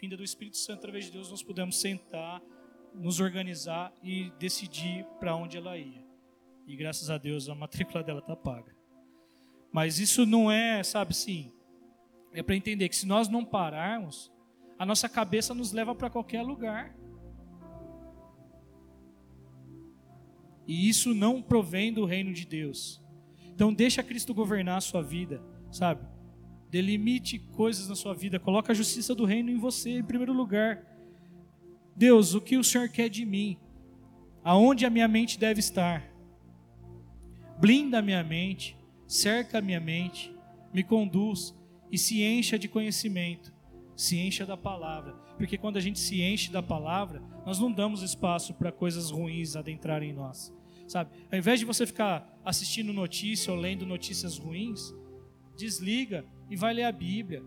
vinda 0.00 0.16
do 0.16 0.24
Espírito 0.24 0.56
Santo 0.56 0.78
através 0.78 1.04
de 1.04 1.12
Deus, 1.12 1.30
nós 1.30 1.42
pudemos 1.42 1.78
sentar, 1.78 2.40
nos 2.94 3.20
organizar 3.20 3.92
e 4.02 4.32
decidir 4.38 5.04
para 5.20 5.36
onde 5.36 5.58
ela 5.58 5.76
ia. 5.76 6.02
E 6.66 6.74
graças 6.74 7.10
a 7.10 7.18
Deus 7.18 7.46
a 7.50 7.54
matrícula 7.54 8.02
dela 8.02 8.20
está 8.20 8.34
paga. 8.34 8.74
Mas 9.70 9.98
isso 9.98 10.24
não 10.24 10.50
é, 10.50 10.82
sabe 10.82 11.10
assim, 11.10 11.52
é 12.32 12.42
para 12.42 12.56
entender 12.56 12.88
que 12.88 12.96
se 12.96 13.06
nós 13.06 13.28
não 13.28 13.44
pararmos, 13.44 14.30
a 14.78 14.86
nossa 14.86 15.08
cabeça 15.08 15.54
nos 15.54 15.72
leva 15.72 15.94
para 15.94 16.10
qualquer 16.10 16.42
lugar. 16.42 16.94
E 20.66 20.88
isso 20.88 21.14
não 21.14 21.42
provém 21.42 21.92
do 21.92 22.04
reino 22.04 22.32
de 22.32 22.46
Deus. 22.46 23.02
Então 23.54 23.72
deixa 23.72 24.02
Cristo 24.02 24.34
governar 24.34 24.76
a 24.76 24.82
sua 24.82 25.02
vida, 25.02 25.42
sabe? 25.70 26.06
Delimite 26.70 27.38
coisas 27.38 27.88
na 27.88 27.96
sua 27.96 28.14
vida, 28.14 28.38
coloca 28.38 28.72
a 28.72 28.74
justiça 28.74 29.14
do 29.14 29.24
reino 29.24 29.50
em 29.50 29.56
você 29.56 29.98
em 29.98 30.04
primeiro 30.04 30.32
lugar. 30.32 30.84
Deus, 31.96 32.34
o 32.34 32.40
que 32.40 32.56
o 32.56 32.62
Senhor 32.62 32.88
quer 32.88 33.08
de 33.08 33.24
mim? 33.24 33.58
Aonde 34.44 34.86
a 34.86 34.90
minha 34.90 35.08
mente 35.08 35.38
deve 35.38 35.58
estar? 35.58 36.08
Blinda 37.58 37.98
a 37.98 38.02
minha 38.02 38.22
mente, 38.22 38.78
cerca 39.06 39.58
a 39.58 39.62
minha 39.62 39.80
mente, 39.80 40.32
me 40.72 40.84
conduz 40.84 41.57
e 41.90 41.98
se 41.98 42.22
encha 42.22 42.58
de 42.58 42.68
conhecimento, 42.68 43.52
se 43.96 44.18
encha 44.18 44.44
da 44.44 44.56
palavra. 44.56 45.12
Porque 45.36 45.56
quando 45.56 45.76
a 45.76 45.80
gente 45.80 45.98
se 45.98 46.22
enche 46.22 46.50
da 46.50 46.62
palavra, 46.62 47.22
nós 47.46 47.58
não 47.58 47.72
damos 47.72 48.02
espaço 48.02 48.54
para 48.54 48.72
coisas 48.72 49.10
ruins 49.10 49.56
adentrarem 49.56 50.10
em 50.10 50.14
nós 50.14 50.52
sabe? 50.88 51.10
Ao 51.30 51.38
invés 51.38 51.60
de 51.60 51.66
você 51.66 51.86
ficar 51.86 52.40
assistindo 52.44 52.92
notícia 52.92 53.52
ou 53.52 53.58
lendo 53.58 53.86
notícias 53.86 54.38
ruins, 54.38 54.94
desliga 55.56 56.24
e 56.50 56.56
vai 56.56 56.72
ler 56.72 56.84
a 56.84 56.92
Bíblia. 56.92 57.42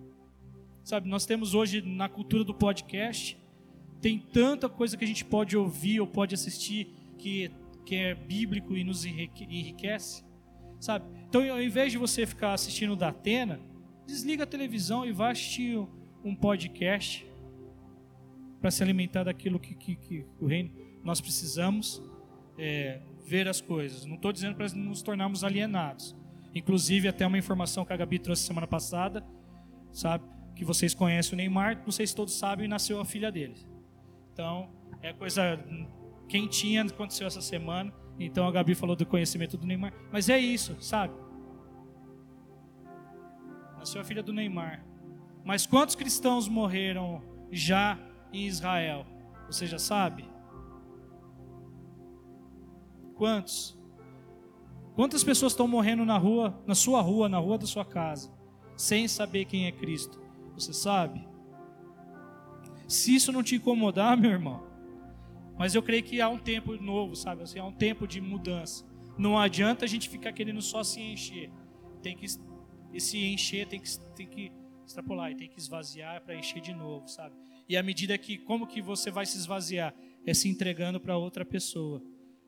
Sabe, 0.83 1.09
nós 1.09 1.25
temos 1.25 1.53
hoje 1.53 1.81
na 1.81 2.07
cultura 2.07 2.43
do 2.43 2.53
podcast, 2.53 3.37
tem 3.99 4.17
tanta 4.17 4.69
coisa 4.69 4.95
que 4.95 5.03
a 5.03 5.07
gente 5.07 5.25
pode 5.25 5.57
ouvir 5.57 5.99
ou 5.99 6.07
pode 6.07 6.33
assistir 6.33 6.87
que, 7.17 7.51
que 7.85 7.95
é 7.95 8.15
bíblico 8.15 8.75
e 8.75 8.83
nos 8.83 9.05
enriquece, 9.05 10.23
sabe? 10.79 11.05
Então, 11.27 11.41
ao 11.51 11.61
invés 11.61 11.91
de 11.91 11.97
você 11.97 12.25
ficar 12.25 12.53
assistindo 12.53 12.95
da 12.95 13.09
Atena, 13.09 13.59
desliga 14.11 14.43
a 14.43 14.47
televisão 14.47 15.05
e 15.05 15.11
vai 15.11 15.31
assistir 15.31 15.77
um 16.23 16.35
podcast 16.35 17.25
para 18.59 18.69
se 18.69 18.83
alimentar 18.83 19.23
daquilo 19.23 19.59
que, 19.59 19.73
que, 19.73 19.95
que, 19.95 20.25
o 20.39 20.45
reino 20.45 20.69
nós 21.03 21.19
precisamos 21.19 22.01
é, 22.57 23.01
ver 23.25 23.47
as 23.47 23.59
coisas. 23.59 24.05
Não 24.05 24.15
estou 24.15 24.31
dizendo 24.31 24.55
para 24.55 24.67
nos 24.69 25.01
tornarmos 25.01 25.43
alienados. 25.43 26.15
Inclusive, 26.53 27.07
até 27.07 27.25
uma 27.25 27.37
informação 27.37 27.85
que 27.85 27.93
a 27.93 27.97
Gabi 27.97 28.19
trouxe 28.19 28.43
semana 28.43 28.67
passada, 28.67 29.25
sabe? 29.91 30.25
Que 30.55 30.63
vocês 30.63 30.93
conhecem 30.93 31.33
o 31.33 31.37
Neymar, 31.37 31.81
não 31.83 31.91
sei 31.91 32.05
se 32.05 32.13
todos 32.13 32.37
sabem, 32.37 32.67
nasceu 32.67 32.99
a 32.99 33.05
filha 33.05 33.31
dele. 33.31 33.55
Então, 34.33 34.69
é 35.01 35.11
coisa 35.13 35.57
quentinha 36.27 36.83
aconteceu 36.83 37.25
essa 37.25 37.41
semana. 37.41 37.91
Então 38.19 38.47
a 38.47 38.51
Gabi 38.51 38.75
falou 38.75 38.95
do 38.95 39.05
conhecimento 39.05 39.57
do 39.57 39.65
Neymar. 39.65 39.93
Mas 40.11 40.29
é 40.29 40.37
isso, 40.37 40.77
sabe? 40.79 41.13
Nasceu 43.81 43.99
a 43.99 44.03
filha 44.03 44.21
do 44.21 44.31
Neymar. 44.31 44.85
Mas 45.43 45.65
quantos 45.65 45.95
cristãos 45.95 46.47
morreram 46.47 47.19
já 47.51 47.97
em 48.31 48.45
Israel? 48.45 49.07
Você 49.47 49.65
já 49.65 49.79
sabe? 49.79 50.23
Quantos? 53.15 53.75
Quantas 54.93 55.23
pessoas 55.23 55.53
estão 55.53 55.67
morrendo 55.67 56.05
na 56.05 56.15
rua, 56.15 56.61
na 56.67 56.75
sua 56.75 57.01
rua, 57.01 57.27
na 57.27 57.39
rua 57.39 57.57
da 57.57 57.65
sua 57.65 57.83
casa, 57.83 58.31
sem 58.77 59.07
saber 59.07 59.45
quem 59.45 59.65
é 59.65 59.71
Cristo? 59.71 60.21
Você 60.53 60.73
sabe? 60.73 61.27
Se 62.87 63.15
isso 63.15 63.31
não 63.31 63.41
te 63.41 63.55
incomodar, 63.55 64.15
meu 64.15 64.29
irmão, 64.29 64.61
mas 65.57 65.73
eu 65.73 65.81
creio 65.81 66.03
que 66.03 66.21
há 66.21 66.29
um 66.29 66.37
tempo 66.37 66.75
novo, 66.75 67.15
sabe? 67.15 67.41
Assim, 67.41 67.57
há 67.57 67.65
um 67.65 67.73
tempo 67.73 68.07
de 68.07 68.21
mudança. 68.21 68.85
Não 69.17 69.39
adianta 69.39 69.85
a 69.85 69.87
gente 69.87 70.07
ficar 70.07 70.33
querendo 70.33 70.61
só 70.61 70.83
se 70.83 71.01
encher. 71.01 71.51
Tem 72.03 72.15
que 72.15 72.27
esse 72.93 73.17
encher 73.17 73.67
tem 73.67 73.79
que 73.79 73.99
tem 74.15 74.27
que 74.27 74.51
extrapolar 74.85 75.35
tem 75.35 75.49
que 75.49 75.59
esvaziar 75.59 76.21
para 76.21 76.35
encher 76.35 76.61
de 76.61 76.73
novo, 76.73 77.07
sabe? 77.07 77.35
E 77.67 77.77
à 77.77 77.83
medida 77.83 78.17
que 78.17 78.37
como 78.37 78.67
que 78.67 78.81
você 78.81 79.09
vai 79.09 79.25
se 79.25 79.37
esvaziar 79.37 79.93
é 80.25 80.33
se 80.33 80.49
entregando 80.49 80.99
para 80.99 81.17
outra 81.17 81.45
pessoa 81.45 82.01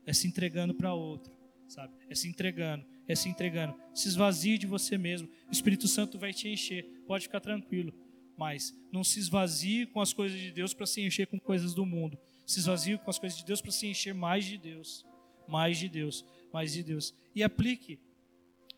é 0.06 0.12
se 0.12 0.26
entregando 0.26 0.74
para 0.74 0.92
outro, 0.92 1.32
sabe? 1.66 1.94
É 2.08 2.14
se 2.14 2.28
entregando, 2.28 2.84
é 3.08 3.14
se 3.14 3.28
entregando. 3.28 3.74
Se 3.94 4.08
esvazie 4.08 4.58
de 4.58 4.66
você 4.66 4.98
mesmo. 4.98 5.28
O 5.48 5.52
Espírito 5.52 5.88
Santo 5.88 6.18
vai 6.18 6.32
te 6.32 6.48
encher. 6.48 6.84
Pode 7.06 7.24
ficar 7.24 7.40
tranquilo. 7.40 7.92
Mas 8.36 8.74
não 8.92 9.04
se 9.04 9.18
esvazie 9.18 9.86
com 9.86 10.00
as 10.00 10.12
coisas 10.12 10.38
de 10.38 10.50
Deus 10.50 10.74
para 10.74 10.86
se 10.86 11.00
encher 11.00 11.26
com 11.26 11.38
coisas 11.38 11.74
do 11.74 11.86
mundo. 11.86 12.18
Se 12.46 12.58
esvazie 12.58 12.98
com 12.98 13.10
as 13.10 13.18
coisas 13.18 13.38
de 13.38 13.44
Deus 13.44 13.60
para 13.60 13.70
se 13.70 13.86
encher 13.86 14.14
mais 14.14 14.44
de 14.44 14.58
Deus. 14.58 15.06
Mais 15.48 15.78
de 15.78 15.88
Deus. 15.88 16.24
Mais 16.52 16.72
de 16.72 16.82
Deus. 16.82 17.14
E 17.34 17.42
aplique, 17.42 17.98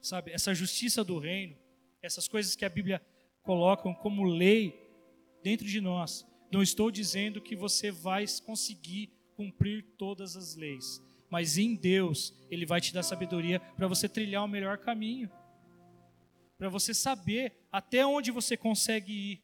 sabe, 0.07 0.31
essa 0.33 0.55
justiça 0.55 1.03
do 1.03 1.19
reino, 1.19 1.57
essas 2.03 2.29
coisas 2.29 2.55
que 2.55 2.65
a 2.65 2.69
Bíblia 2.69 3.05
coloca 3.43 3.93
como 3.95 4.25
lei 4.25 4.75
dentro 5.43 5.67
de 5.67 5.81
nós. 5.81 6.27
Não 6.51 6.63
estou 6.63 6.91
dizendo 6.91 7.41
que 7.41 7.57
você 7.57 7.91
vai 7.91 8.25
conseguir 8.45 9.11
cumprir 9.35 9.83
todas 9.99 10.37
as 10.37 10.55
leis 10.55 11.05
mas 11.31 11.59
em 11.59 11.75
Deus 11.75 12.35
Ele 12.51 12.67
vai 12.67 12.81
te 12.81 12.93
dar 12.93 13.03
sabedoria 13.03 13.61
para 13.61 13.89
você 13.89 14.09
trilhar 14.09 14.45
o 14.45 14.49
melhor 14.49 14.79
caminho, 14.79 15.31
para 16.57 16.69
você 16.69 16.95
saber 16.95 17.67
até 17.71 18.07
onde 18.07 18.31
você 18.31 18.57
consegue 18.57 19.13
ir. 19.13 19.43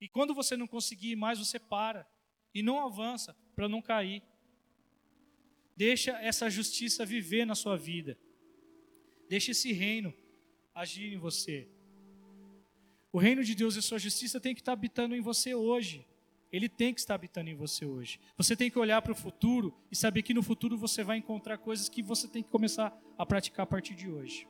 E 0.00 0.08
quando 0.08 0.34
você 0.34 0.56
não 0.56 0.66
conseguir 0.66 1.12
ir 1.12 1.16
mais, 1.16 1.38
você 1.38 1.58
para 1.58 2.06
e 2.52 2.62
não 2.62 2.84
avança 2.84 3.34
para 3.54 3.68
não 3.68 3.80
cair. 3.80 4.22
Deixa 5.74 6.12
essa 6.18 6.50
justiça 6.50 7.06
viver 7.06 7.46
na 7.46 7.54
sua 7.54 7.76
vida. 7.76 8.18
Deixa 9.28 9.50
esse 9.50 9.72
reino 9.72 10.12
agir 10.74 11.12
em 11.12 11.18
você. 11.18 11.68
O 13.12 13.18
reino 13.18 13.42
de 13.42 13.54
Deus 13.54 13.76
e 13.76 13.82
sua 13.82 13.98
justiça 13.98 14.38
tem 14.38 14.54
que 14.54 14.60
estar 14.60 14.72
habitando 14.72 15.14
em 15.14 15.20
você 15.20 15.54
hoje. 15.54 16.06
Ele 16.52 16.68
tem 16.68 16.94
que 16.94 17.00
estar 17.00 17.14
habitando 17.14 17.50
em 17.50 17.54
você 17.54 17.84
hoje. 17.84 18.20
Você 18.36 18.54
tem 18.54 18.70
que 18.70 18.78
olhar 18.78 19.02
para 19.02 19.12
o 19.12 19.16
futuro 19.16 19.74
e 19.90 19.96
saber 19.96 20.22
que 20.22 20.34
no 20.34 20.42
futuro 20.42 20.76
você 20.76 21.02
vai 21.02 21.18
encontrar 21.18 21.58
coisas 21.58 21.88
que 21.88 22.02
você 22.02 22.28
tem 22.28 22.42
que 22.42 22.50
começar 22.50 22.96
a 23.18 23.26
praticar 23.26 23.64
a 23.64 23.66
partir 23.66 23.94
de 23.94 24.08
hoje. 24.08 24.46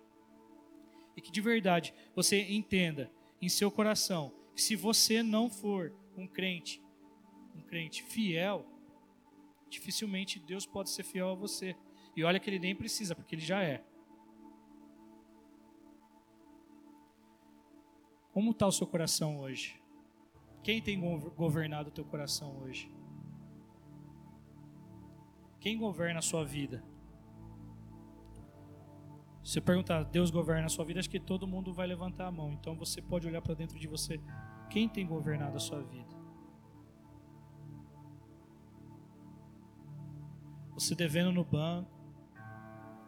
E 1.17 1.21
que 1.21 1.31
de 1.31 1.41
verdade 1.41 1.95
você 2.15 2.43
entenda 2.43 3.11
em 3.41 3.49
seu 3.49 3.71
coração 3.71 4.33
que 4.55 4.61
se 4.61 4.77
você 4.77 5.23
não 5.23 5.49
for 5.49 5.95
um 6.17 6.27
crente, 6.27 6.83
um 7.55 7.63
crente 7.63 8.03
fiel, 8.03 8.67
dificilmente 9.69 10.39
Deus 10.39 10.67
pode 10.67 10.91
ser 10.91 11.03
fiel 11.03 11.31
a 11.31 11.35
você. 11.35 11.77
E 12.17 12.25
olha 12.25 12.41
que 12.41 12.49
ele 12.49 12.59
nem 12.59 12.75
precisa, 12.75 13.15
porque 13.15 13.35
ele 13.35 13.43
já 13.43 13.63
é. 13.63 13.83
Como 18.37 18.51
está 18.51 18.67
o 18.67 18.71
seu 18.71 18.87
coração 18.87 19.41
hoje? 19.41 19.83
Quem 20.63 20.83
tem 20.83 21.01
governado 21.35 21.89
o 21.89 21.91
teu 21.91 22.05
coração 22.05 22.55
hoje? 22.59 22.93
Quem 25.59 25.79
governa 25.79 26.19
a 26.19 26.23
sua 26.23 26.45
vida? 26.45 26.85
Se 29.43 29.53
você 29.53 29.61
perguntar, 29.63 30.03
Deus 30.03 30.31
governa 30.31 30.67
a 30.67 30.69
sua 30.69 30.85
vida, 30.85 31.01
acho 31.01 31.09
que 31.09 31.19
todo 31.19 31.47
mundo 31.47 31.73
vai 31.73 31.87
levantar 31.87 32.27
a 32.27 32.31
mão. 32.31 32.53
Então 32.53 32.77
você 32.77 33.01
pode 33.01 33.27
olhar 33.27 33.41
para 33.41 33.55
dentro 33.55 33.79
de 33.79 33.89
você. 33.89 34.21
Quem 34.69 34.87
tem 34.87 35.07
governado 35.07 35.57
a 35.57 35.61
sua 35.61 35.83
vida? 35.83 36.15
Você 40.75 40.95
devendo 40.95 41.33
no 41.33 41.43
banco, 41.43 41.91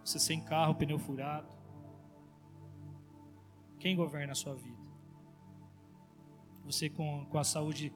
você 0.02 0.18
sem 0.18 0.42
carro, 0.42 0.74
pneu 0.74 0.98
furado. 0.98 1.54
Quem 3.78 3.94
governa 3.94 4.32
a 4.32 4.34
sua 4.34 4.54
vida? 4.54 4.77
Você 6.68 6.90
com, 6.90 7.24
com 7.30 7.38
a 7.38 7.44
saúde 7.44 7.90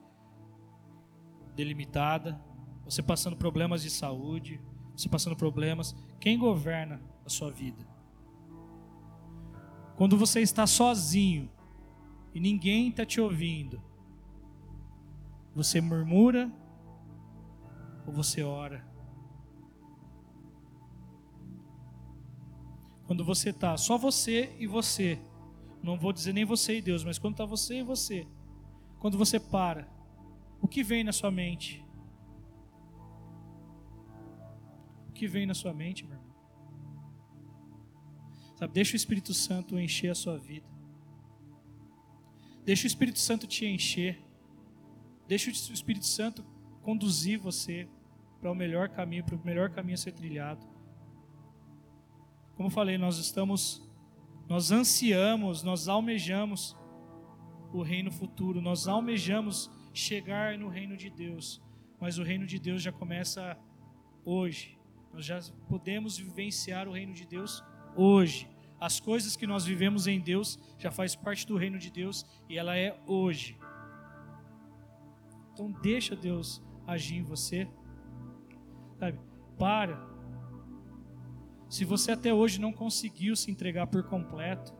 delimitada, 1.54 2.40
você 2.84 3.02
passando 3.02 3.36
problemas 3.36 3.82
de 3.82 3.90
saúde, 3.90 4.58
você 4.96 5.10
passando 5.10 5.36
problemas. 5.36 5.94
Quem 6.18 6.38
governa 6.38 7.02
a 7.24 7.28
sua 7.28 7.50
vida? 7.50 7.86
Quando 9.94 10.16
você 10.16 10.40
está 10.40 10.66
sozinho 10.66 11.50
e 12.34 12.40
ninguém 12.40 12.88
está 12.88 13.04
te 13.04 13.20
ouvindo, 13.20 13.80
você 15.54 15.78
murmura 15.78 16.50
ou 18.06 18.12
você 18.12 18.42
ora? 18.42 18.90
Quando 23.06 23.22
você 23.22 23.50
está 23.50 23.76
só 23.76 23.98
você 23.98 24.56
e 24.58 24.66
você, 24.66 25.20
Não 25.82 25.98
vou 25.98 26.12
dizer 26.12 26.32
nem 26.32 26.44
você 26.44 26.78
e 26.78 26.80
Deus, 26.80 27.04
mas 27.04 27.18
quando 27.18 27.34
está 27.34 27.44
você 27.44 27.80
e 27.80 27.82
você, 27.82 28.26
quando 29.02 29.18
você 29.18 29.40
para, 29.40 29.88
o 30.60 30.68
que 30.68 30.80
vem 30.84 31.02
na 31.02 31.10
sua 31.10 31.28
mente? 31.28 31.84
O 35.08 35.12
que 35.12 35.26
vem 35.26 35.44
na 35.44 35.54
sua 35.54 35.74
mente, 35.74 36.04
meu 36.04 36.16
irmão? 36.16 36.32
Sabe, 38.54 38.72
deixa 38.72 38.92
o 38.92 38.96
Espírito 38.96 39.34
Santo 39.34 39.76
encher 39.76 40.12
a 40.12 40.14
sua 40.14 40.38
vida. 40.38 40.68
Deixa 42.64 42.84
o 42.84 42.86
Espírito 42.86 43.18
Santo 43.18 43.44
te 43.44 43.66
encher. 43.66 44.22
Deixa 45.26 45.50
o 45.50 45.52
Espírito 45.52 46.06
Santo 46.06 46.44
conduzir 46.80 47.40
você 47.40 47.88
para 48.40 48.52
o 48.52 48.54
melhor 48.54 48.88
caminho, 48.88 49.24
para 49.24 49.34
o 49.34 49.44
melhor 49.44 49.70
caminho 49.70 49.94
a 49.94 49.98
ser 49.98 50.12
trilhado. 50.12 50.64
Como 52.54 52.68
eu 52.68 52.72
falei, 52.72 52.96
nós 52.96 53.18
estamos, 53.18 53.82
nós 54.48 54.70
ansiamos, 54.70 55.64
nós 55.64 55.88
almejamos 55.88 56.76
o 57.72 57.82
reino 57.82 58.10
futuro, 58.10 58.60
nós 58.60 58.86
almejamos 58.86 59.70
chegar 59.94 60.58
no 60.58 60.68
reino 60.68 60.96
de 60.96 61.10
Deus, 61.10 61.62
mas 62.00 62.18
o 62.18 62.22
reino 62.22 62.46
de 62.46 62.58
Deus 62.58 62.82
já 62.82 62.92
começa 62.92 63.58
hoje. 64.24 64.78
Nós 65.12 65.24
já 65.24 65.40
podemos 65.68 66.16
vivenciar 66.16 66.88
o 66.88 66.92
reino 66.92 67.12
de 67.12 67.26
Deus 67.26 67.62
hoje. 67.96 68.48
As 68.80 68.98
coisas 68.98 69.36
que 69.36 69.46
nós 69.46 69.64
vivemos 69.64 70.06
em 70.06 70.20
Deus 70.20 70.58
já 70.78 70.90
faz 70.90 71.14
parte 71.14 71.46
do 71.46 71.56
reino 71.56 71.78
de 71.78 71.90
Deus 71.90 72.26
e 72.48 72.58
ela 72.58 72.76
é 72.76 72.98
hoje. 73.06 73.58
Então 75.52 75.70
deixa 75.70 76.16
Deus 76.16 76.62
agir 76.86 77.16
em 77.16 77.22
você. 77.22 77.68
Sabe? 78.98 79.18
Para. 79.58 80.10
Se 81.68 81.84
você 81.84 82.12
até 82.12 82.34
hoje 82.34 82.60
não 82.60 82.72
conseguiu 82.72 83.36
se 83.36 83.50
entregar 83.50 83.86
por 83.86 84.02
completo, 84.04 84.74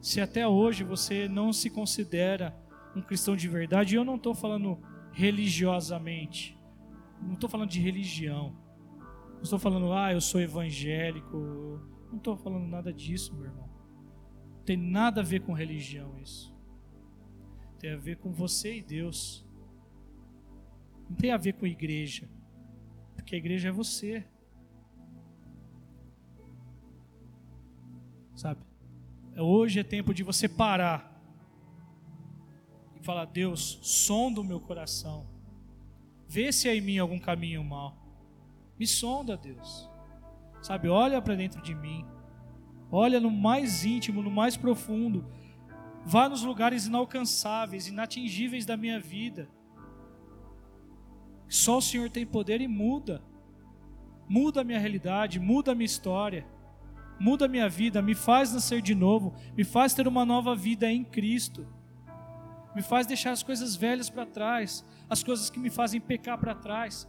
se 0.00 0.20
até 0.20 0.46
hoje 0.46 0.82
você 0.82 1.28
não 1.28 1.52
se 1.52 1.68
considera 1.68 2.56
um 2.96 3.02
cristão 3.02 3.36
de 3.36 3.48
verdade, 3.48 3.94
eu 3.94 4.04
não 4.04 4.16
estou 4.16 4.34
falando 4.34 4.78
religiosamente, 5.12 6.58
não 7.20 7.34
estou 7.34 7.48
falando 7.48 7.68
de 7.68 7.80
religião, 7.80 8.56
não 9.34 9.42
estou 9.42 9.58
falando, 9.58 9.92
ah, 9.92 10.12
eu 10.12 10.20
sou 10.20 10.40
evangélico, 10.40 11.36
não 12.10 12.16
estou 12.16 12.36
falando 12.36 12.66
nada 12.66 12.92
disso, 12.92 13.34
meu 13.34 13.46
irmão. 13.46 13.68
Não 14.56 14.64
tem 14.64 14.76
nada 14.76 15.20
a 15.20 15.24
ver 15.24 15.40
com 15.40 15.52
religião 15.52 16.18
isso. 16.18 16.54
Tem 17.78 17.92
a 17.92 17.96
ver 17.96 18.16
com 18.18 18.30
você 18.30 18.76
e 18.76 18.82
Deus. 18.82 19.46
Não 21.08 21.16
tem 21.16 21.32
a 21.32 21.36
ver 21.36 21.54
com 21.54 21.66
igreja. 21.66 22.28
Porque 23.14 23.34
a 23.34 23.38
igreja 23.38 23.68
é 23.68 23.72
você. 23.72 24.24
Sabe? 28.34 28.69
Hoje 29.36 29.80
é 29.80 29.84
tempo 29.84 30.12
de 30.12 30.22
você 30.22 30.48
parar 30.48 31.20
e 32.94 33.04
falar: 33.04 33.24
Deus, 33.26 33.78
sonda 33.82 34.40
o 34.40 34.44
meu 34.44 34.60
coração. 34.60 35.26
Vê 36.28 36.52
se 36.52 36.68
há 36.68 36.74
em 36.74 36.80
mim 36.80 36.98
algum 36.98 37.18
caminho 37.18 37.64
mal. 37.64 37.96
Me 38.78 38.86
sonda, 38.86 39.36
Deus. 39.36 39.88
Sabe, 40.62 40.88
olha 40.88 41.20
para 41.20 41.34
dentro 41.34 41.60
de 41.62 41.74
mim. 41.74 42.04
Olha 42.90 43.20
no 43.20 43.30
mais 43.30 43.84
íntimo, 43.84 44.22
no 44.22 44.30
mais 44.30 44.56
profundo. 44.56 45.24
Vá 46.04 46.28
nos 46.28 46.42
lugares 46.42 46.86
inalcançáveis, 46.86 47.86
inatingíveis 47.86 48.66
da 48.66 48.76
minha 48.76 48.98
vida. 48.98 49.48
Só 51.48 51.78
o 51.78 51.82
Senhor 51.82 52.10
tem 52.10 52.26
poder 52.26 52.60
e 52.60 52.68
muda. 52.68 53.22
Muda 54.28 54.60
a 54.60 54.64
minha 54.64 54.78
realidade, 54.78 55.40
muda 55.40 55.72
a 55.72 55.74
minha 55.74 55.86
história, 55.86 56.46
muda 57.20 57.44
a 57.44 57.48
minha 57.48 57.68
vida, 57.68 58.00
me 58.00 58.14
faz 58.14 58.52
nascer 58.52 58.80
de 58.80 58.94
novo, 58.94 59.34
me 59.54 59.62
faz 59.62 59.92
ter 59.92 60.08
uma 60.08 60.24
nova 60.24 60.56
vida 60.56 60.90
em 60.90 61.04
Cristo. 61.04 61.66
Me 62.74 62.82
faz 62.82 63.06
deixar 63.06 63.32
as 63.32 63.42
coisas 63.42 63.76
velhas 63.76 64.08
para 64.08 64.24
trás, 64.24 64.84
as 65.08 65.22
coisas 65.22 65.50
que 65.50 65.58
me 65.58 65.70
fazem 65.70 66.00
pecar 66.00 66.38
para 66.38 66.54
trás, 66.54 67.06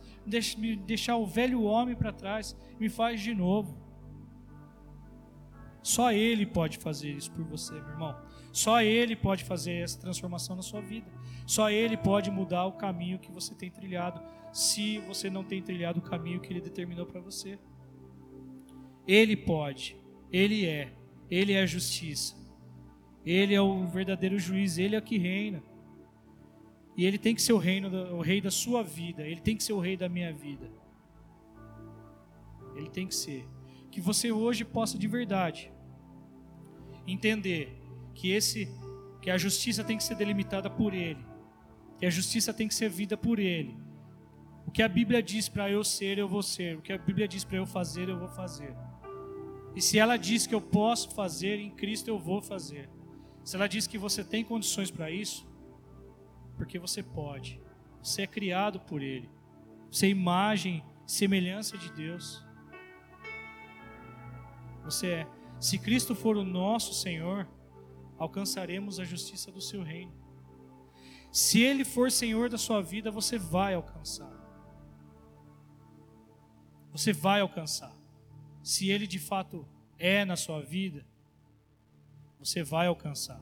me 0.58 0.76
deixar 0.76 1.16
o 1.16 1.26
velho 1.26 1.64
homem 1.64 1.96
para 1.96 2.12
trás, 2.12 2.56
me 2.80 2.90
faz 2.90 3.22
de 3.22 3.34
novo. 3.34 3.78
Só 5.82 6.12
Ele 6.12 6.46
pode 6.46 6.78
fazer 6.78 7.12
isso 7.12 7.32
por 7.32 7.46
você, 7.46 7.74
meu 7.74 7.90
irmão. 7.90 8.16
Só 8.52 8.82
Ele 8.82 9.16
pode 9.16 9.44
fazer 9.44 9.84
essa 9.84 10.00
transformação 10.00 10.56
na 10.56 10.62
sua 10.62 10.82
vida. 10.82 11.10
Só 11.46 11.70
Ele 11.70 11.96
pode 11.96 12.30
mudar 12.30 12.66
o 12.66 12.74
caminho 12.74 13.18
que 13.18 13.32
você 13.32 13.56
tem 13.56 13.72
trilhado, 13.72 14.22
se 14.52 15.00
você 15.00 15.30
não 15.30 15.44
tem 15.44 15.62
trilhado 15.62 16.00
o 16.00 16.04
caminho 16.04 16.42
que 16.42 16.52
Ele 16.52 16.62
determinou 16.62 17.06
para 17.06 17.22
você. 17.22 17.58
Ele 19.08 19.36
pode, 19.36 19.98
Ele 20.32 20.66
é, 20.66 20.94
Ele 21.30 21.54
é 21.54 21.62
a 21.62 21.66
justiça, 21.66 22.36
Ele 23.26 23.54
é 23.54 23.62
o 23.62 23.86
verdadeiro 23.88 24.40
juiz, 24.40 24.78
Ele 24.78 24.96
é 24.96 25.00
o 25.00 25.02
que 25.02 25.18
reina. 25.18 25.64
E 26.96 27.06
ele 27.06 27.18
tem 27.18 27.34
que 27.34 27.42
ser 27.42 27.54
o, 27.54 27.58
reino, 27.58 27.90
o 28.14 28.22
rei 28.22 28.42
da 28.42 28.52
sua 28.52 28.84
vida. 28.84 29.24
Ele 29.24 29.40
tem 29.40 29.56
que 29.56 29.64
ser 29.64 29.74
o 29.74 29.80
rei 29.80 29.96
da 29.96 30.10
minha 30.10 30.32
vida. 30.34 30.70
Ele 32.76 32.90
tem 32.90 33.08
que 33.08 33.16
ser. 33.16 33.48
Que 33.90 34.02
você 34.02 34.32
hoje 34.32 34.64
possa 34.64 34.98
de 34.98 35.08
verdade 35.08 35.72
entender 37.08 37.78
que 38.14 38.32
esse, 38.32 38.70
que 39.22 39.30
a 39.30 39.38
justiça 39.38 39.84
tem 39.84 39.98
que 39.98 40.04
ser 40.04 40.16
delimitada 40.16 40.70
por 40.70 40.94
Ele, 40.94 41.26
que 41.98 42.06
a 42.06 42.10
justiça 42.10 42.54
tem 42.54 42.68
que 42.68 42.76
ser 42.76 42.90
vida 42.90 43.18
por 43.18 43.40
Ele. 43.40 43.76
O 44.66 44.72
que 44.72 44.84
a 44.84 44.88
Bíblia 44.88 45.22
diz 45.24 45.50
para 45.50 45.70
eu 45.70 45.84
ser, 45.84 46.18
eu 46.18 46.28
vou 46.28 46.44
ser. 46.44 46.78
O 46.78 46.82
que 46.82 46.94
a 46.94 46.98
Bíblia 46.98 47.28
diz 47.28 47.44
para 47.44 47.58
eu 47.58 47.66
fazer, 47.66 48.10
eu 48.10 48.20
vou 48.20 48.30
fazer. 48.30 48.76
E 49.76 49.82
se 49.82 49.98
ela 49.98 50.18
diz 50.18 50.46
que 50.46 50.54
eu 50.54 50.62
posso 50.62 51.12
fazer, 51.12 51.60
em 51.60 51.72
Cristo 51.72 52.08
eu 52.08 52.20
vou 52.20 52.42
fazer. 52.42 52.90
Se 53.44 53.56
ela 53.56 53.68
diz 53.68 53.88
que 53.88 53.98
você 53.98 54.24
tem 54.24 54.44
condições 54.44 54.92
para 54.92 55.10
isso, 55.10 55.48
porque 56.58 56.78
você 56.78 57.02
pode. 57.02 57.62
Você 58.04 58.24
é 58.24 58.28
criado 58.28 58.80
por 58.80 59.02
Ele. 59.02 59.30
Você 59.90 60.08
é 60.08 60.10
imagem, 60.10 60.84
semelhança 61.06 61.78
de 61.78 61.92
Deus. 61.94 62.46
Você 64.84 65.08
é. 65.08 65.28
Se 65.60 65.78
Cristo 65.78 66.16
for 66.16 66.36
o 66.38 66.44
nosso 66.44 66.94
Senhor, 66.94 67.48
alcançaremos 68.18 69.00
a 69.00 69.04
justiça 69.04 69.52
do 69.52 69.62
seu 69.62 69.84
reino. 69.84 70.14
Se 71.32 71.62
Ele 71.62 71.86
for 71.86 72.12
Senhor 72.12 72.50
da 72.50 72.58
sua 72.58 72.82
vida, 72.82 73.10
você 73.10 73.38
vai 73.38 73.74
alcançar. 73.74 74.32
Você 76.92 77.14
vai 77.14 77.40
alcançar. 77.40 78.01
Se 78.64 78.90
Ele 78.90 79.08
de 79.08 79.20
fato 79.20 79.68
é 79.98 80.26
na 80.26 80.36
sua 80.36 80.62
vida, 80.62 81.06
você 82.40 82.64
vai 82.64 82.88
alcançar. 82.88 83.42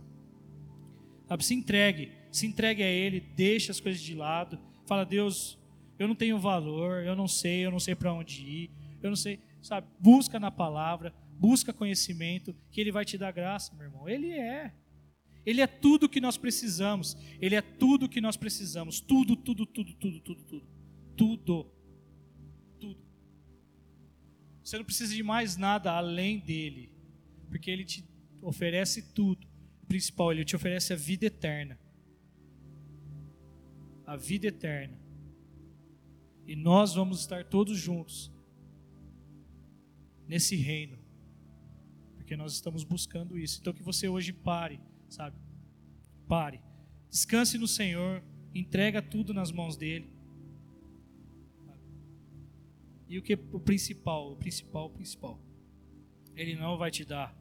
Sabe, 1.28 1.46
se 1.46 1.54
entregue 1.54 2.20
se 2.32 2.46
entregue 2.46 2.84
a 2.84 2.88
Ele, 2.88 3.20
deixe 3.20 3.72
as 3.72 3.80
coisas 3.80 4.02
de 4.02 4.14
lado, 4.14 4.60
fala, 4.86 5.06
Deus, 5.06 5.58
eu 5.98 6.08
não 6.08 6.16
tenho 6.16 6.38
valor, 6.38 7.04
eu 7.04 7.16
não 7.16 7.28
sei, 7.28 7.66
eu 7.66 7.72
não 7.72 7.80
sei 7.80 7.96
para 7.96 8.14
onde 8.14 8.42
ir, 8.42 8.72
eu 9.02 9.10
não 9.10 9.16
sei, 9.16 9.40
sabe? 9.62 9.88
Busca 10.00 10.40
na 10.40 10.52
palavra, 10.52 11.14
busca 11.38 11.74
conhecimento, 11.74 12.56
que 12.72 12.80
Ele 12.80 12.92
vai 12.92 13.06
te 13.06 13.18
dar 13.18 13.32
graça, 13.32 13.74
meu 13.76 13.86
irmão. 13.86 14.08
Ele 14.08 14.32
é. 14.32 14.74
Ele 15.46 15.62
é 15.62 15.68
tudo 15.68 16.10
que 16.10 16.22
nós 16.22 16.38
precisamos. 16.38 17.18
Ele 17.42 17.56
é 17.56 17.62
tudo 17.62 18.10
que 18.10 18.22
nós 18.22 18.38
precisamos. 18.38 19.00
Tudo, 19.00 19.36
tudo, 19.36 19.66
tudo, 19.66 19.94
tudo, 19.94 20.20
tudo, 20.20 20.44
tudo. 20.44 20.68
Tudo. 21.16 21.72
Você 24.70 24.78
não 24.78 24.86
precisa 24.86 25.14
de 25.14 25.24
mais 25.24 25.58
nada 25.58 25.92
além 25.92 26.40
dele. 26.40 26.92
Porque 27.48 27.72
ele 27.72 27.84
te 27.84 28.08
oferece 28.42 29.14
tudo. 29.14 29.48
O 29.82 29.86
principal, 29.86 30.32
ele 30.32 30.46
te 30.46 30.56
oferece 30.56 30.94
a 30.94 30.96
vida 30.96 31.26
eterna 31.26 31.80
a 34.10 34.16
vida 34.16 34.48
eterna. 34.48 34.98
E 36.48 36.56
nós 36.56 36.96
vamos 36.96 37.20
estar 37.20 37.46
todos 37.46 37.78
juntos 37.78 38.34
nesse 40.28 40.56
reino, 40.56 40.98
porque 42.16 42.36
nós 42.36 42.54
estamos 42.54 42.84
buscando 42.84 43.38
isso. 43.38 43.60
Então 43.62 43.72
que 43.72 43.84
você 43.84 44.10
hoje 44.10 44.34
pare, 44.34 44.80
sabe? 45.08 45.38
Pare. 46.28 46.60
Descanse 47.08 47.60
no 47.60 47.68
Senhor, 47.68 48.24
entrega 48.54 49.00
tudo 49.00 49.32
nas 49.32 49.52
mãos 49.52 49.78
dele. 49.78 50.12
E 53.10 53.18
o 53.18 53.24
que 53.24 53.34
o 53.34 53.60
principal, 53.60 54.32
o 54.32 54.36
principal, 54.36 54.86
o 54.86 54.90
principal. 54.92 55.42
Ele 56.36 56.56
não 56.56 56.78
vai 56.78 56.92
te 56.92 57.04
dar 57.04 57.36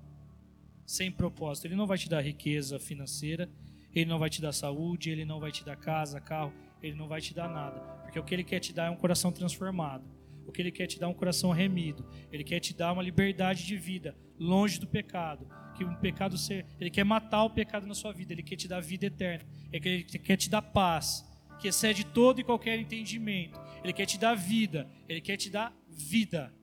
sem 0.86 1.12
propósito, 1.12 1.66
ele 1.66 1.76
não 1.76 1.86
vai 1.86 1.98
te 1.98 2.08
dar 2.08 2.22
riqueza 2.22 2.78
financeira, 2.78 3.48
ele 3.94 4.06
não 4.06 4.18
vai 4.18 4.30
te 4.30 4.40
dar 4.40 4.52
saúde, 4.52 5.10
ele 5.10 5.26
não 5.26 5.38
vai 5.38 5.52
te 5.52 5.62
dar 5.62 5.76
casa, 5.76 6.18
carro, 6.18 6.52
ele 6.82 6.96
não 6.96 7.06
vai 7.06 7.20
te 7.20 7.34
dar 7.34 7.48
nada. 7.48 7.78
Porque 8.02 8.18
o 8.18 8.24
que 8.24 8.34
ele 8.34 8.44
quer 8.44 8.60
te 8.60 8.72
dar 8.72 8.86
é 8.86 8.90
um 8.90 8.96
coração 8.96 9.30
transformado. 9.30 10.04
O 10.46 10.52
que 10.52 10.62
ele 10.62 10.72
quer 10.72 10.86
te 10.86 10.98
dar 10.98 11.06
é 11.06 11.10
um 11.10 11.14
coração 11.14 11.50
remido. 11.50 12.06
Ele 12.32 12.42
quer 12.42 12.58
te 12.58 12.74
dar 12.74 12.94
uma 12.94 13.02
liberdade 13.02 13.66
de 13.66 13.76
vida, 13.76 14.16
longe 14.38 14.80
do 14.80 14.86
pecado. 14.86 15.46
Que 15.76 15.84
um 15.84 15.94
pecado 15.94 16.38
ser, 16.38 16.64
ele 16.80 16.90
quer 16.90 17.04
matar 17.04 17.44
o 17.44 17.50
pecado 17.50 17.86
na 17.86 17.94
sua 17.94 18.12
vida, 18.12 18.32
ele 18.32 18.42
quer 18.42 18.56
te 18.56 18.66
dar 18.66 18.80
vida 18.80 19.04
eterna. 19.04 19.44
Ele 19.70 20.04
quer 20.04 20.38
te 20.38 20.48
dar 20.48 20.62
paz, 20.62 21.27
que 21.58 21.68
excede 21.68 22.04
todo 22.04 22.40
e 22.40 22.44
qualquer 22.44 22.78
entendimento. 22.78 23.58
Ele 23.82 23.92
quer 23.92 24.06
te 24.06 24.18
dar 24.18 24.34
vida, 24.34 24.88
ele 25.08 25.20
quer 25.20 25.36
te 25.36 25.50
dar 25.50 25.74
vida. 25.88 26.54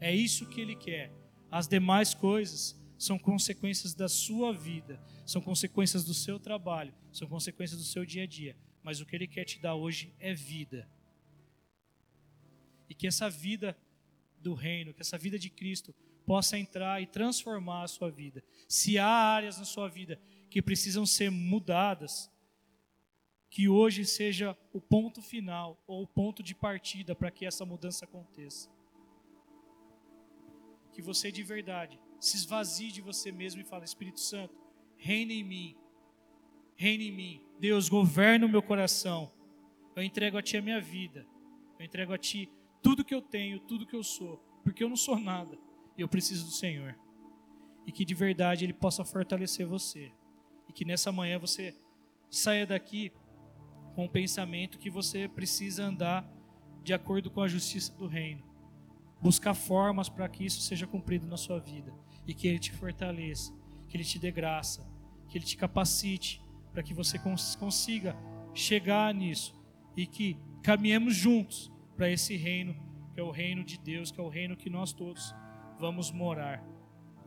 É 0.00 0.14
isso 0.14 0.46
que 0.46 0.60
ele 0.60 0.76
quer. 0.76 1.12
As 1.50 1.66
demais 1.66 2.14
coisas 2.14 2.78
são 2.98 3.18
consequências 3.18 3.94
da 3.94 4.08
sua 4.08 4.52
vida, 4.52 5.00
são 5.24 5.40
consequências 5.40 6.04
do 6.04 6.12
seu 6.12 6.38
trabalho, 6.38 6.92
são 7.12 7.28
consequências 7.28 7.78
do 7.78 7.86
seu 7.86 8.04
dia 8.04 8.24
a 8.24 8.26
dia. 8.26 8.56
Mas 8.82 9.00
o 9.00 9.06
que 9.06 9.14
Ele 9.14 9.26
quer 9.26 9.44
te 9.44 9.60
dar 9.60 9.74
hoje 9.74 10.14
é 10.18 10.34
vida. 10.34 10.88
E 12.88 12.94
que 12.94 13.06
essa 13.06 13.28
vida 13.28 13.76
do 14.40 14.54
reino, 14.54 14.94
que 14.94 15.02
essa 15.02 15.18
vida 15.18 15.38
de 15.38 15.50
Cristo 15.50 15.94
possa 16.24 16.58
entrar 16.58 17.00
e 17.02 17.06
transformar 17.06 17.84
a 17.84 17.88
sua 17.88 18.10
vida. 18.10 18.42
Se 18.68 18.98
há 18.98 19.06
áreas 19.06 19.58
na 19.58 19.64
sua 19.64 19.88
vida 19.88 20.20
que 20.50 20.62
precisam 20.62 21.04
ser 21.04 21.30
mudadas, 21.30 22.30
que 23.50 23.68
hoje 23.68 24.04
seja 24.04 24.56
o 24.72 24.80
ponto 24.80 25.22
final 25.22 25.82
ou 25.86 26.02
o 26.02 26.06
ponto 26.06 26.42
de 26.42 26.54
partida 26.54 27.14
para 27.14 27.30
que 27.30 27.46
essa 27.46 27.64
mudança 27.64 28.04
aconteça. 28.04 28.70
Que 30.92 31.00
você 31.00 31.32
de 31.32 31.42
verdade 31.42 31.98
se 32.20 32.36
esvazie 32.36 32.92
de 32.92 33.00
você 33.00 33.32
mesmo 33.32 33.60
e 33.60 33.64
fale: 33.64 33.84
Espírito 33.84 34.20
Santo, 34.20 34.54
reina 34.96 35.32
em 35.32 35.44
mim, 35.44 35.76
reina 36.76 37.04
em 37.04 37.12
mim. 37.12 37.42
Deus, 37.58 37.88
governa 37.88 38.46
o 38.46 38.48
meu 38.48 38.62
coração. 38.62 39.32
Eu 39.96 40.02
entrego 40.02 40.38
a 40.38 40.42
Ti 40.42 40.58
a 40.58 40.62
minha 40.62 40.80
vida. 40.80 41.26
Eu 41.78 41.84
entrego 41.84 42.12
a 42.12 42.18
Ti 42.18 42.50
tudo 42.82 43.04
que 43.04 43.14
eu 43.14 43.22
tenho, 43.22 43.60
tudo 43.60 43.86
que 43.86 43.96
eu 43.96 44.02
sou, 44.02 44.36
porque 44.62 44.82
eu 44.84 44.88
não 44.88 44.96
sou 44.96 45.18
nada. 45.18 45.58
E 45.96 46.00
eu 46.00 46.08
preciso 46.08 46.44
do 46.44 46.52
Senhor. 46.52 46.98
E 47.86 47.92
que 47.92 48.04
de 48.04 48.14
verdade 48.14 48.64
Ele 48.64 48.72
possa 48.72 49.04
fortalecer 49.04 49.66
você. 49.66 50.12
E 50.68 50.72
que 50.72 50.84
nessa 50.84 51.10
manhã 51.10 51.38
você 51.38 51.74
saia 52.30 52.66
daqui 52.66 53.10
com 53.98 54.04
o 54.04 54.08
pensamento 54.08 54.78
que 54.78 54.88
você 54.88 55.26
precisa 55.26 55.84
andar 55.84 56.24
de 56.84 56.94
acordo 56.94 57.32
com 57.32 57.42
a 57.42 57.48
justiça 57.48 57.92
do 57.94 58.06
reino. 58.06 58.44
Buscar 59.20 59.54
formas 59.54 60.08
para 60.08 60.28
que 60.28 60.46
isso 60.46 60.60
seja 60.60 60.86
cumprido 60.86 61.26
na 61.26 61.36
sua 61.36 61.58
vida 61.58 61.92
e 62.24 62.32
que 62.32 62.46
Ele 62.46 62.60
te 62.60 62.70
fortaleça, 62.70 63.52
que 63.88 63.96
Ele 63.96 64.04
te 64.04 64.16
dê 64.16 64.30
graça, 64.30 64.88
que 65.26 65.36
Ele 65.36 65.44
te 65.44 65.56
capacite 65.56 66.40
para 66.72 66.80
que 66.80 66.94
você 66.94 67.18
consiga 67.58 68.16
chegar 68.54 69.12
nisso 69.12 69.60
e 69.96 70.06
que 70.06 70.36
caminhemos 70.62 71.16
juntos 71.16 71.68
para 71.96 72.08
esse 72.08 72.36
reino, 72.36 72.76
que 73.12 73.18
é 73.18 73.22
o 73.24 73.32
reino 73.32 73.64
de 73.64 73.80
Deus, 73.80 74.12
que 74.12 74.20
é 74.20 74.22
o 74.22 74.28
reino 74.28 74.56
que 74.56 74.70
nós 74.70 74.92
todos 74.92 75.34
vamos 75.76 76.12
morar. 76.12 76.64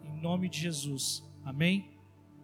Em 0.05 0.21
nome 0.21 0.47
de 0.47 0.61
Jesus. 0.61 1.21
Amém? 1.43 2.00